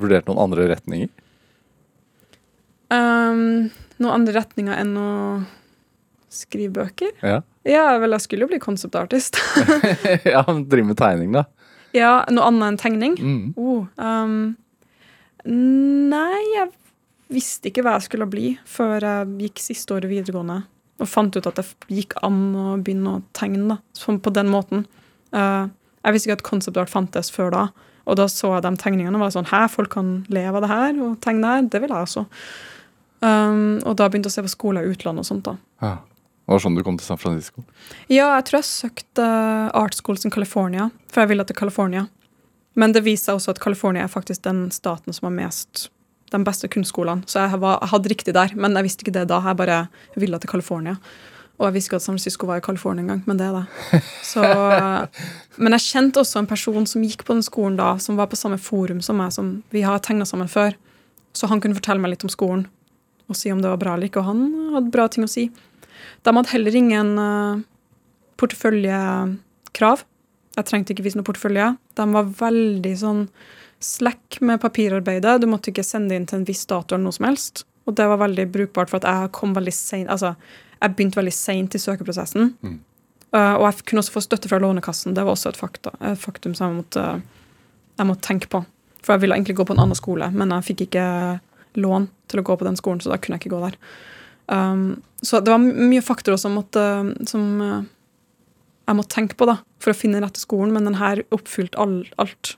Vurdert 0.00 0.28
noen 0.30 0.42
andre 0.46 0.68
retninger? 0.72 1.10
Um, 2.94 3.70
noen 3.98 4.12
andre 4.12 4.36
retninger 4.36 4.76
enn 4.78 4.94
å 5.00 5.10
skrive 6.34 6.74
bøker? 6.80 7.14
Ja. 7.24 7.40
Ja, 7.64 7.86
vel, 8.00 8.12
jeg 8.12 8.26
skulle 8.26 8.44
jo 8.44 8.50
bli 8.50 8.60
concept 8.60 8.96
artist. 8.98 9.38
ja, 10.34 10.42
men 10.48 10.66
Drive 10.68 10.90
med 10.90 11.00
tegning, 11.00 11.32
da. 11.36 11.46
ja, 11.96 12.18
noe 12.32 12.50
annet 12.50 12.74
enn 12.74 12.80
tegning? 12.82 13.16
Mm. 13.16 13.46
Oh, 13.56 13.86
um, 13.96 14.52
nei, 15.48 16.40
jeg 16.58 16.68
visste 17.32 17.70
ikke 17.70 17.84
hva 17.86 17.96
jeg 17.96 18.10
skulle 18.10 18.28
bli 18.30 18.52
før 18.68 18.98
jeg 19.00 19.46
gikk 19.46 19.62
siste 19.64 19.96
året 19.96 20.12
videregående. 20.12 20.60
Og 21.02 21.10
fant 21.10 21.34
ut 21.34 21.48
at 21.48 21.56
det 21.58 21.64
gikk 21.90 22.14
an 22.22 22.42
å 22.52 22.66
begynne 22.76 23.16
å 23.16 23.22
tegne 23.34 23.64
da, 23.72 23.78
sånn 23.96 24.20
på 24.22 24.32
den 24.34 24.52
måten. 24.52 24.84
Uh, 25.34 25.72
jeg 26.04 26.14
visste 26.14 26.28
ikke 26.28 26.38
at 26.38 26.46
concept 26.46 26.78
art 26.78 26.92
fantes 26.92 27.32
før 27.32 27.50
da. 27.54 27.64
Og 28.04 28.18
da 28.20 28.28
så 28.28 28.52
jeg 28.56 28.64
de 28.66 28.72
tegningene 28.80 29.16
og 29.16 29.24
var 29.24 29.34
sånn 29.34 29.48
Hæ, 29.48 29.64
folk 29.72 29.92
kan 29.94 30.14
leve 30.32 30.58
av 30.58 30.64
det 30.64 30.72
her 30.72 30.98
og 31.04 31.20
tegne 31.24 31.44
det 31.44 31.52
her? 31.52 31.68
Det 31.72 31.82
vil 31.84 31.94
jeg 31.94 32.08
også. 32.08 32.24
Um, 33.24 33.78
og 33.88 33.94
da 33.96 34.10
begynte 34.10 34.28
jeg 34.28 34.34
å 34.34 34.36
se 34.36 34.44
på 34.44 34.52
skoler 34.52 34.84
i 34.84 34.92
utlandet 34.92 35.24
og 35.24 35.30
sånt. 35.30 35.46
da. 35.48 35.56
Ja. 35.84 35.94
Det 36.44 36.52
var 36.52 36.60
sånn 36.60 36.74
du 36.76 36.82
kom 36.84 36.98
til 37.00 37.08
San 37.08 37.20
Francisco? 37.20 37.62
Ja, 38.12 38.34
jeg 38.34 38.44
tror 38.50 38.58
jeg 38.58 38.68
søkte 38.68 39.28
Art 39.72 39.96
Schools 39.96 40.26
in 40.28 40.32
California, 40.34 40.90
for 41.08 41.24
jeg 41.24 41.32
ville 41.32 41.46
til 41.48 41.56
California. 41.56 42.04
Men 42.76 42.92
det 42.92 43.04
viser 43.06 43.30
seg 43.30 43.38
også 43.38 43.54
at 43.54 43.62
California 43.64 44.04
er 44.04 44.12
faktisk 44.12 44.42
den 44.44 44.66
staten 44.74 45.16
som 45.16 45.30
har 45.30 45.36
mest 45.38 45.86
de 46.34 46.40
beste 46.44 46.68
kunstskolene. 46.68 47.24
Så 47.30 47.46
jeg, 47.46 47.60
var, 47.62 47.78
jeg 47.80 47.92
hadde 47.94 48.10
riktig 48.12 48.34
der, 48.36 48.52
men 48.58 48.76
jeg 48.76 48.88
visste 48.88 49.06
ikke 49.06 49.14
det 49.16 49.28
da. 49.30 49.40
Jeg 49.46 49.60
bare 49.60 49.78
ville 50.20 50.40
til 50.42 50.50
California. 50.50 50.98
Og 51.54 51.68
jeg 51.68 51.74
visste 51.76 51.92
ikke 51.92 51.98
at 52.00 52.04
San 52.04 52.16
Francisco 52.16 52.48
var 52.48 52.58
i 52.58 52.64
California 52.64 53.04
engang, 53.04 53.20
men 53.28 53.38
det 53.38 53.50
det. 53.54 54.00
Så, 54.26 54.42
men 55.62 55.76
jeg 55.76 55.84
kjente 55.86 56.22
også 56.24 56.40
en 56.40 56.50
person 56.50 56.86
som 56.90 57.04
gikk 57.06 57.22
på 57.26 57.36
den 57.36 57.44
skolen 57.46 57.76
da, 57.78 57.92
som 58.02 58.18
var 58.18 58.26
på 58.30 58.38
samme 58.38 58.58
forum 58.58 59.02
som 59.04 59.20
meg, 59.20 59.30
som 59.34 59.60
vi 59.70 59.84
har 59.86 60.02
tegna 60.02 60.26
sammen 60.26 60.50
før. 60.50 60.74
Så 61.34 61.46
han 61.50 61.62
kunne 61.62 61.78
fortelle 61.78 62.02
meg 62.02 62.14
litt 62.14 62.26
om 62.26 62.32
skolen 62.32 62.66
og 63.30 63.38
si 63.38 63.52
om 63.52 63.62
det 63.62 63.70
var 63.70 63.80
bra 63.80 63.94
eller 63.94 64.10
ikke, 64.10 64.20
og 64.20 64.28
han 64.28 64.74
hadde 64.74 64.92
bra 64.92 65.06
ting 65.08 65.24
å 65.24 65.30
si. 65.30 65.46
De 66.26 66.32
hadde 66.34 66.50
heller 66.50 66.74
ingen 66.76 67.12
uh, 67.16 67.62
porteføljekrav. 68.40 70.02
Jeg 70.58 70.68
trengte 70.68 70.92
ikke 70.92 71.06
vise 71.06 71.18
noe 71.18 71.26
portefølje. 71.26 71.70
De 71.96 72.06
var 72.14 72.34
veldig 72.42 72.92
sånn 73.00 73.22
slack 73.84 74.40
med 74.44 74.60
papirarbeidet. 74.62 75.38
Du 75.40 75.48
måtte 75.50 75.72
ikke 75.72 75.86
sende 75.86 76.16
inn 76.16 76.28
til 76.28 76.42
en 76.42 76.48
viss 76.48 76.66
dato 76.68 76.94
eller 76.94 77.06
noe 77.06 77.16
som 77.16 77.28
helst. 77.28 77.64
Og 77.88 77.96
det 77.98 78.06
var 78.08 78.22
veldig 78.22 78.46
brukbart 78.52 78.92
for 78.92 79.00
at 79.00 79.08
jeg 79.08 79.32
kom 79.36 79.56
veldig 79.56 79.74
sent, 79.76 80.10
altså, 80.12 80.34
jeg 80.84 80.96
begynte 80.96 81.18
veldig 81.18 81.32
seint 81.34 81.74
i 81.74 81.80
søkeprosessen. 81.80 82.52
Mm. 82.64 82.76
Uh, 83.34 83.56
og 83.56 83.64
jeg 83.66 83.86
kunne 83.88 84.04
også 84.04 84.14
få 84.14 84.22
støtte 84.22 84.50
fra 84.50 84.60
Lånekassen. 84.62 85.14
Det 85.16 85.24
var 85.24 85.34
også 85.34 85.50
et, 85.50 85.58
fakta, 85.58 85.94
et 86.12 86.20
faktum 86.20 86.54
som 86.54 86.70
jeg 86.70 86.82
måtte, 86.82 87.06
jeg 87.98 88.08
måtte 88.10 88.26
tenke 88.28 88.50
på. 88.52 88.62
For 89.04 89.14
jeg 89.14 89.24
ville 89.24 89.36
egentlig 89.36 89.56
gå 89.58 89.66
på 89.68 89.74
en 89.74 89.82
annen 89.82 89.98
skole, 89.98 90.30
men 90.32 90.52
jeg 90.54 90.68
fikk 90.70 90.84
ikke 90.86 91.06
lån 91.80 92.06
til 92.30 92.40
å 92.40 92.44
gå 92.46 92.56
på 92.60 92.66
den 92.68 92.78
skolen, 92.78 93.02
så 93.02 93.10
da 93.10 93.18
kunne 93.20 93.36
jeg 93.38 93.44
ikke 93.44 93.56
gå 93.56 93.64
der. 93.64 93.78
Um, 94.46 95.02
så 95.24 95.40
det 95.40 95.52
var 95.52 95.64
mye 95.64 96.04
faktorer 96.04 96.38
som, 96.40 96.54
måtte, 96.56 96.84
som 97.28 97.44
uh, 97.60 97.82
jeg 98.84 98.98
måtte 99.00 99.14
tenke 99.16 99.38
på 99.40 99.48
da, 99.48 99.58
for 99.82 99.92
å 99.92 99.98
finne 99.98 100.20
den 100.20 100.26
rette 100.28 100.42
skolen, 100.42 100.72
men 100.76 100.86
den 100.88 101.00
her 101.00 101.24
oppfylte 101.34 101.80
all, 101.80 102.02
alt. 102.22 102.54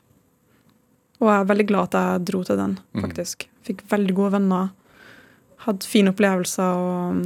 Og 1.23 1.31
jeg 1.31 1.39
er 1.39 1.51
veldig 1.51 1.69
glad 1.71 1.89
at 1.89 1.99
jeg 1.99 2.27
dro 2.33 2.43
til 2.45 2.61
den, 2.61 2.77
faktisk. 3.01 3.47
faktisk. 3.49 3.49
Fikk 3.67 3.83
veldig 3.91 4.15
gode 4.19 4.37
venner. 4.37 4.71
Hadde 5.65 5.89
fine 5.89 6.13
opplevelser 6.13 6.83
og 6.85 7.17
um, 7.17 7.25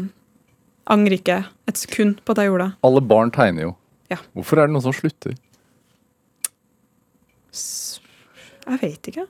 angrer 0.87 1.18
ikke 1.18 1.45
et 1.68 1.76
sekund 1.76 2.20
på 2.24 2.33
at 2.33 2.39
jeg 2.43 2.51
gjorde 2.51 2.68
det. 2.70 2.76
Alle 2.87 3.01
barn 3.01 3.31
tegner 3.31 3.62
jo. 3.68 3.76
Ja. 4.11 4.16
Hvorfor 4.35 4.59
er 4.59 4.66
det 4.66 4.74
noen 4.74 4.83
som 4.83 4.93
slutter? 4.97 5.35
S- 7.53 8.01
Jeg 8.66 8.78
vet 8.83 9.09
ikke. 9.11 9.24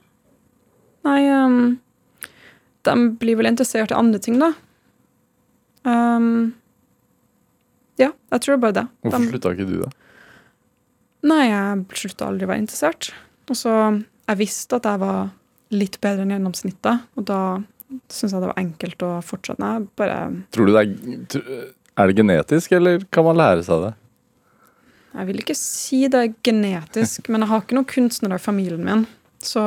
Nei, 1.07 1.19
um, 1.33 1.79
de 2.85 2.93
blir 3.17 3.37
vel 3.39 3.49
interessert 3.49 3.91
i 3.93 3.97
andre 3.97 4.19
ting, 4.21 4.37
da. 4.41 4.51
Um, 5.87 6.53
ja, 7.97 8.11
jeg 8.31 8.41
tror 8.41 8.53
det 8.53 8.57
er 8.59 8.65
bare 8.67 8.77
det. 8.77 8.87
Hvorfor 9.01 9.19
De- 9.23 9.29
slutta 9.31 9.53
ikke 9.55 9.67
du, 9.69 9.77
da? 9.81 9.89
Nei, 11.23 11.43
jeg 11.49 11.85
slutta 11.97 12.27
aldri 12.27 12.45
å 12.45 12.51
være 12.51 12.63
interessert. 12.65 13.11
Og 13.49 13.55
så 13.57 13.73
Jeg 14.29 14.37
visste 14.37 14.75
at 14.77 14.85
jeg 14.85 14.99
var 15.01 15.31
litt 15.71 15.97
bedre 15.99 16.21
enn 16.23 16.29
gjennomsnittet, 16.31 17.01
og 17.17 17.25
da 17.25 17.39
syntes 18.09 18.33
jeg 18.33 18.41
det 18.41 18.49
var 18.51 18.61
enkelt 18.61 19.03
å 19.05 19.11
fortsette. 19.25 19.71
Bare 19.99 20.19
Tror 20.55 20.69
du 20.69 20.73
det 20.75 20.83
er, 20.83 21.65
er 21.99 22.11
det 22.11 22.17
genetisk, 22.17 22.71
eller 22.77 23.03
kan 23.13 23.27
man 23.27 23.39
lære 23.39 23.65
seg 23.67 23.87
det? 23.87 23.91
Jeg 25.11 25.27
vil 25.27 25.41
ikke 25.43 25.57
si 25.59 26.05
det 26.07 26.19
er 26.23 26.35
genetisk, 26.47 27.27
men 27.27 27.43
jeg 27.43 27.51
har 27.51 27.63
ikke 27.65 27.75
noen 27.75 27.89
kunstnere 27.91 28.39
i 28.39 28.43
familien 28.43 28.85
min. 28.87 29.03
Så 29.43 29.63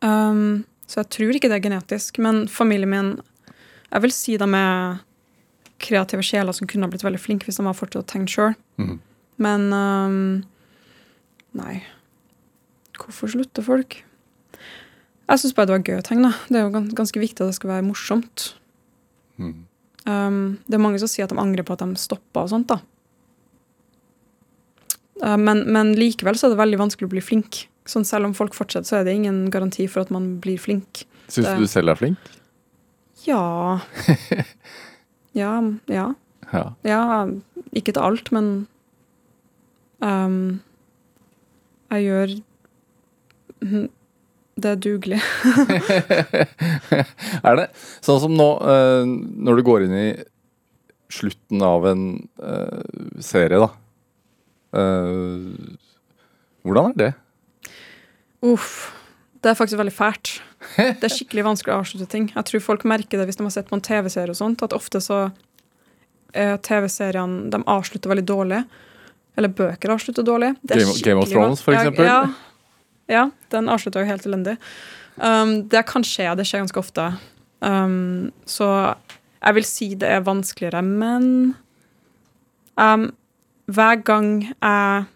um, 0.00 0.64
Så 0.86 1.02
jeg 1.02 1.10
tror 1.12 1.36
ikke 1.36 1.50
det 1.50 1.58
er 1.58 1.66
genetisk. 1.66 2.20
Men 2.22 2.46
familien 2.48 2.92
min 2.92 3.10
Jeg 3.90 4.02
vil 4.02 4.12
si 4.14 4.36
de 4.40 4.48
er 4.54 5.02
kreative 5.82 6.24
sjeler 6.24 6.56
som 6.56 6.66
kunne 6.66 6.86
ha 6.86 6.90
blitt 6.90 7.04
veldig 7.04 7.20
flinke 7.20 7.44
hvis 7.46 7.58
de 7.60 7.66
hadde 7.66 7.78
fortsatt 7.78 8.06
å 8.06 8.10
tegne 8.14 8.32
sjøl. 8.32 8.56
Mhm. 8.80 9.00
Men 9.36 9.66
um, 9.76 10.44
Nei. 11.56 11.82
Hvorfor 12.96 13.28
slutter 13.28 13.64
folk? 13.64 13.98
Jeg 15.26 15.42
syns 15.42 15.54
bare 15.56 15.66
det 15.66 15.74
var 15.74 15.86
gøy 15.88 15.98
å 16.00 16.04
tegne. 16.06 16.30
Det 16.48 16.58
er 16.60 16.66
jo 16.68 16.74
gans- 16.74 16.94
ganske 16.94 17.20
viktig 17.20 17.42
at 17.42 17.50
det 17.50 17.56
skal 17.58 17.70
være 17.72 17.86
morsomt. 17.86 18.52
Mm. 19.42 19.54
Um, 20.06 20.36
det 20.70 20.76
er 20.78 20.82
mange 20.84 21.00
som 21.02 21.10
sier 21.10 21.26
at 21.26 21.32
de 21.34 21.40
angrer 21.42 21.66
på 21.66 21.74
at 21.74 21.82
de 21.82 21.98
stoppa 21.98 22.44
og 22.46 22.52
sånt, 22.52 22.68
da. 22.70 22.78
Uh, 25.24 25.34
men, 25.40 25.64
men 25.72 25.94
likevel 25.98 26.36
så 26.38 26.46
er 26.46 26.54
det 26.54 26.60
veldig 26.60 26.78
vanskelig 26.84 27.08
å 27.08 27.14
bli 27.16 27.24
flink. 27.24 27.64
Sånn 27.86 28.06
Selv 28.06 28.26
om 28.28 28.34
folk 28.34 28.54
fortsetter, 28.54 28.86
så 28.86 28.96
er 29.00 29.06
det 29.06 29.14
ingen 29.18 29.44
garanti 29.50 29.86
for 29.90 30.02
at 30.06 30.12
man 30.14 30.36
blir 30.42 30.58
flink. 30.62 31.04
Syns 31.30 31.50
du 31.56 31.64
du 31.64 31.70
selv 31.70 31.90
er 31.94 31.98
flink? 31.98 32.32
Ja 33.26 33.80
Ja, 35.34 35.56
ja. 35.90 36.06
Ja. 36.52 36.62
Ja, 36.86 37.00
ikke 37.74 37.92
til 37.96 38.02
alt, 38.06 38.30
men 38.32 38.50
um, 39.98 40.60
Jeg 41.90 42.06
gjør. 42.06 42.36
Det 44.56 44.70
er 44.72 44.78
dugelig. 44.80 45.18
er 47.46 47.58
det? 47.60 47.66
Sånn 48.04 48.20
som 48.22 48.32
nå, 48.38 48.46
eh, 48.64 49.02
når 49.46 49.58
du 49.60 49.64
går 49.66 49.84
inn 49.84 49.96
i 50.00 50.06
slutten 51.12 51.60
av 51.62 51.84
en 51.90 52.04
eh, 52.40 53.20
serie, 53.22 53.60
da. 53.60 53.68
Eh, 54.80 55.76
hvordan 56.66 56.94
er 56.94 56.96
det? 57.02 57.10
Uff. 58.46 58.70
Det 59.44 59.52
er 59.52 59.58
faktisk 59.60 59.78
veldig 59.78 59.94
fælt. 59.94 60.38
Det 60.76 61.04
er 61.06 61.12
skikkelig 61.12 61.44
vanskelig 61.46 61.74
å 61.74 61.82
avslutte 61.82 62.08
ting. 62.10 62.30
Jeg 62.32 62.48
tror 62.48 62.64
folk 62.64 62.88
merker 62.88 63.20
det 63.20 63.28
hvis 63.28 63.38
de 63.38 63.44
har 63.46 63.54
sett 63.54 63.68
på 63.68 63.76
en 63.76 63.84
TV-serie 63.84 64.32
og 64.32 64.38
sånt, 64.40 64.64
at 64.64 64.74
ofte 64.74 64.98
så 65.04 65.26
er 66.36 66.56
TV-seriene 66.64 67.52
De 67.52 67.60
avslutter 67.70 68.10
veldig 68.10 68.24
dårlig. 68.26 68.64
Eller 69.36 69.52
bøker 69.52 69.92
avslutter 69.94 70.24
dårlig. 70.26 70.54
Game- 70.64 70.96
Game 71.04 71.20
of 71.22 71.28
Thrones, 71.30 71.62
for 71.62 71.76
eksempel? 71.76 72.08
Ja, 72.08 72.24
ja, 73.10 73.28
den 73.54 73.70
avslutta 73.72 74.02
jo 74.02 74.10
helt 74.10 74.26
elendig. 74.26 74.56
Um, 75.16 75.62
det 75.70 75.86
kan 75.88 76.04
skje, 76.04 76.28
det 76.36 76.46
skjer 76.48 76.64
ganske 76.64 76.82
ofte. 76.82 77.10
Um, 77.64 78.32
så 78.48 78.68
jeg 79.40 79.56
vil 79.58 79.68
si 79.68 79.90
det 79.98 80.10
er 80.10 80.26
vanskeligere, 80.26 80.82
men 80.84 81.54
um, 82.76 83.10
hver 83.66 84.02
gang 84.06 84.32
jeg 84.50 85.06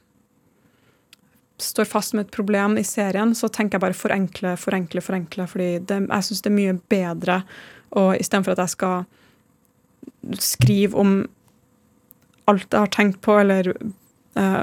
står 1.61 1.85
fast 1.85 2.15
med 2.17 2.27
et 2.27 2.35
problem 2.35 2.79
i 2.81 2.87
serien, 2.87 3.35
så 3.37 3.51
tenker 3.53 3.77
jeg 3.77 3.85
bare 3.85 3.97
forenkle, 3.97 4.55
forenkle, 4.57 5.03
forenkle. 5.05 5.47
Fordi 5.51 5.69
jeg 5.77 6.27
syns 6.27 6.41
det 6.41 6.51
er 6.51 6.57
mye 6.57 6.77
bedre 6.91 7.43
og 8.01 8.15
istedenfor 8.17 8.55
at 8.55 8.63
jeg 8.65 8.75
skal 8.77 10.41
skrive 10.41 10.97
om 11.01 11.15
alt 12.51 12.67
jeg 12.73 12.81
har 12.81 12.93
tenkt 12.95 13.21
på, 13.25 13.37
eller 13.39 13.73
eh, 14.39 14.63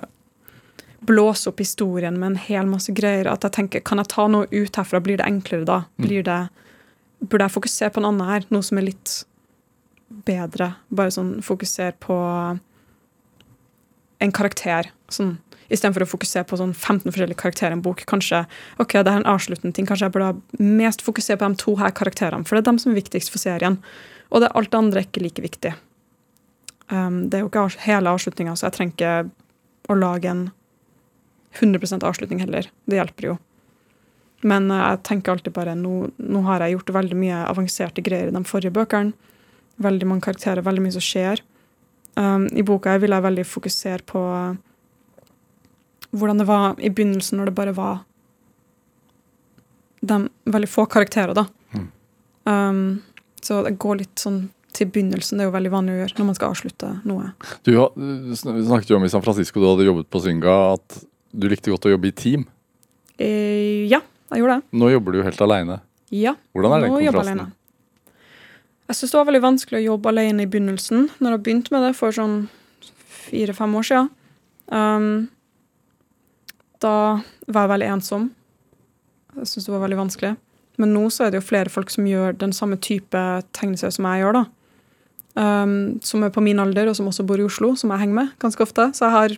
blåse 0.99 1.49
opp 1.49 1.59
historien 1.61 2.19
med 2.19 2.31
en 2.31 2.39
hel 2.47 2.69
masse 2.69 2.93
greier, 2.95 3.29
at 3.29 3.45
jeg 3.45 3.55
tenker 3.57 3.83
kan 3.85 4.01
jeg 4.01 4.11
ta 4.13 4.27
noe 4.31 4.47
ut 4.51 4.79
herfra, 4.79 5.01
blir 5.03 5.19
det 5.19 5.27
enklere 5.27 5.67
da? 5.67 5.81
Blir 6.01 6.25
det, 6.25 6.39
burde 7.21 7.47
jeg 7.47 7.55
fokusere 7.57 7.93
på 7.93 8.01
en 8.01 8.09
annen 8.11 8.29
her? 8.29 8.47
Noe 8.53 8.65
som 8.65 8.79
er 8.79 8.89
litt 8.89 9.17
bedre? 10.27 10.73
Bare 10.89 11.13
sånn 11.13 11.37
fokusere 11.45 11.93
på 12.03 12.17
en 14.23 14.33
karakter. 14.33 14.89
Sånn, 15.13 15.37
Istedenfor 15.67 16.05
å 16.05 16.07
fokusere 16.07 16.47
på 16.47 16.57
sånn 16.59 16.71
15 16.71 17.11
forskjellige 17.11 17.41
karakterer 17.41 17.73
i 17.73 17.77
en 17.77 17.83
bok. 17.83 18.05
Kanskje 18.07 18.45
ok, 18.79 18.93
det 19.03 19.11
er 19.11 19.19
en 19.19 19.27
avsluttende 19.27 19.75
ting, 19.75 19.87
kanskje 19.89 20.07
jeg 20.07 20.13
burde 20.15 20.61
mest 20.63 21.03
fokusere 21.03 21.41
på 21.41 21.49
de 21.51 21.59
to 21.59 21.73
her 21.81 21.91
karakterene, 21.91 22.47
for 22.47 22.55
det 22.55 22.63
er 22.63 22.69
dem 22.69 22.79
som 22.79 22.93
er 22.93 23.01
viktigst 23.01 23.33
for 23.33 23.43
serien. 23.43 23.75
Og 24.31 24.43
det 24.43 24.53
alt 24.55 24.71
det 24.71 24.79
andre 24.79 25.01
er 25.01 25.09
ikke 25.09 25.25
like 25.25 25.43
viktig. 25.43 25.73
Um, 26.87 27.25
det 27.27 27.39
er 27.39 27.43
jo 27.43 27.49
ikke 27.51 27.67
hele 27.83 28.13
avslutninga, 28.15 28.55
så 28.55 28.69
jeg 28.69 28.77
trenger 28.77 28.95
ikke 28.95 29.91
å 29.91 29.99
lage 29.99 30.31
en 30.31 30.45
100% 31.55 32.05
avslutning 32.07 32.41
heller. 32.43 32.69
Det 32.85 32.99
hjelper 32.99 33.31
jo. 33.31 33.37
Men 34.45 34.69
uh, 34.71 34.81
jeg 34.91 35.03
tenker 35.07 35.33
alltid 35.33 35.55
bare 35.55 35.75
nå, 35.77 36.09
nå 36.17 36.43
har 36.49 36.63
jeg 36.63 36.77
gjort 36.77 36.95
veldig 36.99 37.17
mye 37.17 37.43
avanserte 37.47 38.03
greier 38.05 38.29
i 38.29 38.35
de 38.35 38.43
forrige 38.47 38.75
bøkene. 38.75 39.15
Veldig 39.81 40.09
mange 40.09 40.25
karakterer, 40.25 40.65
veldig 40.65 40.83
mye 40.85 40.95
som 40.95 41.05
skjer. 41.05 41.43
Um, 42.17 42.47
I 42.57 42.65
boka 42.65 42.95
her 42.95 43.01
vil 43.03 43.13
jeg 43.13 43.25
veldig 43.27 43.45
fokusere 43.45 44.05
på 44.09 44.21
hvordan 46.17 46.39
det 46.41 46.47
var 46.47 46.79
i 46.81 46.89
begynnelsen, 46.89 47.37
når 47.37 47.49
det 47.49 47.57
bare 47.57 47.73
var 47.77 47.97
de 50.07 50.29
veldig 50.45 50.69
få 50.69 50.85
karakterer, 50.89 51.33
da. 51.33 51.45
Mm. 51.73 51.87
Um, 52.47 53.01
så 53.43 53.59
det 53.65 53.75
går 53.81 54.01
litt 54.01 54.21
sånn 54.21 54.47
til 54.77 54.89
begynnelsen. 54.93 55.37
Det 55.37 55.45
er 55.45 55.49
jo 55.49 55.55
veldig 55.55 55.73
vanlig 55.73 55.95
å 55.95 55.99
gjøre 56.01 56.17
når 56.19 56.29
man 56.29 56.37
skal 56.37 56.53
avslutte 56.53 56.89
noe. 57.09 57.31
Du 57.65 57.73
du 57.73 58.33
snakket 58.37 58.91
jo 58.91 58.99
om 58.99 59.05
i 59.07 59.11
San 59.11 59.25
Francisco, 59.25 59.61
du 59.61 59.69
hadde 59.69 59.87
jobbet 59.87 60.09
på 60.13 60.21
Synga, 60.23 60.57
at 60.77 60.99
du 61.31 61.47
likte 61.51 61.73
godt 61.73 61.87
å 61.89 61.93
jobbe 61.93 62.09
i 62.09 62.15
team. 62.15 62.45
Eh, 63.17 63.85
ja, 63.89 64.01
jeg 64.31 64.43
gjorde 64.43 64.59
det. 64.59 64.77
Nå 64.79 64.89
jobber 64.93 65.13
du 65.13 65.21
jo 65.21 65.27
helt 65.27 65.41
aleine. 65.41 65.79
Ja. 66.13 66.35
Hvordan 66.55 66.75
er 66.75 66.85
den 66.85 66.93
Nå 66.93 67.01
jobber 67.03 67.23
jeg 67.23 67.33
alene. 67.33 67.47
Jeg 68.87 68.95
syns 68.95 69.11
det 69.11 69.19
var 69.19 69.27
veldig 69.27 69.43
vanskelig 69.43 69.79
å 69.81 69.87
jobbe 69.89 70.11
alene 70.13 70.45
i 70.45 70.49
begynnelsen, 70.49 71.09
når 71.19 71.33
jeg 71.35 71.43
begynte 71.43 71.73
med 71.75 71.83
det 71.83 71.93
for 71.97 72.15
sånn 72.15 72.37
fire-fem 73.27 73.73
år 73.75 73.87
siden. 73.89 74.11
Um, 74.71 75.27
da 76.83 76.93
var 77.51 77.65
jeg 77.65 77.73
veldig 77.73 77.89
ensom. 77.97 78.29
Jeg 79.35 79.49
syns 79.51 79.67
det 79.67 79.73
var 79.73 79.83
veldig 79.83 79.99
vanskelig. 79.99 80.35
Men 80.79 80.93
nå 80.93 81.07
så 81.11 81.25
er 81.25 81.33
det 81.33 81.41
jo 81.41 81.49
flere 81.49 81.73
folk 81.73 81.91
som 81.91 82.07
gjør 82.07 82.37
den 82.39 82.53
samme 82.55 82.77
type 82.79 83.23
tegneserier 83.57 83.95
som 83.97 84.07
jeg 84.07 84.23
gjør, 84.23 84.39
da. 84.39 84.45
Um, 85.37 85.75
som 86.05 86.23
er 86.25 86.31
på 86.33 86.41
min 86.45 86.61
alder, 86.61 86.87
og 86.87 86.95
som 86.97 87.09
også 87.09 87.25
bor 87.27 87.41
i 87.41 87.45
Oslo, 87.45 87.73
som 87.77 87.91
jeg 87.91 88.05
henger 88.05 88.21
med 88.21 88.33
ganske 88.41 88.63
ofte. 88.63 88.87
Så 88.95 89.05
jeg 89.05 89.15
har 89.17 89.37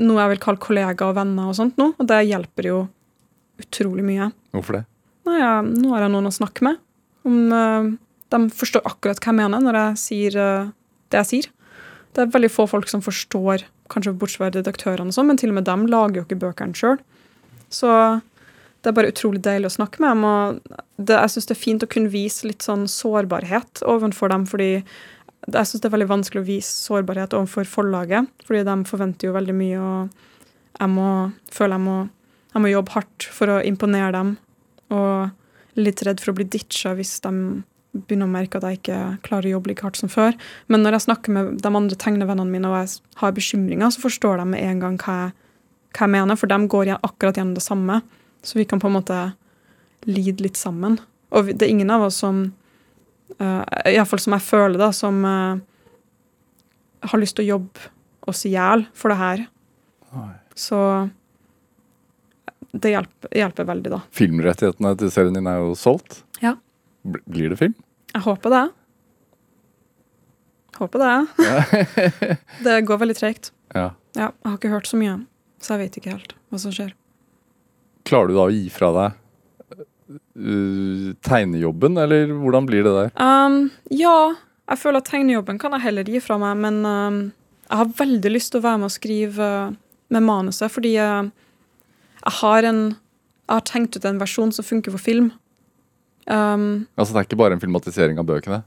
noe 0.00 0.22
jeg 0.22 0.32
vil 0.34 0.42
kalle 0.42 0.62
kollegaer 0.62 1.10
og 1.10 1.18
venner 1.18 1.50
og 1.50 1.58
sånt 1.58 1.78
nå, 1.80 1.92
og 1.94 2.08
det 2.10 2.24
hjelper 2.26 2.70
jo 2.70 2.78
utrolig 3.62 4.04
mye. 4.06 4.30
Hvorfor 4.54 4.80
det? 4.80 4.84
Nei, 5.28 5.38
ja, 5.40 5.58
nå 5.64 5.92
har 5.94 6.04
jeg 6.04 6.12
noen 6.12 6.28
å 6.28 6.34
snakke 6.34 6.66
med. 6.66 6.80
Om 7.24 7.38
uh, 7.54 7.92
de 8.34 8.40
forstår 8.52 8.84
akkurat 8.88 9.20
hva 9.22 9.30
jeg 9.30 9.38
mener 9.38 9.62
når 9.62 9.78
jeg 9.80 10.00
sier 10.02 10.40
uh, 10.40 10.72
det 11.12 11.22
jeg 11.22 11.30
sier. 11.30 11.50
Det 12.14 12.24
er 12.24 12.34
veldig 12.34 12.50
få 12.52 12.66
folk 12.70 12.90
som 12.90 13.02
forstår, 13.02 13.64
kanskje 13.90 14.14
bortsett 14.18 14.42
fra 14.42 14.50
redaktørene, 14.54 15.10
og 15.10 15.16
sånn, 15.16 15.30
men 15.30 15.40
til 15.40 15.54
og 15.54 15.58
med 15.58 15.66
dem 15.68 15.88
lager 15.90 16.20
jo 16.20 16.26
ikke 16.26 16.42
bøkene 16.42 16.78
sjøl. 16.78 17.00
Så 17.74 17.90
det 18.84 18.90
er 18.90 18.96
bare 18.98 19.10
utrolig 19.14 19.40
deilig 19.42 19.70
å 19.70 19.76
snakke 19.78 20.02
med 20.02 20.12
dem. 20.12 20.24
Og 20.28 20.84
det, 21.00 21.16
jeg 21.16 21.32
syns 21.34 21.48
det 21.48 21.56
er 21.56 21.62
fint 21.62 21.86
å 21.86 21.90
kunne 21.90 22.12
vise 22.12 22.46
litt 22.46 22.66
sånn 22.66 22.84
sårbarhet 22.90 23.82
overfor 23.88 24.30
dem, 24.30 24.44
fordi 24.50 24.70
jeg 25.52 25.68
syns 25.68 25.82
det 25.82 25.88
er 25.88 25.94
veldig 25.96 26.10
vanskelig 26.10 26.42
å 26.42 26.46
vise 26.46 26.72
sårbarhet 26.72 27.36
overfor 27.36 27.68
forlaget, 27.68 28.30
fordi 28.46 28.64
de 28.66 28.76
forventer 28.88 29.28
jo 29.28 29.36
veldig 29.36 29.56
mye, 29.58 29.80
og 29.80 30.80
jeg 30.80 30.92
må, 30.94 31.10
føler 31.52 31.76
jeg 31.76 31.84
må, 31.84 31.98
jeg 32.54 32.64
må 32.64 32.72
jobbe 32.72 32.94
hardt 32.96 33.28
for 33.36 33.52
å 33.52 33.60
imponere 33.66 34.12
dem, 34.16 34.34
og 34.94 35.78
litt 35.80 36.02
redd 36.06 36.22
for 36.22 36.32
å 36.32 36.38
bli 36.38 36.46
ditcha 36.48 36.94
hvis 36.96 37.18
de 37.24 37.32
begynner 37.94 38.26
å 38.26 38.32
merke 38.32 38.58
at 38.58 38.66
jeg 38.66 38.80
ikke 38.80 38.98
klarer 39.26 39.48
å 39.48 39.54
jobbe 39.56 39.70
like 39.70 39.84
hardt 39.86 40.00
som 40.00 40.10
før. 40.10 40.34
Men 40.70 40.82
når 40.82 40.96
jeg 40.96 41.06
snakker 41.06 41.34
med 41.34 41.54
de 41.62 41.70
andre 41.70 41.98
tegnevennene 41.98 42.50
mine 42.50 42.70
og 42.70 42.80
jeg 42.80 42.98
har 43.20 43.34
bekymringer, 43.36 43.92
så 43.94 44.02
forstår 44.02 44.42
de 44.42 44.48
med 44.50 44.64
en 44.64 44.82
gang 44.82 44.98
hva 45.04 45.16
jeg, 45.20 45.34
hva 45.94 46.08
jeg 46.08 46.14
mener, 46.16 46.38
for 46.38 46.50
de 46.50 46.58
går 46.74 46.90
akkurat 46.96 47.38
gjennom 47.38 47.54
det 47.54 47.62
samme. 47.62 48.00
Så 48.42 48.58
vi 48.58 48.66
kan 48.66 48.82
på 48.82 48.90
en 48.90 48.96
måte 48.96 49.20
lide 50.10 50.42
litt 50.42 50.58
sammen. 50.58 50.98
Og 51.34 51.52
det 51.54 51.68
er 51.68 51.70
ingen 51.70 51.92
av 51.94 52.08
oss 52.08 52.18
som 52.24 52.48
uh, 53.40 53.62
Iallfall 53.90 54.22
som 54.22 54.36
jeg 54.36 54.44
føler, 54.46 54.78
da, 54.80 54.90
som 54.94 55.20
uh, 55.24 55.56
har 57.10 57.20
lyst 57.22 57.36
til 57.38 57.46
å 57.46 57.52
jobbe 57.56 57.90
oss 58.30 58.44
i 58.48 58.54
hjel 58.54 58.86
for 58.96 59.12
det 59.12 59.18
her. 59.20 59.44
Nei. 60.14 60.30
Så 60.56 60.78
det 62.74 62.90
hjelper, 62.94 63.30
hjelper 63.34 63.68
veldig, 63.68 63.90
da. 63.92 64.00
Filmrettighetene 64.14 64.94
til 64.98 65.10
serien 65.14 65.36
din 65.36 65.50
er 65.50 65.60
jo 65.62 65.74
solgt. 65.78 66.22
Ja. 66.42 66.56
Bl- 67.06 67.22
Blir 67.30 67.52
det 67.54 67.60
film? 67.60 67.74
Jeg 68.14 68.24
håper 68.26 68.54
det. 68.54 68.64
Håper 70.78 71.04
det. 71.04 71.58
det 72.66 72.80
går 72.88 73.02
veldig 73.04 73.16
tregt. 73.18 73.52
Ja. 73.74 73.92
Ja, 74.14 74.30
jeg 74.30 74.46
har 74.48 74.58
ikke 74.58 74.70
hørt 74.70 74.86
så 74.90 74.98
mye, 74.98 75.18
så 75.62 75.74
jeg 75.74 75.86
vet 75.88 75.98
ikke 75.98 76.14
helt 76.14 76.34
hva 76.52 76.58
som 76.62 76.74
skjer. 76.74 76.92
Klarer 78.06 78.30
du 78.30 78.36
da 78.36 78.44
å 78.46 78.52
gi 78.54 78.66
fra 78.70 78.90
deg 78.94 79.20
uh, 80.38 81.12
tegnejobben, 81.26 81.98
eller 82.00 82.32
hvordan 82.32 82.66
blir 82.68 82.86
det 82.86 82.94
der? 82.96 83.14
Um, 83.20 83.70
ja, 83.90 84.34
jeg 84.70 84.80
føler 84.80 85.02
at 85.02 85.08
tegnejobben 85.10 85.60
kan 85.60 85.76
jeg 85.76 85.86
heller 85.86 86.10
gi 86.10 86.20
fra 86.24 86.38
meg, 86.40 86.58
men 86.64 86.82
um, 86.88 87.22
jeg 87.68 87.80
har 87.80 87.94
veldig 88.00 88.34
lyst 88.34 88.52
til 88.52 88.62
å 88.62 88.66
være 88.66 88.82
med 88.82 88.90
og 88.90 88.94
skrive 88.96 89.48
uh, 89.68 89.72
med 90.14 90.26
manuset, 90.26 90.72
fordi 90.72 90.96
uh, 91.00 91.24
jeg 92.24 92.38
har 92.42 92.70
en 92.70 92.84
Jeg 93.44 93.58
har 93.58 93.64
tenkt 93.68 93.96
ut 93.96 94.04
en 94.08 94.16
versjon 94.16 94.52
som 94.56 94.64
funker 94.64 94.90
for 94.90 94.98
film. 95.04 95.26
Um, 96.24 96.86
Altså 96.96 97.12
Det 97.12 97.18
er 97.20 97.26
ikke 97.26 97.36
bare 97.36 97.52
en 97.52 97.60
filmatisering 97.60 98.16
av 98.16 98.24
bøkene? 98.24 98.62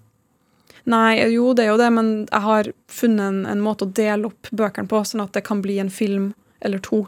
Nei, 0.86 1.18
jo, 1.34 1.56
det 1.58 1.66
er 1.66 1.72
jo 1.72 1.80
det, 1.82 1.88
men 1.96 2.12
jeg 2.28 2.44
har 2.46 2.70
funnet 2.88 3.26
en, 3.26 3.40
en 3.50 3.64
måte 3.64 3.88
å 3.88 3.90
dele 3.90 4.30
opp 4.30 4.52
bøkene 4.54 4.88
på, 4.88 5.02
sånn 5.02 5.24
at 5.26 5.34
det 5.34 5.42
kan 5.48 5.64
bli 5.66 5.80
en 5.82 5.90
film 5.90 6.30
eller 6.62 6.80
to. 6.86 7.08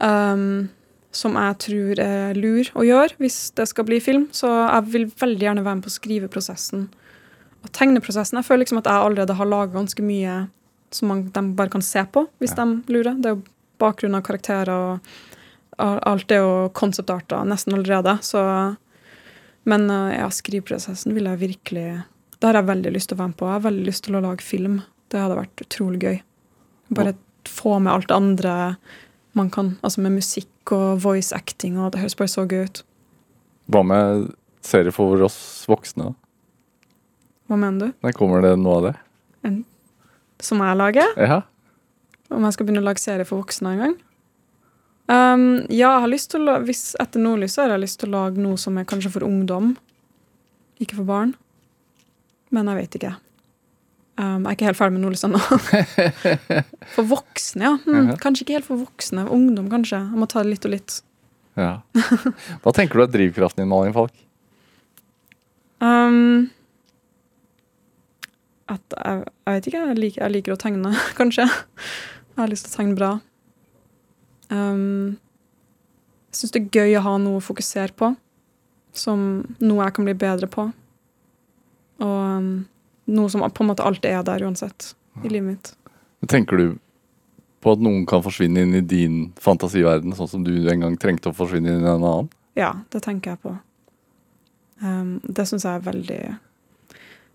Um, 0.00 0.70
som 1.16 1.36
jeg 1.40 1.56
tror 1.64 2.00
er 2.02 2.36
lur 2.36 2.68
å 2.76 2.84
gjøre 2.84 3.16
hvis 3.22 3.38
det 3.56 3.66
skal 3.70 3.86
bli 3.88 3.98
film. 4.04 4.26
Så 4.36 4.50
jeg 4.50 4.88
vil 4.92 5.06
veldig 5.16 5.46
gjerne 5.48 5.64
være 5.64 5.78
med 5.80 5.86
på 5.86 5.94
skriveprosessen. 5.94 6.86
Og 7.64 7.72
tegneprosessen 7.74 8.36
Jeg 8.38 8.46
føler 8.46 8.62
liksom 8.64 8.78
at 8.82 8.90
jeg 8.90 9.02
allerede 9.02 9.34
har 9.38 9.48
laga 9.48 9.72
ganske 9.74 10.04
mye 10.04 10.36
som 10.94 11.08
man, 11.10 11.24
de 11.34 11.42
bare 11.58 11.72
kan 11.72 11.82
se 11.82 12.04
på, 12.12 12.26
hvis 12.40 12.52
Ja. 12.56 12.64
de 12.64 12.82
lurer. 12.92 13.16
Det 13.20 13.26
er 13.26 13.34
jo 13.36 13.42
bakgrunn 13.80 14.14
av 14.14 14.22
karakterer 14.22 14.70
og 14.70 15.00
alt 15.78 16.26
det 16.28 16.38
og 16.40 16.72
konseptarter 16.72 17.44
nesten 17.44 17.74
allerede. 17.74 18.18
Så 18.22 18.76
Men 19.66 19.90
eh, 19.90 20.18
ja, 20.20 20.28
skriveprosessen 20.30 21.12
vil 21.12 21.24
jeg 21.24 21.38
virkelig 21.40 22.04
Det 22.38 22.46
har 22.46 22.54
jeg 22.54 22.68
veldig 22.68 22.92
lyst 22.92 23.08
til 23.08 23.16
å 23.16 23.18
være 23.24 23.28
med 23.32 23.36
på. 23.40 23.46
Jeg 23.46 23.52
har 23.56 23.70
veldig 23.70 23.86
lyst 23.86 24.04
til 24.04 24.14
å 24.14 24.20
lage 24.22 24.44
film. 24.44 24.82
Det 25.10 25.20
hadde 25.20 25.38
vært 25.40 25.62
utrolig 25.64 26.00
gøy. 26.02 26.20
Bare 26.94 27.14
få 27.48 27.78
med 27.80 27.92
alt 27.92 28.08
det 28.08 28.16
andre 28.16 28.76
man 29.36 29.50
kan, 29.52 29.74
altså 29.84 30.02
med 30.04 30.16
musikk 30.16 30.72
og 30.74 31.02
voice 31.04 31.34
acting, 31.36 31.78
og 31.78 31.92
det 31.92 32.02
høres 32.02 32.16
bare 32.18 32.32
så 32.32 32.46
gøy 32.48 32.64
ut. 32.66 32.82
Hva 33.72 33.82
med 33.86 34.30
serier 34.64 34.94
for 34.94 35.20
oss 35.26 35.38
voksne? 35.68 36.10
da? 36.10 36.14
Hva 37.46 37.58
mener 37.60 37.92
du? 37.92 37.98
Nei, 38.02 38.14
kommer 38.16 38.42
det 38.42 38.56
noe 38.58 38.80
av 38.80 38.88
det? 38.88 38.96
Som 40.42 40.60
jeg 40.64 40.78
lager? 40.78 41.12
Ja. 41.20 41.40
Om 42.32 42.44
jeg 42.44 42.56
skal 42.56 42.66
begynne 42.66 42.82
å 42.82 42.88
lage 42.88 43.02
serie 43.02 43.26
for 43.28 43.40
voksne 43.44 43.72
en 43.72 43.82
gang? 43.84 43.96
Um, 45.06 45.44
ja, 45.70 45.92
jeg 45.92 46.02
har 46.02 46.10
lyst 46.10 46.32
til 46.32 46.50
å 46.50 46.56
hvis 46.66 46.96
Etter 46.98 47.22
Nordlys 47.22 47.54
har 47.62 47.70
jeg 47.70 47.84
lyst 47.84 48.00
til 48.02 48.10
å 48.10 48.24
lage 48.24 48.42
noe 48.42 48.58
som 48.58 48.74
er 48.80 48.88
kanskje 48.88 49.12
for 49.14 49.26
ungdom. 49.26 49.76
Ikke 50.82 50.98
for 50.98 51.06
barn. 51.08 51.36
Men 52.50 52.72
jeg 52.72 52.82
vet 52.82 52.98
ikke. 52.98 53.12
Um, 54.16 54.46
jeg 54.46 54.48
er 54.48 54.56
ikke 54.56 54.68
helt 54.70 54.78
ferdig 54.78 54.96
med 54.96 55.02
Nordlys 55.04 55.26
nå. 55.28 55.40
for 56.96 57.08
voksne, 57.10 57.66
ja. 57.66 57.72
Mhm. 57.84 58.14
Kanskje 58.22 58.46
ikke 58.46 58.56
helt 58.56 58.68
for 58.68 58.80
voksne. 58.80 59.26
Ungdom, 59.28 59.66
kanskje. 59.72 59.98
Jeg 60.00 60.20
må 60.22 60.28
ta 60.32 60.40
det 60.44 60.54
litt 60.54 60.64
og 60.68 60.72
litt. 60.72 61.00
ja. 61.60 61.72
Hva 62.64 62.72
tenker 62.76 62.96
du 62.96 63.04
er 63.04 63.10
drivkraften 63.12 63.60
din, 63.64 63.68
Malin 63.72 63.92
Falk? 63.96 64.14
Um, 65.84 66.48
at 68.72 68.96
jeg, 68.96 69.26
jeg 69.28 69.58
vet 69.58 69.68
ikke. 69.68 69.82
Jeg 69.90 69.98
liker, 70.00 70.22
jeg 70.24 70.34
liker 70.38 70.54
å 70.56 70.60
tegne, 70.60 70.92
kanskje. 71.20 71.44
Jeg 71.46 72.40
har 72.40 72.52
lyst 72.52 72.68
til 72.68 72.72
å 72.72 72.78
tegne 72.80 72.96
bra. 72.98 73.10
Um, 74.48 75.18
jeg 76.30 76.40
syns 76.40 76.54
det 76.56 76.62
er 76.64 76.80
gøy 76.80 76.96
å 76.98 77.04
ha 77.04 77.14
noe 77.20 77.42
å 77.42 77.44
fokusere 77.44 77.92
på. 77.96 78.14
Som 78.96 79.20
noe 79.60 79.84
jeg 79.84 79.96
kan 79.98 80.08
bli 80.08 80.16
bedre 80.16 80.48
på. 80.48 80.70
Og 82.00 82.16
um, 82.40 82.48
noe 83.06 83.30
som 83.30 83.44
på 83.46 83.64
en 83.64 83.70
måte 83.70 83.86
alltid 83.86 84.10
er 84.10 84.24
der 84.26 84.44
uansett 84.46 84.94
i 85.24 85.30
livet 85.30 85.46
mitt. 85.46 85.72
Tenker 86.28 86.60
du 86.60 86.66
på 87.64 87.74
at 87.74 87.82
noen 87.82 88.04
kan 88.08 88.22
forsvinne 88.24 88.62
inn 88.62 88.74
i 88.78 88.82
din 88.84 89.20
fantasiverden, 89.42 90.14
sånn 90.16 90.30
som 90.30 90.42
du 90.46 90.52
en 90.70 90.84
gang 90.84 90.96
trengte 91.00 91.30
å 91.30 91.36
forsvinne 91.36 91.72
inn 91.72 91.84
i 91.84 91.88
en 91.88 92.04
annen? 92.04 92.28
Ja, 92.58 92.72
det 92.92 93.02
tenker 93.04 93.34
jeg 93.34 93.42
på. 93.44 93.54
Um, 94.82 95.16
det 95.24 95.46
syns 95.48 95.64
jeg 95.64 95.80
er 95.80 95.86
veldig 95.86 96.20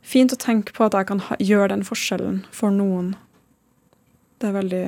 fint 0.05 0.34
å 0.34 0.39
tenke 0.39 0.74
på 0.76 0.86
at 0.86 0.97
jeg 0.97 1.07
kan 1.09 1.22
ha, 1.28 1.38
gjøre 1.41 1.72
den 1.74 1.86
forskjellen 1.86 2.41
for 2.53 2.74
noen. 2.74 3.15
Det 4.41 4.49
er 4.49 4.57
veldig 4.57 4.86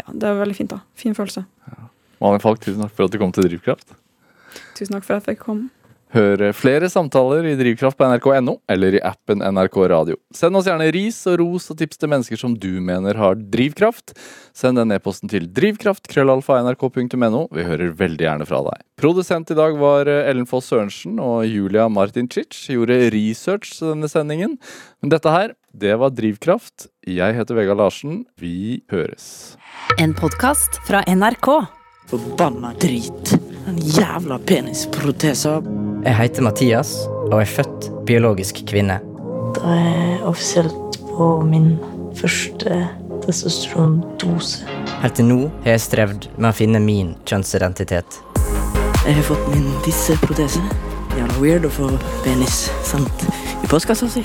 Ja, 0.00 0.06
det 0.14 0.28
er 0.28 0.38
veldig 0.38 0.54
fint, 0.56 0.70
da. 0.70 0.80
Fin 0.98 1.16
følelse. 1.18 1.42
Malin 2.20 2.42
Falk, 2.42 2.60
tusen 2.62 2.82
takk 2.84 2.94
for 2.94 3.08
at 3.08 3.12
du 3.12 3.18
kom 3.20 3.32
til 3.34 3.48
Drivkraft. 3.48 3.94
Tusen 4.78 4.94
takk 4.94 5.06
for 5.06 5.16
at 5.16 5.24
jeg 5.24 5.34
fikk 5.34 5.44
komme. 5.48 5.68
Hør 6.10 6.42
flere 6.58 6.88
samtaler 6.90 7.46
i 7.46 7.52
Drivkraft 7.54 7.94
på 7.94 8.06
nrk.no 8.10 8.56
eller 8.72 8.96
i 8.98 9.02
appen 9.06 9.44
NRK 9.46 9.76
Radio. 9.92 10.16
Send 10.34 10.58
oss 10.58 10.66
gjerne 10.66 10.88
ris 10.90 11.20
og 11.30 11.36
ros 11.38 11.70
og 11.70 11.78
tips 11.78 12.00
til 12.02 12.10
mennesker 12.10 12.40
som 12.40 12.56
du 12.58 12.80
mener 12.82 13.14
har 13.14 13.38
drivkraft. 13.38 14.16
Send 14.56 14.80
den 14.80 14.90
e-posten 14.90 15.30
til 15.30 15.46
drivkraft.krøllalfa.nrk.no. 15.54 17.44
Vi 17.54 17.66
hører 17.68 17.94
veldig 17.94 18.26
gjerne 18.26 18.48
fra 18.48 18.58
deg. 18.66 18.82
Produsent 18.98 19.54
i 19.54 19.58
dag 19.58 19.78
var 19.78 20.10
Ellen 20.10 20.48
Foss 20.50 20.72
Sørensen, 20.72 21.20
og 21.22 21.46
Julia 21.46 21.86
Martincic 21.88 22.58
gjorde 22.74 22.98
research 23.14 23.78
til 23.78 23.94
denne 23.94 24.10
sendingen. 24.10 24.58
Men 24.98 25.14
dette 25.14 25.30
her, 25.30 25.54
det 25.70 25.94
var 26.02 26.10
Drivkraft. 26.10 26.90
Jeg 27.06 27.38
heter 27.38 27.54
Vegard 27.54 27.78
Larsen. 27.78 28.24
Vi 28.40 28.82
høres. 28.90 29.54
En 30.02 30.18
podkast 30.18 30.82
fra 30.90 31.06
NRK. 31.06 31.48
Forbanna 32.10 32.74
drit. 32.82 33.38
Den 33.62 33.78
jævla 33.78 34.38
penisprotesa. 34.42 35.60
Jeg 36.00 36.16
heter 36.16 36.44
Mathias 36.46 36.94
og 37.28 37.42
er 37.42 37.48
født 37.48 37.90
biologisk 38.08 38.62
kvinne. 38.70 38.94
Da 39.58 39.72
er 39.74 39.88
jeg 39.90 40.22
offisielt 40.30 40.96
på 41.10 41.26
min 41.44 41.74
første 42.16 42.78
testosterondose. 43.26 44.64
Helt 45.02 45.18
til 45.18 45.28
nå 45.28 45.38
har 45.66 45.74
jeg 45.74 45.82
strevd 45.84 46.30
med 46.38 46.48
å 46.48 46.56
finne 46.56 46.80
min 46.80 47.10
kjønnsidentitet. 47.28 48.16
Jeg 49.04 49.18
har 49.18 49.28
fått 49.28 49.44
min 49.52 49.68
tisseprotese. 49.84 50.62
Jævla 51.18 51.36
weird 51.42 51.68
å 51.68 51.74
få 51.74 51.90
penis 52.24 52.62
sendt 52.88 53.26
i 53.60 53.68
postkassa 53.68 54.08
si. 54.08 54.24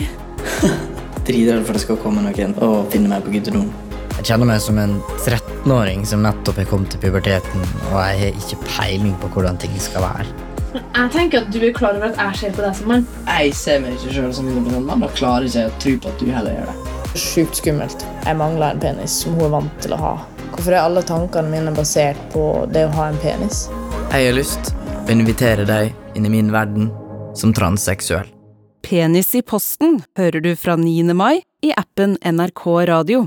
Dritredd 1.27 1.67
for 1.67 1.75
det 1.75 1.83
skal 1.83 1.99
komme 1.99 2.23
noen 2.23 2.55
og 2.63 2.87
finne 2.95 3.11
meg 3.11 3.27
på 3.27 3.35
gutterommet. 3.35 3.83
Jeg 4.15 4.31
kjenner 4.31 4.47
meg 4.47 4.63
som 4.63 4.79
en 4.79 4.95
13-åring 5.25 6.07
som 6.07 6.23
nettopp 6.23 6.63
har 6.63 6.71
kommet 6.71 6.95
til 6.95 7.03
puberteten, 7.03 7.69
og 7.91 7.99
jeg 7.99 8.19
har 8.23 8.43
ikke 8.45 8.63
peiling 8.63 9.19
på 9.19 9.35
hvordan 9.35 9.59
ting 9.59 9.75
skal 9.75 10.07
være. 10.07 10.44
Jeg 10.75 11.11
tenker 11.13 11.43
at 11.43 11.51
du 11.53 11.59
er 11.63 11.73
klar 11.75 11.95
over 11.95 12.11
at 12.11 12.19
jeg 12.19 12.39
ser 12.39 12.55
på 12.57 12.63
deg 12.65 12.75
som 12.75 12.89
mann. 12.91 13.05
Jeg 13.29 13.53
ser 13.55 13.81
meg 13.83 13.95
ikke 13.95 14.15
sjøl 14.17 14.33
som 14.35 14.49
en 14.51 14.85
mann. 14.87 15.03
Da 15.03 15.09
klarer 15.15 15.47
ikke 15.47 15.67
å 15.69 15.73
tro 15.83 15.95
på 16.03 16.11
at 16.11 16.23
du 16.23 16.31
heller 16.35 16.57
gjør 16.57 16.71
det. 16.71 16.95
Sjukt 17.15 17.59
skummelt. 17.61 18.05
Jeg 18.25 18.39
mangler 18.39 18.75
en 18.75 18.81
penis 18.83 19.15
som 19.23 19.37
hun 19.37 19.47
er 19.47 19.53
vant 19.55 19.77
til 19.83 19.95
å 19.95 19.99
ha. 20.01 20.13
Hvorfor 20.51 20.73
er 20.73 20.81
alle 20.81 21.03
tankene 21.07 21.51
mine 21.51 21.71
basert 21.75 22.19
på 22.33 22.43
det 22.75 22.85
å 22.89 22.93
ha 22.95 23.09
en 23.11 23.19
penis? 23.23 23.65
Jeg 24.11 24.29
har 24.29 24.35
lyst 24.35 24.73
å 25.05 25.11
invitere 25.11 25.67
deg 25.67 25.93
inn 26.15 26.27
i 26.27 26.33
min 26.33 26.51
verden 26.51 26.91
som 27.35 27.53
transseksuell. 27.55 28.27
Penis 28.85 29.31
i 29.35 29.41
posten 29.41 30.01
hører 30.19 30.43
du 30.43 30.51
fra 30.59 30.75
9. 30.77 31.15
mai 31.17 31.41
i 31.65 31.71
appen 31.75 32.19
NRK 32.21 32.67
Radio. 32.91 33.25